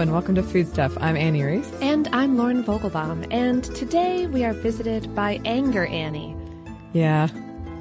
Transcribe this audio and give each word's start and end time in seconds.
Hello 0.00 0.08
and 0.08 0.12
welcome 0.14 0.34
to 0.36 0.42
Food 0.42 0.66
Stuff. 0.66 0.96
I'm 0.98 1.14
Annie 1.14 1.42
Reese. 1.42 1.70
And 1.82 2.08
I'm 2.10 2.38
Lauren 2.38 2.64
Vogelbaum. 2.64 3.26
And 3.30 3.62
today 3.62 4.26
we 4.26 4.44
are 4.44 4.54
visited 4.54 5.14
by 5.14 5.42
Anger 5.44 5.84
Annie. 5.84 6.34
Yeah, 6.94 7.28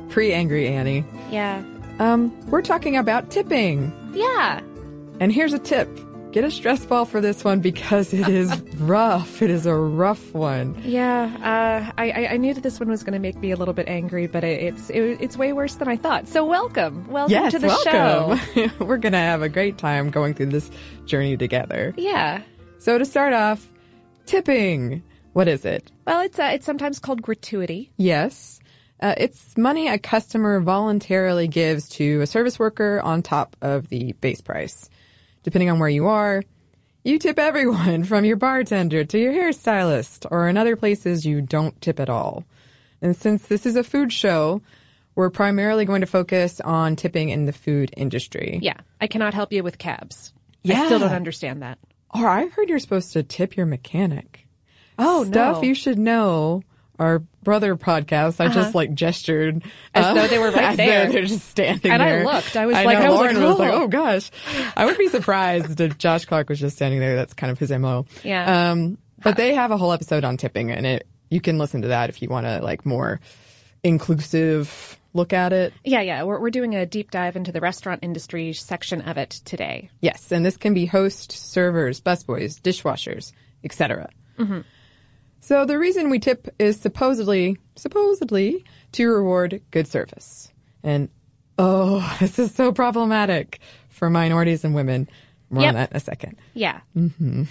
pre 0.09 0.33
angry 0.33 0.67
Annie. 0.67 1.05
Yeah. 1.31 1.63
Um, 1.99 2.37
we're 2.47 2.61
talking 2.61 2.97
about 2.97 3.31
tipping. 3.31 3.93
Yeah. 4.13 4.59
And 5.21 5.31
here's 5.31 5.53
a 5.53 5.59
tip. 5.59 5.87
Get 6.31 6.43
a 6.43 6.51
stress 6.51 6.85
ball 6.85 7.05
for 7.05 7.21
this 7.21 7.43
one 7.43 7.59
because 7.59 8.13
it 8.13 8.27
is 8.27 8.55
rough. 8.77 9.41
It 9.41 9.49
is 9.49 9.65
a 9.65 9.73
rough 9.73 10.31
one. 10.31 10.79
Yeah, 10.85 11.23
uh, 11.41 11.91
I, 11.97 12.27
I 12.27 12.37
knew 12.37 12.53
that 12.53 12.61
this 12.61 12.79
one 12.79 12.87
was 12.87 13.01
going 13.01 13.13
to 13.13 13.19
make 13.19 13.37
me 13.37 13.49
a 13.49 13.55
little 13.55 13.73
bit 13.73 13.87
angry, 13.87 14.27
but 14.27 14.43
it, 14.43 14.61
it's 14.61 14.91
it, 14.91 15.19
it's 15.21 15.37
way 15.37 15.53
worse 15.53 15.73
than 15.75 15.87
I 15.87 15.97
thought. 15.97 16.27
So 16.27 16.45
welcome, 16.45 17.07
welcome 17.07 17.31
yes, 17.31 17.53
to 17.53 17.59
the 17.59 17.67
welcome. 17.67 18.37
show. 18.53 18.69
We're 18.85 18.97
gonna 18.97 19.17
have 19.17 19.41
a 19.41 19.49
great 19.49 19.79
time 19.79 20.11
going 20.11 20.35
through 20.35 20.47
this 20.47 20.69
journey 21.05 21.35
together. 21.35 21.95
Yeah. 21.97 22.43
So 22.77 22.99
to 22.99 23.05
start 23.05 23.33
off, 23.33 23.67
tipping. 24.27 25.01
What 25.33 25.47
is 25.47 25.65
it? 25.65 25.91
Well, 26.05 26.21
it's 26.21 26.37
uh, 26.37 26.51
it's 26.53 26.65
sometimes 26.65 26.99
called 26.99 27.23
gratuity. 27.23 27.91
Yes. 27.97 28.59
Uh, 28.99 29.15
it's 29.17 29.57
money 29.57 29.87
a 29.87 29.97
customer 29.97 30.59
voluntarily 30.59 31.47
gives 31.47 31.89
to 31.89 32.21
a 32.21 32.27
service 32.27 32.59
worker 32.59 33.01
on 33.01 33.23
top 33.23 33.55
of 33.63 33.89
the 33.89 34.11
base 34.21 34.41
price. 34.41 34.91
Depending 35.49 35.71
on 35.71 35.79
where 35.79 35.89
you 35.89 36.05
are, 36.05 36.43
you 37.03 37.17
tip 37.17 37.39
everyone 37.39 38.03
from 38.11 38.23
your 38.23 38.35
bartender 38.35 39.03
to 39.03 39.17
your 39.17 39.33
hairstylist, 39.33 40.27
or 40.29 40.47
in 40.47 40.57
other 40.57 40.75
places 40.75 41.25
you 41.25 41.41
don't 41.41 41.81
tip 41.81 41.99
at 41.99 42.07
all. 42.07 42.43
And 43.01 43.15
since 43.15 43.47
this 43.47 43.65
is 43.65 43.75
a 43.75 43.83
food 43.83 44.13
show, 44.13 44.61
we're 45.15 45.31
primarily 45.31 45.85
going 45.85 46.01
to 46.01 46.05
focus 46.05 46.61
on 46.61 46.95
tipping 46.95 47.29
in 47.29 47.45
the 47.45 47.51
food 47.51 47.89
industry. 47.97 48.59
Yeah, 48.61 48.77
I 49.01 49.07
cannot 49.07 49.33
help 49.33 49.51
you 49.51 49.63
with 49.63 49.79
cabs. 49.79 50.33
Yeah. 50.61 50.83
I 50.83 50.85
still 50.85 50.99
don't 50.99 51.13
understand 51.13 51.63
that. 51.63 51.79
Oh, 52.13 52.21
or 52.21 52.27
I've 52.27 52.53
heard 52.53 52.69
you're 52.69 52.77
supposed 52.77 53.13
to 53.13 53.23
tip 53.23 53.57
your 53.57 53.65
mechanic. 53.65 54.45
Oh, 54.99 55.25
Stuff 55.25 55.63
no. 55.63 55.63
you 55.63 55.73
should 55.73 55.97
know. 55.97 56.61
Our 56.99 57.19
brother 57.43 57.75
podcast, 57.75 58.39
I 58.39 58.49
just 58.49 58.75
like 58.75 58.93
gestured 58.93 59.63
As 59.93 60.05
uh, 60.05 60.13
though 60.13 60.27
they 60.27 60.37
were 60.37 60.51
right 60.51 60.71
as 60.71 60.77
there. 60.77 61.11
they're 61.11 61.25
just 61.25 61.47
standing 61.49 61.81
there. 61.81 61.93
And 61.93 62.03
I 62.03 62.23
looked. 62.23 62.55
I 62.57 62.65
was 62.65 62.73
like- 62.75 62.99
know, 62.99 63.05
I 63.05 63.09
was 63.09 63.17
Lauren 63.19 63.35
like, 63.37 63.45
was 63.45 63.59
like, 63.59 63.71
"Oh." 63.73 63.83
oh 63.83 63.87
gosh. 63.87 64.31
I 64.75 64.85
would 64.85 64.97
be 64.97 65.07
surprised 65.07 65.79
if 65.79 65.97
Josh 65.97 66.25
Clark 66.25 66.49
was 66.49 66.59
just 66.59 66.75
standing 66.75 66.99
there. 66.99 67.15
That's 67.15 67.33
kind 67.33 67.51
of 67.51 67.57
his 67.57 67.71
mo. 67.71 68.05
Yeah. 68.23 68.71
Um, 68.71 68.97
but 69.23 69.37
they 69.37 69.55
have 69.55 69.71
a 69.71 69.77
whole 69.77 69.91
episode 69.93 70.23
on 70.23 70.37
tipping, 70.37 70.71
and 70.71 70.85
it 70.85 71.07
you 71.29 71.41
can 71.41 71.57
listen 71.57 71.81
to 71.83 71.89
that 71.89 72.09
if 72.09 72.21
you 72.21 72.29
want 72.29 72.45
to 72.45 72.59
like 72.61 72.85
more 72.85 73.19
inclusive 73.83 74.97
look 75.13 75.33
at 75.33 75.53
it. 75.53 75.73
Yeah, 75.83 76.01
yeah. 76.01 76.23
We're, 76.23 76.39
we're 76.39 76.49
doing 76.51 76.75
a 76.75 76.85
deep 76.85 77.11
dive 77.11 77.35
into 77.35 77.51
the 77.51 77.61
restaurant 77.61 77.99
industry 78.03 78.53
section 78.53 79.01
of 79.01 79.17
it 79.17 79.31
today. 79.45 79.89
Yes, 80.01 80.31
and 80.31 80.45
this 80.45 80.57
can 80.57 80.73
be 80.73 80.85
hosts, 80.85 81.37
servers, 81.39 81.99
busboys, 82.01 82.59
dishwashers, 82.61 83.31
etc. 83.63 84.09
Mm-hmm. 84.37 84.61
So 85.41 85.65
the 85.65 85.79
reason 85.79 86.09
we 86.09 86.19
tip 86.19 86.47
is 86.59 86.79
supposedly, 86.79 87.57
supposedly, 87.75 88.63
to 88.93 89.07
reward 89.07 89.61
good 89.71 89.87
service. 89.87 90.51
And 90.83 91.09
oh, 91.57 92.15
this 92.19 92.39
is 92.39 92.53
so 92.53 92.71
problematic 92.71 93.59
for 93.89 94.09
minorities 94.09 94.63
and 94.63 94.75
women. 94.75 95.09
More 95.49 95.63
Yep. 95.63 95.69
on 95.69 95.75
that 95.75 95.91
in 95.91 95.97
a 95.97 95.99
second. 95.99 96.35
Yeah. 96.53 96.79
Mm-hmm. 96.95 97.43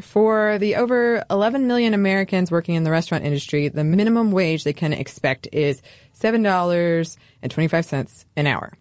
For 0.00 0.58
the 0.58 0.76
over 0.76 1.24
11 1.30 1.66
million 1.66 1.94
Americans 1.94 2.50
working 2.50 2.74
in 2.76 2.84
the 2.84 2.90
restaurant 2.90 3.24
industry, 3.24 3.68
the 3.68 3.84
minimum 3.84 4.32
wage 4.32 4.64
they 4.64 4.72
can 4.72 4.92
expect 4.92 5.48
is 5.52 5.82
$7.25 6.20 8.24
an 8.36 8.46
hour. 8.46 8.72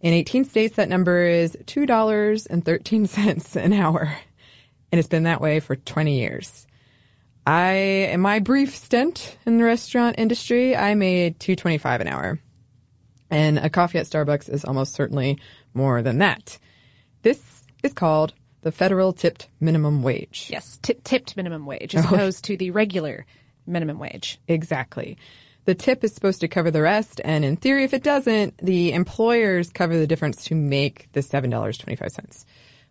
In 0.00 0.12
18 0.12 0.44
states, 0.44 0.76
that 0.76 0.88
number 0.88 1.26
is 1.26 1.56
$2.13 1.64 3.56
an 3.64 3.72
hour. 3.72 4.12
And 4.90 4.98
it's 4.98 5.08
been 5.08 5.22
that 5.24 5.40
way 5.40 5.60
for 5.60 5.76
20 5.76 6.18
years. 6.18 6.66
I, 7.46 7.72
in 8.12 8.20
my 8.20 8.38
brief 8.38 8.76
stint 8.76 9.36
in 9.46 9.58
the 9.58 9.64
restaurant 9.64 10.16
industry, 10.18 10.76
I 10.76 10.94
made 10.94 11.40
225 11.40 12.00
an 12.02 12.08
hour. 12.08 12.38
And 13.30 13.58
a 13.58 13.70
coffee 13.70 13.98
at 13.98 14.06
Starbucks 14.06 14.48
is 14.48 14.64
almost 14.64 14.94
certainly 14.94 15.38
more 15.74 16.02
than 16.02 16.18
that. 16.18 16.58
This 17.22 17.64
is 17.82 17.92
called 17.94 18.34
the 18.60 18.70
federal 18.70 19.12
tipped 19.12 19.48
minimum 19.58 20.02
wage. 20.02 20.48
Yes. 20.50 20.78
Tip, 20.82 21.02
tipped 21.02 21.36
minimum 21.36 21.66
wage 21.66 21.94
as 21.96 22.04
Oh. 22.06 22.14
opposed 22.14 22.44
to 22.44 22.56
the 22.56 22.70
regular 22.70 23.26
minimum 23.66 23.98
wage. 23.98 24.38
Exactly. 24.46 25.16
The 25.64 25.74
tip 25.74 26.04
is 26.04 26.12
supposed 26.12 26.40
to 26.40 26.48
cover 26.48 26.70
the 26.70 26.82
rest, 26.82 27.20
and 27.24 27.44
in 27.44 27.56
theory, 27.56 27.84
if 27.84 27.94
it 27.94 28.02
doesn't, 28.02 28.58
the 28.58 28.92
employers 28.92 29.70
cover 29.70 29.96
the 29.96 30.08
difference 30.08 30.44
to 30.46 30.54
make 30.56 31.08
the 31.12 31.20
$7.25. 31.22 32.44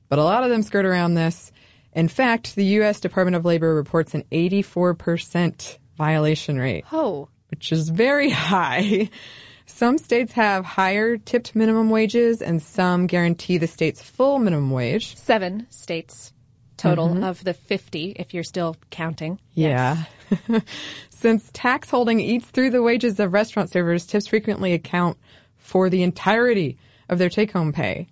But 0.09 0.19
a 0.19 0.23
lot 0.23 0.43
of 0.43 0.49
them 0.49 0.63
skirt 0.63 0.85
around 0.85 1.13
this. 1.15 1.51
In 1.93 2.07
fact, 2.07 2.55
the 2.55 2.65
U.S. 2.65 2.99
Department 2.99 3.35
of 3.35 3.45
Labor 3.45 3.75
reports 3.75 4.13
an 4.13 4.23
84% 4.31 5.77
violation 5.97 6.57
rate, 6.57 6.85
Oh. 6.91 7.27
which 7.49 7.71
is 7.71 7.89
very 7.89 8.29
high. 8.29 9.09
Some 9.65 9.97
states 9.97 10.33
have 10.33 10.65
higher 10.65 11.17
tipped 11.17 11.55
minimum 11.55 11.89
wages, 11.89 12.41
and 12.41 12.61
some 12.61 13.07
guarantee 13.07 13.57
the 13.57 13.67
state's 13.67 14.01
full 14.01 14.37
minimum 14.37 14.69
wage. 14.69 15.15
Seven 15.15 15.65
states 15.69 16.33
total 16.77 17.09
mm-hmm. 17.09 17.23
of 17.23 17.43
the 17.43 17.53
50, 17.53 18.15
if 18.17 18.33
you're 18.33 18.43
still 18.43 18.75
counting. 18.89 19.39
Yeah. 19.53 20.03
Since 21.09 21.49
tax 21.53 21.89
holding 21.89 22.19
eats 22.19 22.47
through 22.47 22.71
the 22.71 22.81
wages 22.81 23.19
of 23.19 23.33
restaurant 23.33 23.69
servers, 23.69 24.05
tips 24.05 24.27
frequently 24.27 24.73
account 24.73 25.17
for 25.57 25.89
the 25.89 26.03
entirety 26.03 26.77
of 27.07 27.17
their 27.17 27.29
take 27.29 27.51
home 27.51 27.71
pay. 27.71 28.07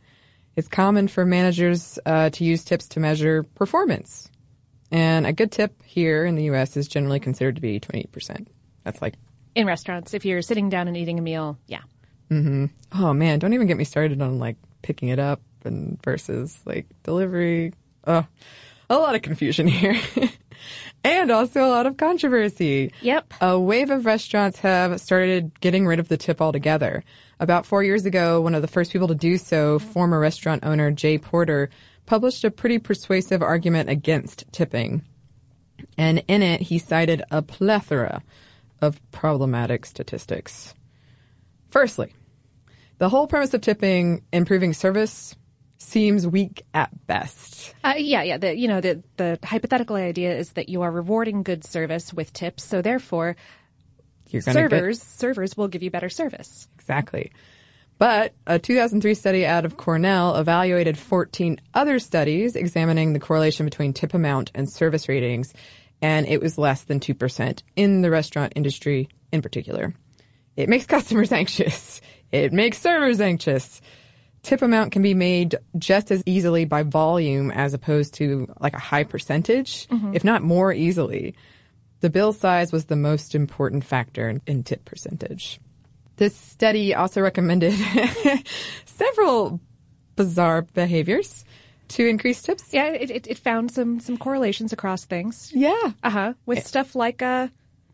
It's 0.56 0.68
common 0.68 1.08
for 1.08 1.26
managers 1.26 1.98
uh, 2.06 2.30
to 2.32 2.44
use 2.44 2.64
tips 2.64 2.88
to 2.90 3.00
measure 3.00 3.44
performance. 3.44 4.30
And 4.92 5.26
a 5.28 5.34
good 5.34 5.52
tip 5.52 5.82
here 5.84 6.26
in 6.26 6.36
the 6.36 6.44
U.S. 6.46 6.76
is 6.76 6.88
generally 6.88 7.20
considered 7.20 7.56
to 7.56 7.62
be 7.62 7.80
28%. 7.80 8.48
That's 8.84 9.02
like, 9.02 9.16
In 9.56 9.68
restaurants, 9.68 10.14
if 10.14 10.26
you're 10.26 10.42
sitting 10.42 10.70
down 10.70 10.88
and 10.88 10.98
eating 10.98 11.20
a 11.20 11.22
meal, 11.22 11.58
yeah. 11.68 11.82
Mm-hmm. 12.32 12.66
oh 12.94 13.12
man, 13.14 13.40
don't 13.40 13.54
even 13.54 13.66
get 13.66 13.78
me 13.78 13.84
started 13.84 14.22
on 14.22 14.38
like 14.38 14.56
picking 14.84 15.10
it 15.10 15.18
up 15.18 15.42
and 15.64 16.00
versus 16.04 16.60
like 16.66 16.86
delivery. 17.04 17.74
Oh, 18.06 18.26
a 18.90 18.96
lot 18.98 19.16
of 19.16 19.22
confusion 19.24 19.68
here. 19.80 20.00
and 21.04 21.32
also 21.32 21.64
a 21.66 21.70
lot 21.70 21.86
of 21.88 21.98
controversy. 21.98 22.92
Yep. 23.02 23.34
A 23.42 23.60
wave 23.60 23.90
of 23.90 24.06
restaurants 24.06 24.60
have 24.60 25.00
started 25.02 25.60
getting 25.60 25.86
rid 25.88 26.00
of 26.00 26.08
the 26.08 26.18
tip 26.18 26.42
altogether. 26.42 27.04
About 27.40 27.66
four 27.66 27.84
years 27.84 28.06
ago, 28.06 28.42
one 28.42 28.54
of 28.54 28.62
the 28.62 28.68
first 28.68 28.92
people 28.92 29.08
to 29.08 29.16
do 29.16 29.38
so, 29.38 29.80
former 29.80 30.20
restaurant 30.20 30.66
owner 30.66 30.92
Jay 30.92 31.18
Porter, 31.18 31.70
published 32.06 32.44
a 32.44 32.52
pretty 32.52 32.80
persuasive 32.80 33.42
argument 33.42 33.90
against 33.90 34.44
tipping. 34.52 35.04
And 35.98 36.24
in 36.28 36.44
it, 36.44 36.62
he 36.62 36.80
cited 36.80 37.22
a 37.32 37.42
plethora 37.42 38.22
of 38.82 39.00
problematic 39.12 39.86
statistics. 39.86 40.74
Firstly, 41.70 42.14
the 42.98 43.10
whole 43.10 43.28
premise 43.28 43.54
of 43.54 43.62
tipping, 43.62 44.24
improving 44.34 44.74
service, 44.74 45.36
seems 45.78 46.28
weak 46.28 46.66
at 46.74 46.90
best. 47.08 47.74
Uh, 47.84 47.94
yeah, 47.98 48.22
yeah. 48.22 48.38
The, 48.38 48.56
you 48.56 48.68
know, 48.68 48.82
the, 48.82 49.02
the 49.16 49.40
hypothetical 49.44 49.96
idea 49.96 50.36
is 50.36 50.52
that 50.54 50.68
you 50.68 50.82
are 50.82 50.92
rewarding 50.92 51.44
good 51.44 51.64
service 51.64 52.14
with 52.14 52.34
tips, 52.34 52.64
so 52.64 52.82
therefore 52.82 53.38
You're 54.30 54.42
gonna 54.42 54.62
get- 54.62 54.72
servers 54.72 55.02
servers 55.02 55.58
will 55.58 55.68
give 55.68 55.84
you 55.84 55.92
better 55.92 56.10
service. 56.10 56.68
Exactly. 56.76 57.32
But 58.00 58.34
a 58.48 58.58
2003 58.58 59.14
study 59.14 59.46
out 59.46 59.66
of 59.66 59.76
Cornell 59.76 60.38
evaluated 60.38 60.98
14 60.98 61.60
other 61.74 62.00
studies 62.00 62.56
examining 62.56 63.12
the 63.12 63.20
correlation 63.20 63.66
between 63.66 63.92
tip 63.92 64.14
amount 64.14 64.52
and 64.56 64.72
service 64.72 65.10
ratings, 65.10 65.54
and 66.02 66.26
it 66.26 66.42
was 66.42 66.58
less 66.58 66.84
than 66.84 67.02
2% 67.02 67.62
in 67.76 68.02
the 68.02 68.10
restaurant 68.10 68.54
industry 68.56 69.10
in 69.34 69.42
particular. 69.42 69.94
It 70.56 70.70
makes 70.70 70.86
customers 70.96 71.34
anxious. 71.34 72.00
It 72.32 72.54
makes 72.54 72.80
servers 72.80 73.20
anxious. 73.20 73.82
Tip 74.44 74.62
amount 74.62 74.94
can 74.94 75.02
be 75.02 75.14
made 75.14 75.58
just 75.78 76.10
as 76.10 76.24
easily 76.26 76.64
by 76.64 76.84
volume 76.84 77.52
as 77.52 77.74
opposed 77.74 78.14
to 78.16 78.48
like 78.62 78.74
a 78.74 78.80
high 78.80 79.04
percentage, 79.04 79.88
mm-hmm. 79.90 80.16
if 80.16 80.24
not 80.24 80.42
more 80.42 80.72
easily. 80.72 81.36
The 82.02 82.10
bill 82.10 82.32
size 82.34 82.72
was 82.72 82.86
the 82.86 82.96
most 82.96 83.36
important 83.36 83.84
factor 83.84 84.40
in- 84.48 84.64
tip 84.64 84.86
percentage. 84.86 85.60
This 86.16 86.36
study 86.36 86.94
also 86.96 87.22
recommended 87.22 87.74
several 88.86 89.60
bizarre 90.16 90.62
behaviors 90.62 91.46
to 91.90 92.06
increase 92.08 92.42
tips. 92.42 92.74
Yeah, 92.74 92.88
it, 92.90 93.10
it, 93.10 93.28
it 93.28 93.38
found 93.38 93.72
some 93.72 94.00
some 94.00 94.18
correlations 94.18 94.74
across 94.74 95.06
things. 95.06 95.52
Yeah. 95.54 95.92
Uh 96.04 96.10
huh. 96.10 96.34
With 96.46 96.66
stuff 96.66 96.96
like 96.96 97.22
uh, 97.22 97.48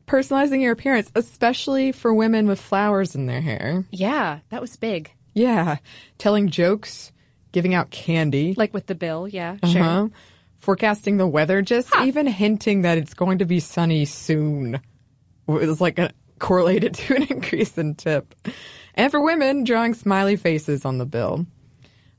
Personalizing 0.08 0.62
your 0.62 0.72
appearance, 0.72 1.12
especially 1.16 1.92
for 1.92 2.14
women 2.14 2.46
with 2.46 2.62
flowers 2.62 3.16
in 3.16 3.26
their 3.26 3.42
hair. 3.42 3.86
yeah, 3.92 4.40
that 4.50 4.62
was 4.62 4.76
big. 4.76 5.12
Yeah. 5.34 5.78
Telling 6.20 6.50
jokes, 6.50 7.12
giving 7.52 7.74
out 7.74 7.90
candy. 7.90 8.54
Like 8.56 8.72
with 8.74 8.86
the 8.86 8.94
bill, 8.94 9.28
yeah, 9.28 9.58
Uh-huh. 9.64 9.74
sure. 9.74 10.12
Forecasting 10.66 11.18
the 11.18 11.28
weather, 11.28 11.62
just 11.62 11.96
even 12.02 12.26
hinting 12.26 12.82
that 12.82 12.98
it's 12.98 13.14
going 13.14 13.38
to 13.38 13.46
be 13.46 13.60
sunny 13.60 14.06
soon 14.06 14.82
was 15.46 15.80
like 15.80 16.00
a, 16.00 16.10
correlated 16.40 16.94
to 16.96 17.16
an 17.16 17.22
increase 17.30 17.78
in 17.78 17.94
tip. 17.94 18.34
And 18.96 19.12
for 19.12 19.22
women, 19.22 19.64
drawing 19.64 19.94
smiley 19.94 20.38
faces 20.38 20.84
on 20.84 20.98
the 20.98 21.06
bill. 21.06 21.46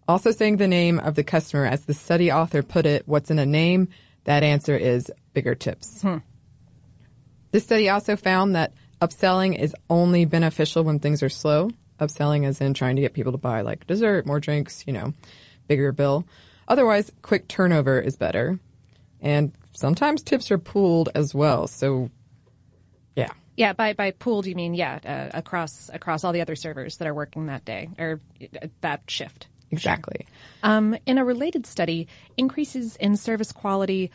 Also 0.06 0.30
saying 0.30 0.58
the 0.58 0.68
name 0.68 1.00
of 1.00 1.16
the 1.16 1.24
customer, 1.24 1.66
as 1.66 1.86
the 1.86 1.92
study 1.92 2.30
author 2.30 2.62
put 2.62 2.86
it, 2.86 3.02
what's 3.08 3.32
in 3.32 3.40
a 3.40 3.46
name? 3.46 3.88
That 4.22 4.44
answer 4.44 4.76
is 4.76 5.10
bigger 5.34 5.56
tips. 5.56 6.02
Hmm. 6.02 6.18
This 7.50 7.64
study 7.64 7.88
also 7.88 8.14
found 8.14 8.54
that 8.54 8.74
upselling 9.02 9.58
is 9.58 9.74
only 9.90 10.24
beneficial 10.24 10.84
when 10.84 11.00
things 11.00 11.20
are 11.24 11.28
slow. 11.28 11.72
Upselling 11.98 12.46
as 12.46 12.60
in 12.60 12.74
trying 12.74 12.94
to 12.94 13.02
get 13.02 13.12
people 13.12 13.32
to 13.32 13.38
buy 13.38 13.62
like 13.62 13.88
dessert, 13.88 14.24
more 14.24 14.38
drinks, 14.38 14.84
you 14.86 14.92
know, 14.92 15.14
bigger 15.66 15.90
bill. 15.90 16.24
Otherwise, 16.68 17.12
quick 17.22 17.48
turnover 17.48 18.00
is 18.00 18.16
better. 18.16 18.58
And 19.20 19.52
sometimes 19.72 20.22
tips 20.22 20.50
are 20.50 20.58
pooled 20.58 21.08
as 21.14 21.34
well. 21.34 21.66
So, 21.66 22.10
yeah. 23.14 23.30
Yeah, 23.56 23.72
by 23.72 23.94
by 23.94 24.10
pooled 24.10 24.46
you 24.46 24.54
mean 24.54 24.74
yeah 24.74 24.98
uh, 25.04 25.36
across 25.36 25.90
across 25.92 26.24
all 26.24 26.32
the 26.32 26.42
other 26.42 26.56
servers 26.56 26.98
that 26.98 27.08
are 27.08 27.14
working 27.14 27.46
that 27.46 27.64
day 27.64 27.88
or 27.98 28.20
uh, 28.62 28.66
that 28.82 29.02
shift. 29.08 29.48
Exactly. 29.70 30.26
Um, 30.62 30.96
in 31.06 31.18
a 31.18 31.24
related 31.24 31.66
study, 31.66 32.06
increases 32.36 32.96
in 32.96 33.16
service 33.16 33.52
quality 33.52 34.10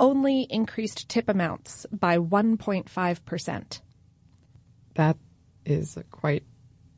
only 0.00 0.46
increased 0.48 1.08
tip 1.08 1.28
amounts 1.28 1.86
by 1.92 2.16
1.5 2.16 3.24
percent. 3.24 3.82
That 4.94 5.16
is 5.66 5.98
quite 6.10 6.44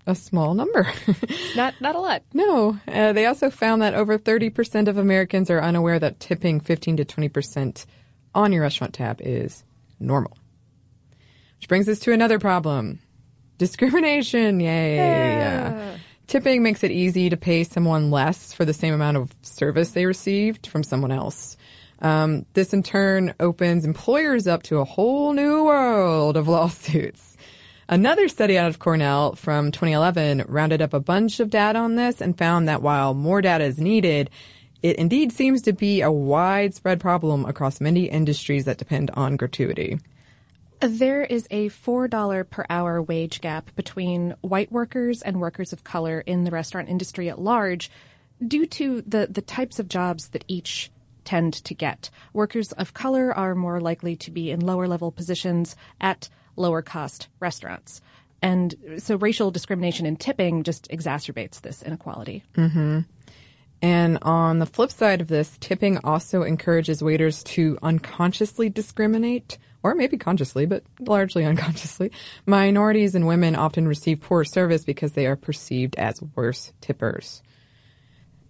a 0.07 0.15
small 0.15 0.55
number. 0.55 0.91
Not 1.57 1.81
not 1.81 1.95
a 1.95 2.01
lot. 2.01 2.23
no. 2.33 2.79
Uh, 2.89 3.13
they 3.13 3.27
also 3.27 3.51
found 3.51 3.83
that 3.83 3.95
over 3.95 4.19
30% 4.19 4.89
of 4.89 4.99
Americans 4.99 5.51
are 5.51 5.61
unaware 5.61 5.99
that 5.99 6.19
tipping 6.19 6.61
15 6.61 6.97
to 6.97 7.05
20% 7.05 7.87
on 8.35 8.53
your 8.53 8.63
restaurant 8.63 8.95
tab 8.95 9.21
is 9.23 9.63
normal. 10.01 10.37
Which 11.59 11.69
brings 11.69 11.89
us 11.89 12.01
to 12.01 12.13
another 12.13 12.39
problem 12.39 12.99
discrimination. 13.59 14.59
Yay. 14.59 14.97
Yeah. 14.97 15.97
Tipping 16.27 16.63
makes 16.63 16.83
it 16.83 16.91
easy 16.91 17.31
to 17.31 17.37
pay 17.37 17.63
someone 17.63 18.11
less 18.11 18.53
for 18.53 18.65
the 18.65 18.73
same 18.73 18.95
amount 18.95 19.19
of 19.19 19.33
service 19.43 19.91
they 19.91 20.07
received 20.07 20.67
from 20.67 20.83
someone 20.83 21.13
else. 21.13 21.57
Um, 22.01 22.47
this 22.55 22.73
in 22.73 22.83
turn 22.83 23.35
opens 23.39 23.85
employers 23.85 24.49
up 24.49 24.65
to 24.65 24.79
a 24.79 24.85
whole 24.85 25.33
new 25.33 25.65
world 25.65 26.37
of 26.37 26.49
lawsuits. 26.49 27.32
Another 27.93 28.27
study 28.27 28.57
out 28.57 28.71
of 28.71 28.79
Cornell 28.79 29.35
from 29.35 29.71
2011 29.71 30.47
rounded 30.49 30.81
up 30.81 30.95
a 30.95 30.99
bunch 30.99 31.41
of 31.41 31.51
data 31.51 31.79
on 31.79 31.97
this 31.97 32.23
and 32.23 32.39
found 32.39 32.67
that 32.67 32.81
while 32.81 33.13
more 33.13 33.43
data 33.43 33.65
is 33.65 33.79
needed, 33.79 34.31
it 34.83 34.97
indeed 34.97 35.31
seems 35.31 35.61
to 35.61 35.75
be 35.75 36.01
a 36.01 36.11
widespread 36.11 37.01
problem 37.01 37.45
across 37.45 37.83
many 37.83 38.05
industries 38.07 38.65
that 38.65 38.79
depend 38.79 39.11
on 39.11 39.37
gratuity. 39.37 39.99
There 40.81 41.23
is 41.23 41.47
a 41.51 41.69
$4 41.69 42.49
per 42.49 42.65
hour 42.71 43.03
wage 43.03 43.43
gap 43.43 43.71
between 43.77 44.37
white 44.41 44.73
workers 44.73 45.21
and 45.21 45.39
workers 45.39 45.75
of 45.75 45.85
color 45.85 46.21
in 46.21 46.45
the 46.45 46.51
restaurant 46.51 46.89
industry 46.89 47.29
at 47.29 47.43
large 47.43 47.91
due 48.49 48.65
to 48.65 49.03
the, 49.03 49.29
the 49.31 49.43
types 49.43 49.79
of 49.79 49.91
jobs 49.91 50.29
that 50.29 50.47
each 50.49 50.91
tend 51.27 51.53
to 51.53 51.75
get. 51.75 52.09
Workers 52.33 52.73
of 52.73 52.95
color 52.95 53.35
are 53.35 53.55
more 53.55 53.83
likely 53.83 54.17
to 54.17 54.31
be 54.31 54.51
in 54.51 54.61
lower 54.61 54.89
level 54.89 55.13
positions 55.13 55.77
at 56.01 56.31
lower 56.57 56.83
cost 56.83 57.29
restaurants. 57.41 58.01
And 58.43 58.75
so 58.99 59.17
racial 59.17 59.51
discrimination 59.51 60.05
in 60.05 60.17
tipping 60.17 60.65
just 60.65 60.89
exacerbates 60.91 61.61
this 61.61 61.83
inequality. 61.83 62.43
Mm-hmm. 62.55 63.01
And 63.83 64.19
on 64.23 64.61
the 64.61 64.67
flip 64.67 64.93
side 64.93 65.21
of 65.21 65.29
this, 65.29 65.57
tipping 65.61 65.99
also 66.05 66.43
encourages 66.43 67.03
waiters 67.03 67.43
to 67.45 67.79
unconsciously 67.83 68.69
discriminate, 68.69 69.59
or 69.83 69.97
maybe 69.97 70.17
consciously, 70.17 70.67
but 70.67 70.85
largely 71.01 71.45
unconsciously. 71.45 72.13
Minorities 72.47 73.17
and 73.17 73.27
women 73.27 73.57
often 73.57 73.89
receive 73.89 74.21
poor 74.21 74.45
service 74.45 74.85
because 74.85 75.13
they 75.13 75.27
are 75.27 75.35
perceived 75.35 75.97
as 75.97 76.23
worse 76.37 76.73
tippers. 76.81 77.43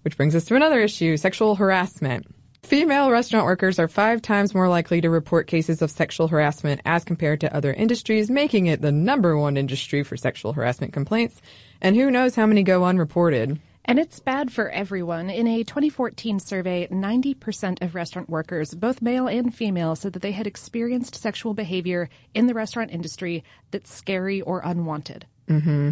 Which 0.02 0.16
brings 0.16 0.34
us 0.34 0.44
to 0.46 0.56
another 0.56 0.80
issue 0.80 1.16
sexual 1.16 1.54
harassment. 1.54 2.26
Female 2.64 3.10
restaurant 3.10 3.44
workers 3.44 3.78
are 3.78 3.88
five 3.88 4.22
times 4.22 4.54
more 4.54 4.68
likely 4.68 5.00
to 5.00 5.10
report 5.10 5.46
cases 5.46 5.82
of 5.82 5.90
sexual 5.90 6.28
harassment 6.28 6.80
as 6.86 7.04
compared 7.04 7.40
to 7.40 7.54
other 7.54 7.72
industries, 7.72 8.30
making 8.30 8.66
it 8.66 8.80
the 8.80 8.92
number 8.92 9.36
one 9.36 9.56
industry 9.56 10.02
for 10.02 10.16
sexual 10.16 10.52
harassment 10.52 10.92
complaints. 10.92 11.42
And 11.80 11.96
who 11.96 12.10
knows 12.10 12.34
how 12.34 12.46
many 12.46 12.62
go 12.62 12.84
unreported. 12.84 13.60
And 13.84 13.98
it's 13.98 14.20
bad 14.20 14.52
for 14.52 14.70
everyone. 14.70 15.28
In 15.28 15.48
a 15.48 15.64
2014 15.64 16.38
survey, 16.38 16.86
90% 16.86 17.82
of 17.82 17.96
restaurant 17.96 18.30
workers, 18.30 18.74
both 18.74 19.02
male 19.02 19.26
and 19.26 19.52
female, 19.52 19.96
said 19.96 20.12
that 20.12 20.22
they 20.22 20.32
had 20.32 20.46
experienced 20.46 21.16
sexual 21.16 21.52
behavior 21.52 22.08
in 22.32 22.46
the 22.46 22.54
restaurant 22.54 22.92
industry 22.92 23.42
that's 23.72 23.92
scary 23.92 24.40
or 24.40 24.60
unwanted. 24.64 25.26
Mm-hmm. 25.48 25.90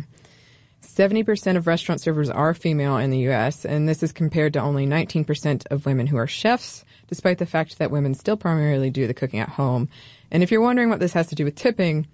70% 0.82 1.56
of 1.56 1.66
restaurant 1.66 2.00
servers 2.00 2.30
are 2.30 2.54
female 2.54 2.96
in 2.96 3.10
the 3.10 3.28
US, 3.30 3.64
and 3.64 3.88
this 3.88 4.02
is 4.02 4.12
compared 4.12 4.52
to 4.54 4.60
only 4.60 4.86
19% 4.86 5.66
of 5.70 5.86
women 5.86 6.06
who 6.06 6.16
are 6.16 6.26
chefs, 6.26 6.84
despite 7.06 7.38
the 7.38 7.46
fact 7.46 7.78
that 7.78 7.90
women 7.90 8.14
still 8.14 8.36
primarily 8.36 8.90
do 8.90 9.06
the 9.06 9.14
cooking 9.14 9.40
at 9.40 9.48
home. 9.48 9.88
And 10.30 10.42
if 10.42 10.50
you're 10.50 10.60
wondering 10.60 10.88
what 10.88 11.00
this 11.00 11.12
has 11.12 11.26
to 11.28 11.34
do 11.34 11.44
with 11.44 11.54
tipping, 11.54 12.06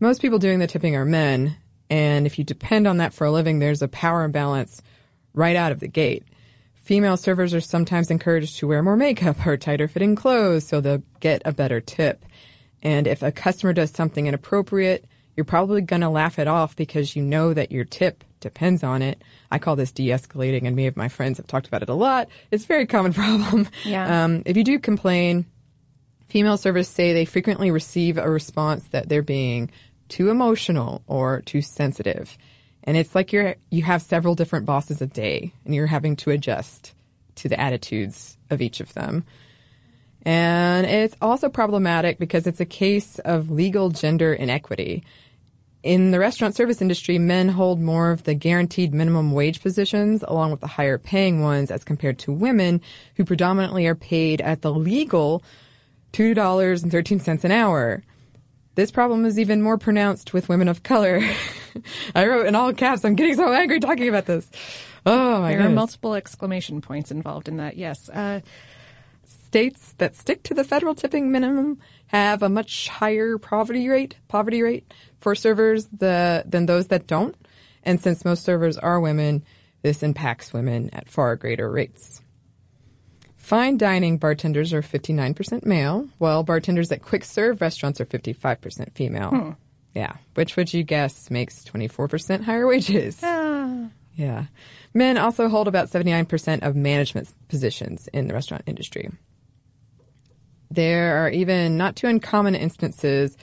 most 0.00 0.22
people 0.22 0.38
doing 0.38 0.58
the 0.58 0.66
tipping 0.66 0.96
are 0.96 1.04
men, 1.04 1.56
And 1.90 2.24
if 2.24 2.38
you 2.38 2.44
depend 2.44 2.86
on 2.86 2.98
that 2.98 3.12
for 3.12 3.26
a 3.26 3.32
living, 3.32 3.58
there's 3.58 3.82
a 3.82 3.88
power 3.88 4.22
imbalance 4.22 4.80
right 5.34 5.56
out 5.56 5.72
of 5.72 5.80
the 5.80 5.88
gate. 5.88 6.24
Female 6.74 7.16
servers 7.16 7.52
are 7.52 7.60
sometimes 7.60 8.10
encouraged 8.10 8.58
to 8.58 8.68
wear 8.68 8.82
more 8.82 8.96
makeup 8.96 9.44
or 9.44 9.56
tighter 9.56 9.88
fitting 9.88 10.14
clothes 10.14 10.66
so 10.66 10.80
they'll 10.80 11.02
get 11.18 11.42
a 11.44 11.52
better 11.52 11.80
tip. 11.80 12.24
And 12.82 13.06
if 13.06 13.22
a 13.22 13.32
customer 13.32 13.72
does 13.72 13.90
something 13.90 14.26
inappropriate, 14.26 15.04
you're 15.40 15.46
probably 15.46 15.80
going 15.80 16.02
to 16.02 16.10
laugh 16.10 16.38
it 16.38 16.46
off 16.46 16.76
because 16.76 17.16
you 17.16 17.22
know 17.22 17.54
that 17.54 17.72
your 17.72 17.86
tip 17.86 18.24
depends 18.40 18.84
on 18.84 19.00
it. 19.00 19.22
I 19.50 19.58
call 19.58 19.74
this 19.74 19.90
de-escalating 19.90 20.66
and 20.66 20.76
many 20.76 20.86
of 20.86 20.98
my 20.98 21.08
friends 21.08 21.38
have 21.38 21.46
talked 21.46 21.66
about 21.66 21.80
it 21.82 21.88
a 21.88 21.94
lot. 21.94 22.28
It's 22.50 22.64
a 22.64 22.66
very 22.66 22.84
common 22.84 23.12
problem. 23.14 23.66
Yeah. 23.82 24.24
Um, 24.24 24.42
if 24.44 24.58
you 24.58 24.64
do 24.64 24.78
complain, 24.78 25.46
female 26.28 26.58
servers 26.58 26.88
say 26.88 27.14
they 27.14 27.24
frequently 27.24 27.70
receive 27.70 28.18
a 28.18 28.28
response 28.28 28.84
that 28.88 29.08
they're 29.08 29.22
being 29.22 29.70
too 30.10 30.28
emotional 30.28 31.02
or 31.06 31.40
too 31.40 31.62
sensitive. 31.62 32.36
And 32.84 32.98
it's 32.98 33.14
like 33.14 33.32
you're, 33.32 33.56
you 33.70 33.82
have 33.82 34.02
several 34.02 34.34
different 34.34 34.66
bosses 34.66 35.00
a 35.00 35.06
day 35.06 35.54
and 35.64 35.74
you're 35.74 35.86
having 35.86 36.16
to 36.16 36.32
adjust 36.32 36.92
to 37.36 37.48
the 37.48 37.58
attitudes 37.58 38.36
of 38.50 38.60
each 38.60 38.80
of 38.80 38.92
them. 38.92 39.24
And 40.22 40.84
it's 40.84 41.16
also 41.22 41.48
problematic 41.48 42.18
because 42.18 42.46
it's 42.46 42.60
a 42.60 42.66
case 42.66 43.18
of 43.20 43.50
legal 43.50 43.88
gender 43.88 44.34
inequity. 44.34 45.04
In 45.82 46.10
the 46.10 46.18
restaurant 46.18 46.54
service 46.54 46.82
industry, 46.82 47.18
men 47.18 47.48
hold 47.48 47.80
more 47.80 48.10
of 48.10 48.24
the 48.24 48.34
guaranteed 48.34 48.92
minimum 48.92 49.32
wage 49.32 49.62
positions 49.62 50.22
along 50.28 50.50
with 50.50 50.60
the 50.60 50.66
higher 50.66 50.98
paying 50.98 51.40
ones 51.40 51.70
as 51.70 51.84
compared 51.84 52.18
to 52.20 52.32
women 52.32 52.82
who 53.14 53.24
predominantly 53.24 53.86
are 53.86 53.94
paid 53.94 54.42
at 54.42 54.60
the 54.60 54.72
legal 54.72 55.42
$2.13 56.12 57.44
an 57.44 57.50
hour. 57.52 58.02
This 58.74 58.90
problem 58.90 59.24
is 59.24 59.38
even 59.38 59.62
more 59.62 59.78
pronounced 59.78 60.34
with 60.34 60.50
women 60.50 60.68
of 60.68 60.82
color. 60.82 61.22
I 62.14 62.26
wrote 62.26 62.46
in 62.46 62.54
all 62.54 62.74
caps, 62.74 63.04
I'm 63.04 63.14
getting 63.14 63.36
so 63.36 63.50
angry 63.50 63.80
talking 63.80 64.08
about 64.08 64.26
this. 64.26 64.48
Oh 65.06 65.40
my 65.40 65.48
There 65.48 65.58
goodness. 65.58 65.72
are 65.72 65.74
multiple 65.74 66.14
exclamation 66.14 66.82
points 66.82 67.10
involved 67.10 67.48
in 67.48 67.56
that. 67.56 67.78
Yes. 67.78 68.08
Uh, 68.10 68.40
states 69.24 69.94
that 69.98 70.14
stick 70.14 70.42
to 70.44 70.54
the 70.54 70.62
federal 70.62 70.94
tipping 70.94 71.32
minimum 71.32 71.78
have 72.06 72.42
a 72.42 72.48
much 72.48 72.88
higher 72.88 73.38
poverty 73.38 73.88
rate, 73.88 74.16
poverty 74.28 74.62
rate 74.62 74.92
for 75.20 75.34
servers 75.34 75.86
the, 75.86 76.42
than 76.46 76.66
those 76.66 76.88
that 76.88 77.06
don't. 77.06 77.36
And 77.82 78.00
since 78.00 78.24
most 78.24 78.44
servers 78.44 78.76
are 78.76 79.00
women, 79.00 79.44
this 79.82 80.02
impacts 80.02 80.52
women 80.52 80.90
at 80.92 81.08
far 81.08 81.36
greater 81.36 81.70
rates. 81.70 82.20
Fine 83.36 83.78
dining 83.78 84.18
bartenders 84.18 84.72
are 84.72 84.82
59% 84.82 85.64
male, 85.64 86.08
while 86.18 86.42
bartenders 86.42 86.92
at 86.92 87.02
quick 87.02 87.24
serve 87.24 87.60
restaurants 87.60 88.00
are 88.00 88.06
55% 88.06 88.92
female. 88.94 89.30
Hmm. 89.30 89.50
Yeah. 89.94 90.12
Which 90.34 90.56
would 90.56 90.72
you 90.72 90.84
guess 90.84 91.30
makes 91.30 91.64
24% 91.64 92.42
higher 92.42 92.66
wages? 92.66 93.18
Ah. 93.22 93.88
Yeah. 94.14 94.44
Men 94.92 95.18
also 95.18 95.48
hold 95.48 95.66
about 95.66 95.88
79% 95.88 96.62
of 96.62 96.76
management 96.76 97.32
positions 97.48 98.08
in 98.12 98.28
the 98.28 98.34
restaurant 98.34 98.64
industry. 98.66 99.08
There 100.70 101.24
are 101.24 101.30
even 101.30 101.76
not 101.76 101.96
too 101.96 102.06
uncommon 102.06 102.54
instances 102.54 103.36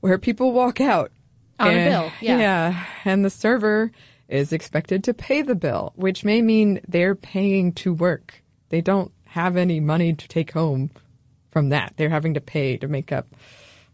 where 0.00 0.18
people 0.18 0.52
walk 0.52 0.80
out 0.80 1.12
On 1.60 1.68
a 1.68 1.88
bill, 1.88 2.12
yeah. 2.20 2.38
Yeah. 2.38 2.84
And 3.04 3.24
the 3.24 3.30
server 3.30 3.92
is 4.28 4.52
expected 4.52 5.04
to 5.04 5.14
pay 5.14 5.42
the 5.42 5.54
bill, 5.54 5.92
which 5.96 6.24
may 6.24 6.40
mean 6.40 6.80
they're 6.88 7.14
paying 7.14 7.72
to 7.74 7.92
work. 7.92 8.42
They 8.70 8.80
don't 8.80 9.12
have 9.26 9.56
any 9.56 9.80
money 9.80 10.14
to 10.14 10.28
take 10.28 10.52
home 10.52 10.90
from 11.50 11.70
that. 11.70 11.94
They're 11.96 12.08
having 12.08 12.34
to 12.34 12.40
pay 12.40 12.76
to 12.78 12.88
make 12.88 13.12
up. 13.12 13.26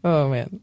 Oh 0.05 0.29
man. 0.29 0.61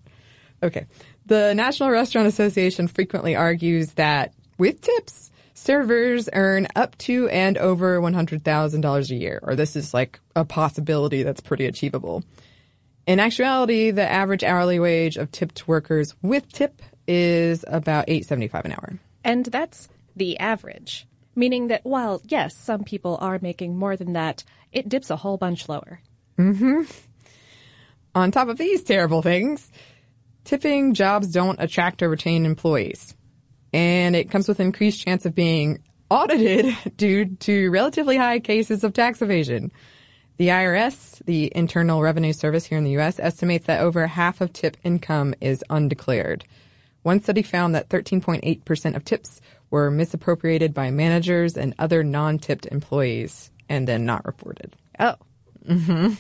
Okay. 0.62 0.86
The 1.26 1.54
National 1.54 1.90
Restaurant 1.90 2.28
Association 2.28 2.88
frequently 2.88 3.36
argues 3.36 3.94
that 3.94 4.34
with 4.58 4.82
tips, 4.82 5.32
servers 5.54 6.30
earn 6.34 6.68
up 6.76 6.98
to 7.00 7.28
and 7.30 7.58
over 7.58 8.00
$100,000 8.00 9.10
a 9.10 9.16
year, 9.16 9.40
or 9.44 9.56
this 9.56 9.76
is 9.76 9.94
like 9.94 10.20
a 10.36 10.46
possibility 10.46 11.24
that's 11.24 11.42
pretty 11.42 11.66
achievable. 11.66 12.24
In 13.06 13.20
actuality, 13.20 13.92
the 13.92 14.10
average 14.10 14.44
hourly 14.44 14.80
wage 14.80 15.18
of 15.18 15.32
tipped 15.32 15.68
workers 15.68 16.16
with 16.22 16.52
tip 16.52 16.82
is 17.08 17.66
about 17.68 18.08
8.75 18.08 18.66
an 18.66 18.72
hour. 18.72 19.00
and 19.26 19.46
that's 19.46 19.90
the 20.16 20.38
average, 20.40 21.08
meaning 21.36 21.68
that 21.68 21.82
while, 21.84 22.22
yes, 22.26 22.56
some 22.56 22.84
people 22.84 23.18
are 23.20 23.40
making 23.42 23.78
more 23.78 23.98
than 23.98 24.14
that, 24.14 24.44
it 24.72 24.88
dips 24.88 25.10
a 25.10 25.16
whole 25.16 25.38
bunch 25.38 25.68
lower. 25.68 26.00
Mm-hmm. 26.38 26.84
On 28.16 28.32
top 28.32 28.48
of 28.48 28.58
these 28.58 28.84
terrible 28.84 29.22
things, 29.22 29.72
tipping 30.44 30.94
jobs 30.94 31.28
don't 31.28 31.60
attract 31.60 32.04
or 32.04 32.10
retain 32.10 32.46
employees. 32.46 33.16
And 33.74 34.16
it 34.16 34.30
comes 34.30 34.48
with 34.48 34.60
increased 34.60 35.04
chance 35.04 35.26
of 35.26 35.34
being 35.34 35.84
audited 36.10 36.76
due 36.98 37.26
to 37.38 37.70
relatively 37.72 38.18
high 38.18 38.40
cases 38.40 38.84
of 38.84 38.94
tax 38.94 39.22
evasion. 39.22 39.72
The 40.38 40.48
IRS, 40.48 41.24
the 41.26 41.52
Internal 41.56 42.02
Revenue 42.02 42.34
Service 42.34 42.66
here 42.66 42.78
in 42.78 42.84
the 42.84 42.92
U.S., 42.92 43.20
estimates 43.20 43.68
that 43.68 43.82
over 43.82 44.08
half 44.08 44.42
of 44.42 44.52
tip 44.52 44.78
income 44.84 45.36
is 45.40 45.64
undeclared. 45.70 46.44
One 47.04 47.22
study 47.22 47.44
found 47.44 47.76
that 47.76 47.90
13.8% 47.90 48.96
of 48.96 49.06
tips 49.06 49.42
were 49.70 49.92
misappropriated 49.92 50.74
by 50.74 50.90
managers 50.90 51.58
and 51.58 51.76
other 51.78 52.04
non-tipped 52.04 52.66
employees 52.68 53.52
and 53.70 53.88
then 53.88 54.06
not 54.06 54.26
reported. 54.26 54.76
Oh, 55.00 55.16
mm-hmm. 55.68 56.14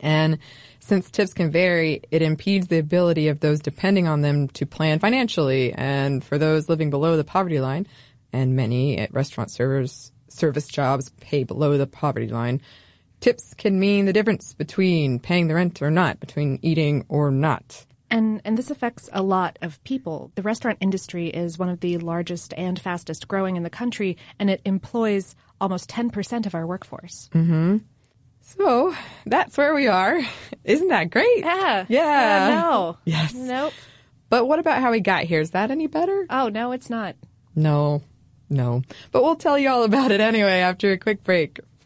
And 0.00 0.38
since 0.80 1.10
tips 1.10 1.34
can 1.34 1.50
vary, 1.50 2.02
it 2.10 2.22
impedes 2.22 2.68
the 2.68 2.78
ability 2.78 3.28
of 3.28 3.40
those 3.40 3.60
depending 3.60 4.06
on 4.06 4.20
them 4.20 4.48
to 4.48 4.66
plan 4.66 5.00
financially. 5.00 5.72
And 5.72 6.22
for 6.22 6.38
those 6.38 6.68
living 6.68 6.90
below 6.90 7.16
the 7.16 7.24
poverty 7.24 7.60
line, 7.60 7.86
and 8.32 8.54
many 8.54 8.98
at 8.98 9.12
restaurant 9.12 9.50
servers 9.50 10.12
service 10.28 10.68
jobs 10.68 11.10
pay 11.20 11.44
below 11.44 11.78
the 11.78 11.86
poverty 11.86 12.28
line, 12.28 12.60
tips 13.20 13.54
can 13.54 13.78
mean 13.78 14.06
the 14.06 14.12
difference 14.12 14.54
between 14.54 15.18
paying 15.18 15.48
the 15.48 15.54
rent 15.54 15.82
or 15.82 15.90
not, 15.90 16.20
between 16.20 16.58
eating 16.62 17.04
or 17.08 17.30
not. 17.30 17.84
And 18.10 18.40
and 18.44 18.56
this 18.56 18.70
affects 18.70 19.10
a 19.12 19.22
lot 19.22 19.58
of 19.60 19.82
people. 19.84 20.32
The 20.34 20.42
restaurant 20.42 20.78
industry 20.80 21.28
is 21.28 21.58
one 21.58 21.68
of 21.68 21.80
the 21.80 21.98
largest 21.98 22.54
and 22.56 22.78
fastest 22.78 23.28
growing 23.28 23.56
in 23.56 23.62
the 23.62 23.70
country, 23.70 24.16
and 24.38 24.48
it 24.48 24.62
employs 24.64 25.36
almost 25.60 25.90
10% 25.90 26.46
of 26.46 26.54
our 26.54 26.66
workforce. 26.66 27.28
Hmm. 27.32 27.78
So 28.40 28.94
that's 29.26 29.58
where 29.58 29.74
we 29.74 29.88
are. 29.88 30.20
Isn't 30.64 30.88
that 30.88 31.10
great? 31.10 31.40
Yeah. 31.40 31.84
Yeah. 31.88 32.48
no. 32.62 32.96
Yes. 33.04 33.34
Nope. 33.34 33.74
But 34.30 34.46
what 34.46 34.58
about 34.58 34.80
how 34.80 34.90
we 34.90 35.00
got 35.00 35.24
here? 35.24 35.40
Is 35.40 35.50
that 35.50 35.70
any 35.70 35.86
better? 35.86 36.26
Oh, 36.30 36.48
no, 36.48 36.72
it's 36.72 36.88
not. 36.88 37.16
No, 37.54 38.02
no. 38.48 38.82
But 39.10 39.22
we'll 39.22 39.36
tell 39.36 39.58
you 39.58 39.68
all 39.68 39.84
about 39.84 40.10
it 40.12 40.20
anyway 40.20 40.60
after 40.60 40.92
a 40.92 40.98
quick 40.98 41.24
break 41.24 41.60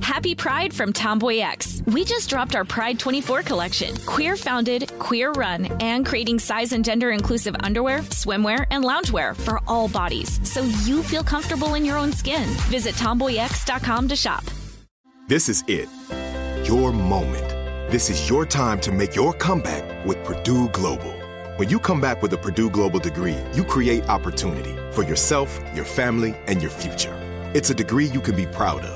Happy 0.00 0.34
Pride 0.34 0.72
from 0.72 0.92
Tomboy 0.92 1.40
X. 1.40 1.82
We 1.86 2.04
just 2.04 2.30
dropped 2.30 2.54
our 2.54 2.64
Pride 2.64 2.98
24 2.98 3.42
collection. 3.42 3.94
Queer 4.06 4.36
founded, 4.36 4.90
queer 4.98 5.32
run, 5.32 5.66
and 5.80 6.06
creating 6.06 6.38
size 6.38 6.72
and 6.72 6.84
gender 6.84 7.10
inclusive 7.10 7.54
underwear, 7.60 7.98
swimwear, 7.98 8.66
and 8.70 8.84
loungewear 8.84 9.36
for 9.36 9.60
all 9.66 9.88
bodies 9.88 10.40
so 10.50 10.62
you 10.84 11.02
feel 11.02 11.22
comfortable 11.22 11.74
in 11.74 11.84
your 11.84 11.98
own 11.98 12.12
skin. 12.12 12.48
Visit 12.70 12.94
tomboyx.com 12.94 14.08
to 14.08 14.16
shop. 14.16 14.44
This 15.28 15.48
is 15.48 15.64
it. 15.66 15.88
Your 16.66 16.92
moment. 16.92 17.48
This 17.90 18.08
is 18.08 18.30
your 18.30 18.46
time 18.46 18.80
to 18.80 18.92
make 18.92 19.14
your 19.14 19.32
comeback 19.32 20.06
with 20.06 20.22
Purdue 20.24 20.68
Global. 20.70 21.12
When 21.56 21.68
you 21.68 21.78
come 21.78 22.00
back 22.00 22.22
with 22.22 22.32
a 22.32 22.38
Purdue 22.38 22.70
Global 22.70 23.00
degree, 23.00 23.36
you 23.54 23.64
create 23.64 24.08
opportunity 24.08 24.74
for 24.92 25.02
yourself, 25.02 25.60
your 25.74 25.84
family, 25.84 26.34
and 26.46 26.62
your 26.62 26.70
future. 26.70 27.14
It's 27.54 27.70
a 27.70 27.74
degree 27.74 28.06
you 28.06 28.20
can 28.20 28.36
be 28.36 28.46
proud 28.46 28.82
of, 28.84 28.95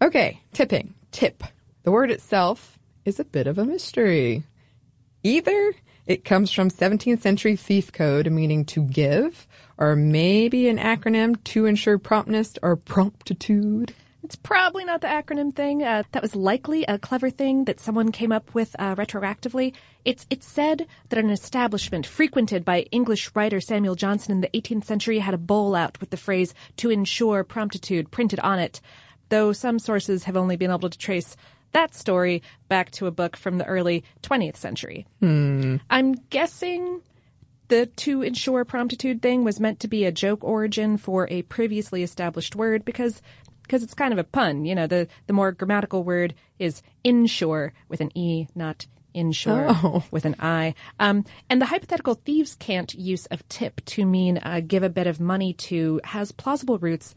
Okay, 0.00 0.40
tipping. 0.52 0.94
Tip. 1.10 1.42
The 1.82 1.90
word 1.90 2.10
itself 2.10 2.78
is 3.04 3.18
a 3.18 3.24
bit 3.24 3.46
of 3.46 3.56
a 3.56 3.64
mystery. 3.64 4.44
Either 5.22 5.72
it 6.06 6.24
comes 6.24 6.52
from 6.52 6.70
17th 6.70 7.22
century 7.22 7.56
thief 7.56 7.92
code 7.92 8.30
meaning 8.30 8.64
to 8.66 8.82
give, 8.82 9.46
or 9.78 9.96
maybe 9.96 10.68
an 10.68 10.78
acronym 10.78 11.42
to 11.44 11.64
ensure 11.64 11.98
promptness 11.98 12.58
or 12.62 12.76
promptitude. 12.76 13.94
It's 14.22 14.36
probably 14.36 14.84
not 14.84 15.00
the 15.00 15.06
acronym 15.06 15.54
thing. 15.54 15.82
Uh, 15.82 16.02
that 16.12 16.20
was 16.20 16.34
likely 16.34 16.84
a 16.84 16.98
clever 16.98 17.30
thing 17.30 17.64
that 17.64 17.80
someone 17.80 18.10
came 18.10 18.32
up 18.32 18.52
with 18.54 18.74
uh, 18.78 18.96
retroactively. 18.96 19.72
It's 20.04 20.26
it's 20.28 20.46
said 20.46 20.88
that 21.08 21.18
an 21.18 21.30
establishment 21.30 22.06
frequented 22.06 22.64
by 22.64 22.80
English 22.90 23.30
writer 23.34 23.60
Samuel 23.60 23.94
Johnson 23.94 24.32
in 24.32 24.40
the 24.40 24.48
18th 24.48 24.84
century 24.84 25.20
had 25.20 25.34
a 25.34 25.38
bowl 25.38 25.74
out 25.74 26.00
with 26.00 26.10
the 26.10 26.16
phrase 26.16 26.54
"to 26.78 26.90
ensure 26.90 27.44
promptitude" 27.44 28.10
printed 28.10 28.40
on 28.40 28.58
it. 28.58 28.80
Though 29.28 29.52
some 29.52 29.78
sources 29.78 30.24
have 30.24 30.36
only 30.36 30.56
been 30.56 30.70
able 30.70 30.90
to 30.90 30.98
trace 30.98 31.36
that 31.72 31.94
story 31.94 32.42
back 32.68 32.90
to 32.92 33.06
a 33.06 33.10
book 33.10 33.36
from 33.36 33.58
the 33.58 33.64
early 33.66 34.04
20th 34.22 34.56
century. 34.56 35.06
Hmm. 35.20 35.76
I'm 35.90 36.12
guessing 36.30 37.02
the 37.68 37.86
to 37.86 38.22
ensure 38.22 38.64
promptitude 38.64 39.20
thing 39.20 39.42
was 39.44 39.58
meant 39.60 39.80
to 39.80 39.88
be 39.88 40.04
a 40.04 40.12
joke 40.12 40.44
origin 40.44 40.96
for 40.96 41.26
a 41.30 41.42
previously 41.42 42.02
established 42.02 42.54
word 42.54 42.84
because 42.84 43.20
because 43.62 43.82
it's 43.82 43.94
kind 43.94 44.12
of 44.12 44.18
a 44.20 44.24
pun. 44.24 44.64
You 44.64 44.76
know, 44.76 44.86
the, 44.86 45.08
the 45.26 45.32
more 45.32 45.50
grammatical 45.50 46.04
word 46.04 46.34
is 46.60 46.82
insure 47.02 47.72
with 47.88 48.00
an 48.00 48.16
E, 48.16 48.46
not 48.54 48.86
insure 49.12 49.66
Oh. 49.68 50.04
with 50.12 50.24
an 50.24 50.36
I. 50.38 50.74
Um, 51.00 51.24
and 51.50 51.60
the 51.60 51.66
hypothetical 51.66 52.14
thieves' 52.14 52.54
cant 52.54 52.94
use 52.94 53.26
of 53.26 53.46
tip 53.48 53.84
to 53.86 54.06
mean 54.06 54.38
uh, 54.38 54.60
give 54.64 54.84
a 54.84 54.88
bit 54.88 55.08
of 55.08 55.18
money 55.20 55.52
to 55.54 56.00
has 56.04 56.30
plausible 56.30 56.78
roots 56.78 57.16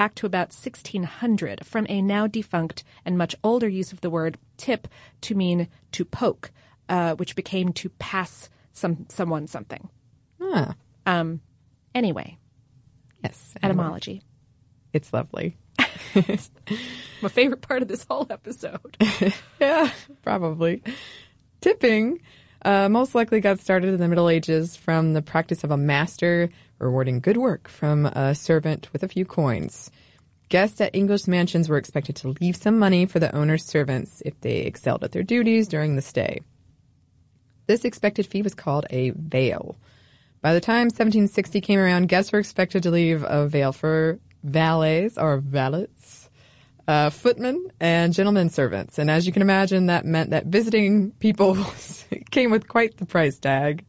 back 0.00 0.14
to 0.14 0.24
about 0.24 0.48
1600 0.48 1.66
from 1.66 1.84
a 1.90 2.00
now 2.00 2.26
defunct 2.26 2.84
and 3.04 3.18
much 3.18 3.36
older 3.44 3.68
use 3.68 3.92
of 3.92 4.00
the 4.00 4.08
word 4.08 4.38
tip 4.56 4.88
to 5.20 5.34
mean 5.34 5.68
to 5.92 6.06
poke, 6.06 6.50
uh, 6.88 7.14
which 7.16 7.36
became 7.36 7.70
to 7.70 7.90
pass 7.98 8.48
some 8.72 9.04
someone 9.10 9.46
something. 9.46 9.90
Ah, 10.40 10.74
Um, 11.04 11.42
anyway, 11.94 12.38
yes. 13.22 13.52
etymology. 13.62 14.22
It's 14.94 15.12
lovely. 15.12 15.58
My 16.14 17.28
favorite 17.28 17.60
part 17.60 17.82
of 17.82 17.88
this 17.88 18.06
whole 18.08 18.26
episode. 18.30 18.96
Yeah, 19.60 19.90
probably. 20.22 20.82
Tipping 21.60 22.22
uh, 22.64 22.88
most 22.88 23.14
likely 23.14 23.40
got 23.40 23.60
started 23.60 23.92
in 23.92 24.00
the 24.00 24.08
Middle 24.08 24.30
Ages 24.30 24.76
from 24.76 25.12
the 25.12 25.20
practice 25.20 25.62
of 25.62 25.70
a 25.70 25.76
master 25.76 26.48
rewarding 26.80 27.20
good 27.20 27.36
work 27.36 27.68
from 27.68 28.06
a 28.06 28.34
servant 28.34 28.92
with 28.92 29.02
a 29.02 29.08
few 29.08 29.24
coins. 29.24 29.90
Guests 30.48 30.80
at 30.80 30.94
English 30.94 31.28
mansions 31.28 31.68
were 31.68 31.76
expected 31.76 32.16
to 32.16 32.34
leave 32.40 32.56
some 32.56 32.78
money 32.78 33.06
for 33.06 33.20
the 33.20 33.34
owner's 33.34 33.64
servants 33.64 34.20
if 34.26 34.40
they 34.40 34.58
excelled 34.58 35.04
at 35.04 35.12
their 35.12 35.22
duties 35.22 35.68
during 35.68 35.94
the 35.94 36.02
stay. 36.02 36.40
This 37.66 37.84
expected 37.84 38.26
fee 38.26 38.42
was 38.42 38.54
called 38.54 38.86
a 38.90 39.10
veil. 39.10 39.76
By 40.42 40.54
the 40.54 40.60
time 40.60 40.86
1760 40.86 41.60
came 41.60 41.78
around, 41.78 42.08
guests 42.08 42.32
were 42.32 42.40
expected 42.40 42.82
to 42.82 42.90
leave 42.90 43.24
a 43.24 43.46
veil 43.46 43.72
for 43.72 44.18
valets 44.42 45.18
or 45.18 45.38
valets, 45.38 46.28
uh, 46.88 47.10
footmen, 47.10 47.70
and 47.78 48.12
gentlemen 48.12 48.50
servants. 48.50 48.98
And 48.98 49.08
as 49.08 49.26
you 49.26 49.32
can 49.32 49.42
imagine, 49.42 49.86
that 49.86 50.04
meant 50.04 50.30
that 50.30 50.46
visiting 50.46 51.12
people 51.12 51.56
came 52.30 52.50
with 52.50 52.66
quite 52.66 52.96
the 52.96 53.06
price 53.06 53.38
tag. 53.38 53.84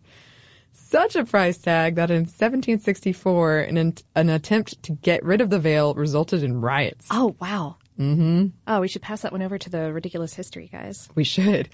Such 0.92 1.16
a 1.16 1.24
price 1.24 1.58
tag 1.58 1.96
that 1.96 2.12
in 2.12 2.24
1764, 2.24 3.60
an, 3.60 3.94
an 4.14 4.30
attempt 4.30 4.84
to 4.84 4.92
get 4.92 5.24
rid 5.24 5.40
of 5.40 5.50
the 5.50 5.58
veil 5.58 5.94
resulted 5.94 6.44
in 6.44 6.60
riots. 6.60 7.08
Oh, 7.10 7.34
wow. 7.40 7.78
Mm-hmm. 7.98 8.48
Oh, 8.68 8.82
we 8.82 8.90
should 8.90 9.02
pass 9.02 9.22
that 9.22 9.32
one 9.32 9.42
over 9.42 9.58
to 9.58 9.70
the 9.70 9.94
ridiculous 9.94 10.34
history 10.34 10.70
guys. 10.70 11.08
We 11.16 11.24
should. 11.24 11.70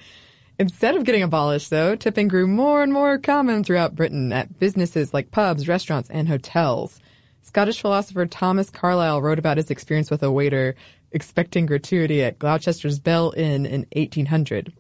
Instead 0.59 0.95
of 0.95 1.03
getting 1.03 1.23
abolished, 1.23 1.71
though, 1.71 1.95
tipping 1.95 2.27
grew 2.27 2.45
more 2.45 2.83
and 2.83 2.93
more 2.93 3.17
common 3.17 3.63
throughout 3.63 3.95
Britain 3.95 4.31
at 4.31 4.59
businesses 4.59 5.15
like 5.15 5.31
pubs, 5.31 5.67
restaurants, 5.67 6.11
and 6.11 6.27
hotels. 6.27 6.99
Scottish 7.41 7.81
philosopher 7.81 8.27
Thomas 8.27 8.69
Carlyle 8.69 9.19
wrote 9.19 9.39
about 9.39 9.57
his 9.57 9.71
experience 9.71 10.11
with 10.11 10.21
a 10.21 10.31
waiter 10.31 10.75
expecting 11.11 11.65
gratuity 11.65 12.21
at 12.21 12.37
Gloucester's 12.37 12.99
Bell 12.99 13.33
Inn 13.35 13.65
in 13.65 13.87
1800. 13.95 14.73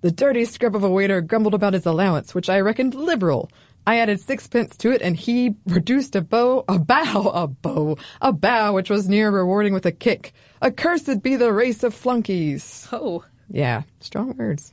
The 0.00 0.10
dirty 0.10 0.44
scrub 0.44 0.76
of 0.76 0.84
a 0.84 0.90
waiter 0.90 1.20
grumbled 1.20 1.54
about 1.54 1.72
his 1.72 1.86
allowance, 1.86 2.34
which 2.34 2.48
I 2.48 2.60
reckoned 2.60 2.94
liberal. 2.94 3.50
I 3.86 3.98
added 3.98 4.20
sixpence 4.20 4.76
to 4.78 4.90
it, 4.92 5.02
and 5.02 5.16
he 5.16 5.50
produced 5.68 6.16
a 6.16 6.20
bow, 6.20 6.64
a 6.68 6.78
bow, 6.78 7.30
a 7.34 7.46
bow, 7.46 7.96
a 8.20 8.32
bow, 8.32 8.72
which 8.72 8.90
was 8.90 9.08
near 9.08 9.30
rewarding 9.30 9.72
with 9.72 9.86
a 9.86 9.92
kick. 9.92 10.32
Accursed 10.60 11.22
be 11.22 11.36
the 11.36 11.52
race 11.52 11.82
of 11.82 11.94
flunkies. 11.94 12.88
Oh. 12.92 13.24
Yeah, 13.48 13.82
strong 14.00 14.36
words. 14.36 14.72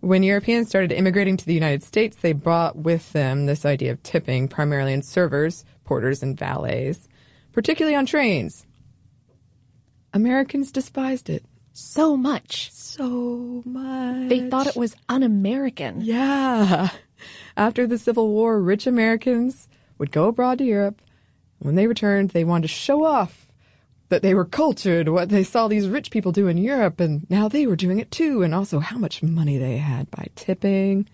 When 0.00 0.22
Europeans 0.22 0.68
started 0.68 0.92
immigrating 0.92 1.36
to 1.38 1.46
the 1.46 1.54
United 1.54 1.82
States, 1.82 2.16
they 2.18 2.32
brought 2.32 2.76
with 2.76 3.12
them 3.12 3.46
this 3.46 3.64
idea 3.64 3.90
of 3.92 4.02
tipping, 4.02 4.46
primarily 4.46 4.92
in 4.92 5.02
servers, 5.02 5.64
porters, 5.84 6.22
and 6.22 6.38
valets, 6.38 7.08
particularly 7.52 7.96
on 7.96 8.06
trains. 8.06 8.66
Americans 10.12 10.70
despised 10.70 11.28
it. 11.28 11.44
So 11.78 12.16
much. 12.16 12.72
So 12.72 13.62
much. 13.66 14.30
They 14.30 14.48
thought 14.48 14.66
it 14.66 14.76
was 14.76 14.96
un 15.10 15.22
American. 15.22 16.00
Yeah. 16.00 16.88
After 17.54 17.86
the 17.86 17.98
Civil 17.98 18.28
War, 18.30 18.58
rich 18.58 18.86
Americans 18.86 19.68
would 19.98 20.10
go 20.10 20.28
abroad 20.28 20.56
to 20.58 20.64
Europe. 20.64 21.02
When 21.58 21.74
they 21.74 21.86
returned, 21.86 22.30
they 22.30 22.44
wanted 22.44 22.62
to 22.62 22.68
show 22.68 23.04
off 23.04 23.46
that 24.08 24.22
they 24.22 24.32
were 24.32 24.46
cultured, 24.46 25.10
what 25.10 25.28
they 25.28 25.44
saw 25.44 25.68
these 25.68 25.86
rich 25.86 26.10
people 26.10 26.32
do 26.32 26.48
in 26.48 26.56
Europe, 26.56 26.98
and 26.98 27.28
now 27.28 27.46
they 27.46 27.66
were 27.66 27.76
doing 27.76 27.98
it 27.98 28.10
too, 28.10 28.42
and 28.42 28.54
also 28.54 28.78
how 28.78 28.96
much 28.96 29.22
money 29.22 29.58
they 29.58 29.76
had 29.76 30.10
by 30.10 30.28
tipping. 30.34 31.06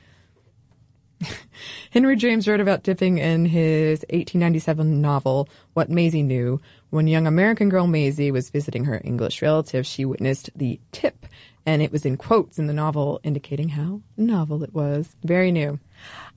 Henry 1.91 2.17
James 2.17 2.47
wrote 2.49 2.61
about 2.61 2.85
tipping 2.85 3.19
in 3.19 3.45
his 3.47 4.01
1897 4.11 5.01
novel, 5.01 5.49
What 5.75 5.91
Maisie 5.91 6.23
Knew. 6.23 6.61
When 6.91 7.07
young 7.07 7.27
American 7.27 7.69
girl 7.69 7.87
Maisie 7.87 8.31
was 8.31 8.51
visiting 8.51 8.85
her 8.85 9.01
English 9.05 9.43
relative, 9.43 9.87
she 9.87 10.05
witnessed 10.05 10.51
the 10.55 10.79
tip, 10.93 11.27
and 11.65 11.81
it 11.83 11.93
was 11.93 12.05
in 12.05 12.17
quotes 12.17 12.59
in 12.59 12.67
the 12.67 12.73
novel, 12.73 13.21
indicating 13.25 13.71
how 13.71 14.01
novel 14.17 14.63
it 14.63 14.75
was. 14.75 15.17
Very 15.25 15.53
new. 15.53 15.79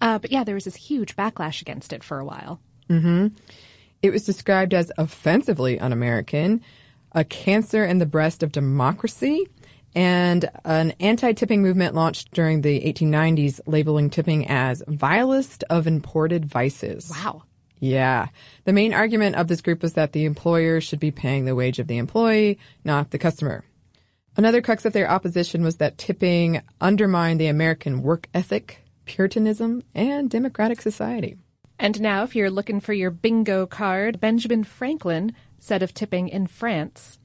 Uh, 0.01 0.19
but 0.19 0.31
yeah, 0.31 0.43
there 0.43 0.55
was 0.55 0.65
this 0.65 0.75
huge 0.75 1.15
backlash 1.15 1.61
against 1.61 1.93
it 1.93 2.03
for 2.03 2.19
a 2.19 2.25
while. 2.25 2.59
hmm 2.87 3.27
It 4.01 4.11
was 4.11 4.25
described 4.25 4.73
as 4.73 4.91
offensively 4.97 5.79
un 5.79 5.91
American, 5.91 6.61
a 7.11 7.23
cancer 7.23 7.85
in 7.85 7.97
the 7.97 8.05
breast 8.05 8.43
of 8.43 8.51
democracy, 8.51 9.47
And 9.95 10.49
an 10.65 10.91
anti 10.99 11.31
tipping 11.31 11.61
movement 11.61 11.95
launched 11.95 12.31
during 12.31 12.61
the 12.61 12.81
1890s, 12.81 13.61
labeling 13.65 14.09
tipping 14.09 14.47
as 14.47 14.83
vilest 14.87 15.63
of 15.69 15.87
imported 15.87 16.45
vices. 16.45 17.09
Wow. 17.09 17.43
Yeah. 17.79 18.27
The 18.65 18.73
main 18.73 18.93
argument 18.93 19.37
of 19.37 19.47
this 19.47 19.61
group 19.61 19.81
was 19.81 19.93
that 19.93 20.11
the 20.11 20.25
employer 20.25 20.81
should 20.81 20.99
be 20.99 21.11
paying 21.11 21.45
the 21.45 21.55
wage 21.55 21.79
of 21.79 21.87
the 21.87 21.97
employee, 21.97 22.59
not 22.83 23.11
the 23.11 23.17
customer. 23.17 23.63
Another 24.37 24.61
crux 24.61 24.83
of 24.83 24.91
their 24.91 25.09
opposition 25.09 25.63
was 25.63 25.77
that 25.77 25.97
tipping 25.97 26.61
undermined 26.81 27.39
the 27.39 27.47
American 27.47 28.01
work 28.01 28.27
ethic, 28.33 28.81
Puritanism, 29.05 29.81
and 29.93 30.29
democratic 30.29 30.81
society. 30.81 31.37
And 31.79 32.01
now, 32.01 32.23
if 32.23 32.35
you're 32.35 32.49
looking 32.49 32.79
for 32.79 32.93
your 32.93 33.11
bingo 33.11 33.65
card, 33.65 34.19
Benjamin 34.19 34.63
Franklin 34.63 35.33
said 35.59 35.83
of 35.83 35.93
tipping 35.93 36.27
in 36.27 36.47
France 36.47 37.17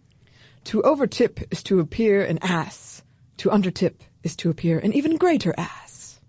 To 0.64 0.83
overtip 0.83 1.44
is 1.51 1.62
to 1.64 1.81
appear 1.81 2.25
an 2.25 2.38
ass. 2.42 3.03
To 3.38 3.49
undertip 3.51 3.94
is 4.23 4.37
to 4.37 4.51
appear 4.51 4.79
an 4.79 4.92
even 4.92 5.16
greater 5.16 5.55
ass. 5.57 6.20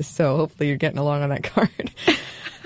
So 0.00 0.36
hopefully 0.36 0.68
you're 0.68 0.76
getting 0.76 0.98
along 0.98 1.22
on 1.22 1.30
that 1.30 1.42
card. 1.54 1.92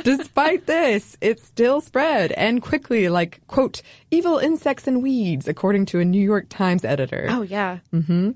Despite 0.02 0.66
this, 0.66 1.16
it 1.20 1.40
still 1.40 1.80
spread 1.80 2.32
and 2.32 2.60
quickly 2.60 3.08
like, 3.08 3.40
quote, 3.46 3.82
evil 4.10 4.38
insects 4.38 4.86
and 4.86 5.02
weeds, 5.02 5.46
according 5.46 5.86
to 5.86 6.00
a 6.00 6.04
New 6.04 6.20
York 6.20 6.46
Times 6.48 6.84
editor. 6.84 7.26
Oh, 7.30 7.42
yeah. 7.42 7.78
Mm-hmm. 7.92 8.32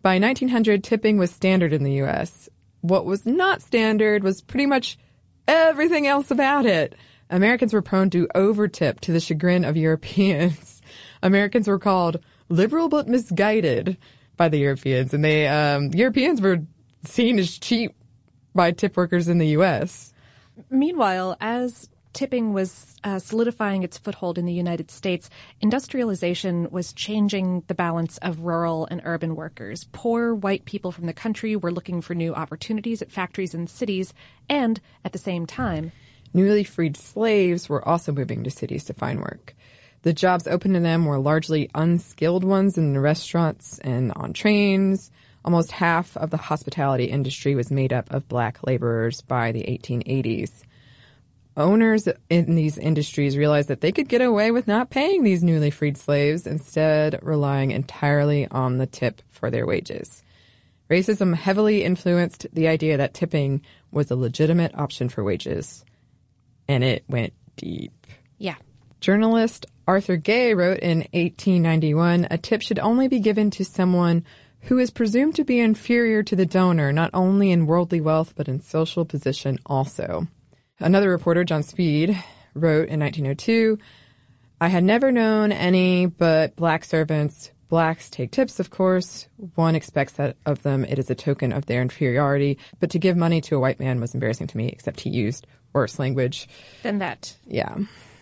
By 0.00 0.18
1900, 0.18 0.82
tipping 0.82 1.18
was 1.18 1.30
standard 1.30 1.72
in 1.72 1.84
the 1.84 1.92
U.S. 1.94 2.48
What 2.80 3.04
was 3.04 3.26
not 3.26 3.62
standard 3.62 4.24
was 4.24 4.40
pretty 4.40 4.66
much 4.66 4.98
everything 5.46 6.06
else 6.06 6.30
about 6.30 6.66
it. 6.66 6.94
Americans 7.30 7.72
were 7.72 7.82
prone 7.82 8.10
to 8.10 8.26
overtip 8.34 9.00
to 9.00 9.12
the 9.12 9.20
chagrin 9.20 9.64
of 9.64 9.76
Europeans. 9.76 10.71
Americans 11.22 11.68
were 11.68 11.78
called 11.78 12.18
liberal 12.48 12.88
but 12.88 13.08
misguided 13.08 13.96
by 14.36 14.48
the 14.48 14.58
Europeans, 14.58 15.14
and 15.14 15.24
they 15.24 15.46
um, 15.46 15.90
Europeans 15.92 16.40
were 16.40 16.58
seen 17.04 17.38
as 17.38 17.58
cheap 17.58 17.94
by 18.54 18.70
tip 18.70 18.96
workers 18.96 19.28
in 19.28 19.38
the 19.38 19.48
U.S. 19.48 20.12
Meanwhile, 20.70 21.36
as 21.40 21.88
tipping 22.12 22.52
was 22.52 22.96
uh, 23.04 23.18
solidifying 23.18 23.82
its 23.82 23.98
foothold 23.98 24.38
in 24.38 24.44
the 24.44 24.52
United 24.52 24.90
States, 24.90 25.30
industrialization 25.60 26.68
was 26.70 26.92
changing 26.92 27.62
the 27.68 27.74
balance 27.74 28.18
of 28.18 28.40
rural 28.40 28.86
and 28.90 29.00
urban 29.04 29.34
workers. 29.34 29.86
Poor 29.92 30.34
white 30.34 30.64
people 30.64 30.92
from 30.92 31.06
the 31.06 31.12
country 31.12 31.56
were 31.56 31.72
looking 31.72 32.00
for 32.00 32.14
new 32.14 32.34
opportunities 32.34 33.02
at 33.02 33.10
factories 33.10 33.54
and 33.54 33.68
cities, 33.68 34.12
and 34.48 34.80
at 35.04 35.12
the 35.12 35.18
same 35.18 35.46
time, 35.46 35.92
newly 36.34 36.64
freed 36.64 36.96
slaves 36.96 37.68
were 37.68 37.86
also 37.86 38.12
moving 38.12 38.44
to 38.44 38.50
cities 38.50 38.84
to 38.84 38.94
find 38.94 39.20
work. 39.20 39.54
The 40.02 40.12
jobs 40.12 40.46
open 40.46 40.72
to 40.74 40.80
them 40.80 41.06
were 41.06 41.18
largely 41.18 41.70
unskilled 41.74 42.44
ones 42.44 42.76
in 42.76 42.92
the 42.92 43.00
restaurants 43.00 43.78
and 43.78 44.12
on 44.16 44.32
trains. 44.32 45.10
Almost 45.44 45.72
half 45.72 46.16
of 46.16 46.30
the 46.30 46.36
hospitality 46.36 47.04
industry 47.04 47.54
was 47.54 47.70
made 47.70 47.92
up 47.92 48.12
of 48.12 48.28
black 48.28 48.66
laborers 48.66 49.20
by 49.22 49.52
the 49.52 49.62
1880s. 49.62 50.62
Owners 51.56 52.08
in 52.30 52.54
these 52.54 52.78
industries 52.78 53.36
realized 53.36 53.68
that 53.68 53.80
they 53.80 53.92
could 53.92 54.08
get 54.08 54.22
away 54.22 54.50
with 54.50 54.66
not 54.66 54.90
paying 54.90 55.22
these 55.22 55.42
newly 55.42 55.70
freed 55.70 55.98
slaves, 55.98 56.46
instead 56.46 57.18
relying 57.22 57.70
entirely 57.70 58.48
on 58.48 58.78
the 58.78 58.86
tip 58.86 59.20
for 59.30 59.50
their 59.50 59.66
wages. 59.66 60.22
Racism 60.90 61.34
heavily 61.34 61.84
influenced 61.84 62.46
the 62.52 62.68
idea 62.68 62.96
that 62.96 63.14
tipping 63.14 63.62
was 63.90 64.10
a 64.10 64.16
legitimate 64.16 64.74
option 64.74 65.08
for 65.08 65.22
wages. 65.22 65.84
And 66.68 66.82
it 66.82 67.04
went 67.08 67.34
deep. 67.56 68.06
Yeah. 68.38 68.56
Journalist 69.00 69.66
Arthur 69.86 70.16
Gay 70.16 70.54
wrote 70.54 70.78
in 70.78 70.98
1891 71.12 72.28
a 72.30 72.38
tip 72.38 72.62
should 72.62 72.78
only 72.78 73.08
be 73.08 73.20
given 73.20 73.50
to 73.50 73.64
someone 73.64 74.24
who 74.62 74.78
is 74.78 74.90
presumed 74.90 75.34
to 75.34 75.44
be 75.44 75.58
inferior 75.58 76.22
to 76.22 76.36
the 76.36 76.46
donor, 76.46 76.92
not 76.92 77.10
only 77.12 77.50
in 77.50 77.66
worldly 77.66 78.00
wealth, 78.00 78.34
but 78.36 78.48
in 78.48 78.60
social 78.60 79.04
position 79.04 79.58
also. 79.66 80.26
Another 80.78 81.10
reporter, 81.10 81.42
John 81.44 81.62
Speed, 81.62 82.16
wrote 82.54 82.88
in 82.88 83.00
1902, 83.00 83.78
I 84.60 84.68
had 84.68 84.84
never 84.84 85.10
known 85.10 85.50
any 85.50 86.06
but 86.06 86.54
black 86.54 86.84
servants. 86.84 87.50
Blacks 87.68 88.10
take 88.10 88.30
tips, 88.30 88.60
of 88.60 88.70
course. 88.70 89.26
One 89.56 89.74
expects 89.74 90.12
that 90.14 90.36
of 90.46 90.62
them 90.62 90.84
it 90.84 90.98
is 90.98 91.10
a 91.10 91.16
token 91.16 91.52
of 91.52 91.66
their 91.66 91.82
inferiority, 91.82 92.58
but 92.78 92.90
to 92.90 92.98
give 92.98 93.16
money 93.16 93.40
to 93.40 93.56
a 93.56 93.60
white 93.60 93.80
man 93.80 94.00
was 94.00 94.14
embarrassing 94.14 94.46
to 94.48 94.56
me, 94.56 94.68
except 94.68 95.00
he 95.00 95.10
used 95.10 95.46
worse 95.72 95.98
language. 95.98 96.48
Than 96.82 96.98
that. 96.98 97.34
Yeah. 97.46 97.76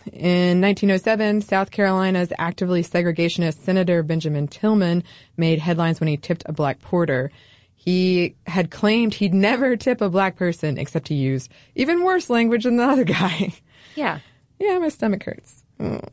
In 0.07 0.61
1907, 0.61 1.41
South 1.41 1.71
Carolina's 1.71 2.33
actively 2.37 2.83
segregationist 2.83 3.63
Senator 3.63 4.03
Benjamin 4.03 4.47
Tillman 4.47 5.03
made 5.37 5.59
headlines 5.59 5.99
when 5.99 6.07
he 6.07 6.17
tipped 6.17 6.43
a 6.45 6.53
black 6.53 6.79
porter. 6.79 7.31
He 7.75 8.35
had 8.47 8.71
claimed 8.71 9.13
he'd 9.13 9.33
never 9.33 9.75
tip 9.77 10.01
a 10.01 10.09
black 10.09 10.35
person 10.35 10.77
except 10.77 11.07
he 11.07 11.15
used 11.15 11.51
even 11.75 12.03
worse 12.03 12.29
language 12.29 12.63
than 12.63 12.77
the 12.77 12.83
other 12.85 13.03
guy. 13.03 13.53
Yeah. 13.93 14.19
Yeah, 14.57 14.77
my 14.77 14.87
stomach 14.87 15.23
hurts. 15.23 15.63
Mm. 15.77 16.07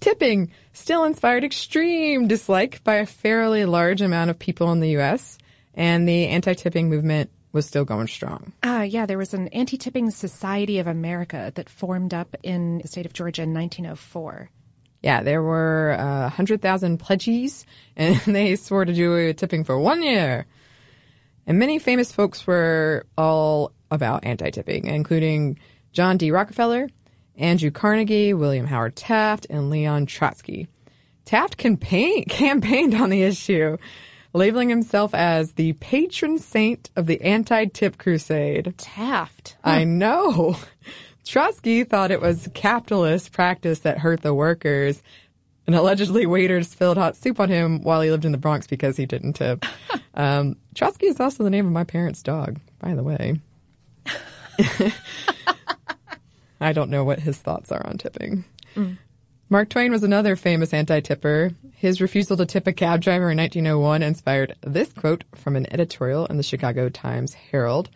Tipping 0.00 0.50
still 0.72 1.04
inspired 1.04 1.44
extreme 1.44 2.26
dislike 2.26 2.82
by 2.82 2.96
a 2.96 3.06
fairly 3.06 3.64
large 3.66 4.02
amount 4.02 4.30
of 4.30 4.38
people 4.38 4.72
in 4.72 4.80
the 4.80 4.90
U.S., 4.90 5.38
and 5.76 6.08
the 6.08 6.26
anti 6.26 6.54
tipping 6.54 6.88
movement 6.88 7.30
was 7.56 7.66
still 7.66 7.84
going 7.84 8.06
strong. 8.06 8.52
Ah, 8.62 8.80
uh, 8.80 8.82
yeah, 8.82 9.06
there 9.06 9.18
was 9.18 9.34
an 9.34 9.48
anti-tipping 9.48 10.10
society 10.10 10.78
of 10.78 10.86
America 10.86 11.50
that 11.56 11.68
formed 11.68 12.14
up 12.14 12.36
in 12.42 12.78
the 12.78 12.86
state 12.86 13.06
of 13.06 13.12
Georgia 13.12 13.42
in 13.42 13.54
1904. 13.54 14.50
Yeah, 15.02 15.22
there 15.22 15.42
were 15.42 15.96
uh, 15.98 16.22
100,000 16.22 16.98
pledgees, 16.98 17.64
and 17.96 18.20
they 18.26 18.54
swore 18.54 18.84
to 18.84 18.92
do 18.92 19.32
tipping 19.32 19.64
for 19.64 19.78
one 19.78 20.02
year. 20.02 20.46
And 21.46 21.58
many 21.58 21.78
famous 21.78 22.12
folks 22.12 22.46
were 22.46 23.06
all 23.16 23.72
about 23.90 24.24
anti-tipping, 24.24 24.86
including 24.86 25.58
John 25.92 26.18
D. 26.18 26.30
Rockefeller, 26.30 26.88
Andrew 27.36 27.70
Carnegie, 27.70 28.34
William 28.34 28.66
Howard 28.66 28.96
Taft, 28.96 29.46
and 29.48 29.70
Leon 29.70 30.06
Trotsky. 30.06 30.68
Taft 31.24 31.56
campaign- 31.56 32.24
campaigned 32.28 32.94
on 32.94 33.10
the 33.10 33.22
issue 33.22 33.78
labeling 34.36 34.68
himself 34.68 35.14
as 35.14 35.52
the 35.52 35.72
patron 35.74 36.38
saint 36.38 36.90
of 36.94 37.06
the 37.06 37.20
anti-tip 37.22 37.98
crusade. 37.98 38.74
Taft. 38.76 39.56
Huh. 39.64 39.70
I 39.70 39.84
know. 39.84 40.56
Trotsky 41.24 41.84
thought 41.84 42.10
it 42.10 42.20
was 42.20 42.48
capitalist 42.54 43.32
practice 43.32 43.80
that 43.80 43.98
hurt 43.98 44.22
the 44.22 44.34
workers. 44.34 45.02
And 45.66 45.74
allegedly 45.74 46.26
waiters 46.26 46.68
spilled 46.68 46.96
hot 46.96 47.16
soup 47.16 47.40
on 47.40 47.48
him 47.48 47.82
while 47.82 48.00
he 48.00 48.10
lived 48.10 48.24
in 48.24 48.30
the 48.30 48.38
Bronx 48.38 48.68
because 48.68 48.96
he 48.96 49.06
didn't 49.06 49.32
tip. 49.32 49.64
um, 50.14 50.56
Trotsky 50.74 51.06
is 51.06 51.18
also 51.18 51.42
the 51.42 51.50
name 51.50 51.66
of 51.66 51.72
my 51.72 51.82
parents' 51.82 52.22
dog, 52.22 52.60
by 52.78 52.94
the 52.94 53.02
way. 53.02 53.40
I 56.60 56.72
don't 56.72 56.90
know 56.90 57.04
what 57.04 57.18
his 57.18 57.36
thoughts 57.38 57.72
are 57.72 57.84
on 57.84 57.98
tipping. 57.98 58.44
Mm. 58.76 58.98
Mark 59.48 59.68
Twain 59.68 59.92
was 59.92 60.02
another 60.02 60.34
famous 60.34 60.74
anti-tipper. 60.74 61.52
His 61.72 62.00
refusal 62.00 62.36
to 62.36 62.46
tip 62.46 62.66
a 62.66 62.72
cab 62.72 63.00
driver 63.00 63.30
in 63.30 63.38
1901 63.38 64.02
inspired 64.02 64.56
this 64.62 64.92
quote 64.92 65.22
from 65.36 65.54
an 65.54 65.72
editorial 65.72 66.26
in 66.26 66.36
the 66.36 66.42
Chicago 66.42 66.88
Times 66.88 67.32
Herald. 67.34 67.88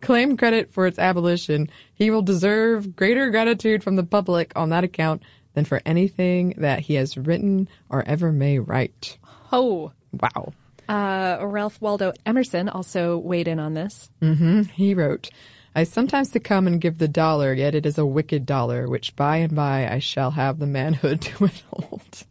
Claim 0.00 0.36
credit 0.36 0.72
for 0.72 0.88
its 0.88 0.98
abolition. 0.98 1.70
He 1.94 2.10
will 2.10 2.22
deserve 2.22 2.96
greater 2.96 3.30
gratitude 3.30 3.84
from 3.84 3.94
the 3.94 4.02
public 4.02 4.52
on 4.56 4.70
that 4.70 4.82
account 4.82 5.22
than 5.54 5.64
for 5.64 5.80
anything 5.86 6.54
that 6.58 6.80
he 6.80 6.94
has 6.94 7.16
written 7.16 7.68
or 7.88 8.02
ever 8.06 8.32
may 8.32 8.58
write. 8.58 9.16
Oh. 9.52 9.92
Wow. 10.12 10.54
Uh, 10.88 11.38
Ralph 11.46 11.80
Waldo 11.80 12.12
Emerson 12.26 12.68
also 12.68 13.16
weighed 13.16 13.46
in 13.46 13.60
on 13.60 13.74
this. 13.74 14.10
Mm-hmm. 14.20 14.62
He 14.62 14.94
wrote, 14.94 15.30
I 15.74 15.84
sometimes 15.84 16.30
succumb 16.30 16.68
and 16.68 16.80
give 16.80 16.98
the 16.98 17.08
dollar, 17.08 17.52
yet 17.52 17.74
it 17.74 17.84
is 17.84 17.98
a 17.98 18.06
wicked 18.06 18.46
dollar, 18.46 18.88
which 18.88 19.16
by 19.16 19.38
and 19.38 19.56
by 19.56 19.88
I 19.88 19.98
shall 19.98 20.30
have 20.30 20.58
the 20.58 20.66
manhood 20.66 21.20
to 21.22 21.42
withhold. 21.42 22.24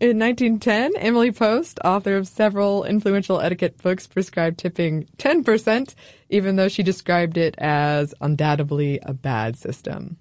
In 0.00 0.18
1910, 0.18 0.96
Emily 0.96 1.30
Post, 1.30 1.78
author 1.84 2.16
of 2.16 2.26
several 2.26 2.82
influential 2.82 3.40
etiquette 3.40 3.78
books, 3.80 4.08
prescribed 4.08 4.58
tipping 4.58 5.06
10%, 5.18 5.94
even 6.28 6.56
though 6.56 6.66
she 6.66 6.82
described 6.82 7.36
it 7.36 7.54
as 7.58 8.12
undoubtedly 8.20 8.98
a 9.00 9.12
bad 9.14 9.56
system. 9.56 10.16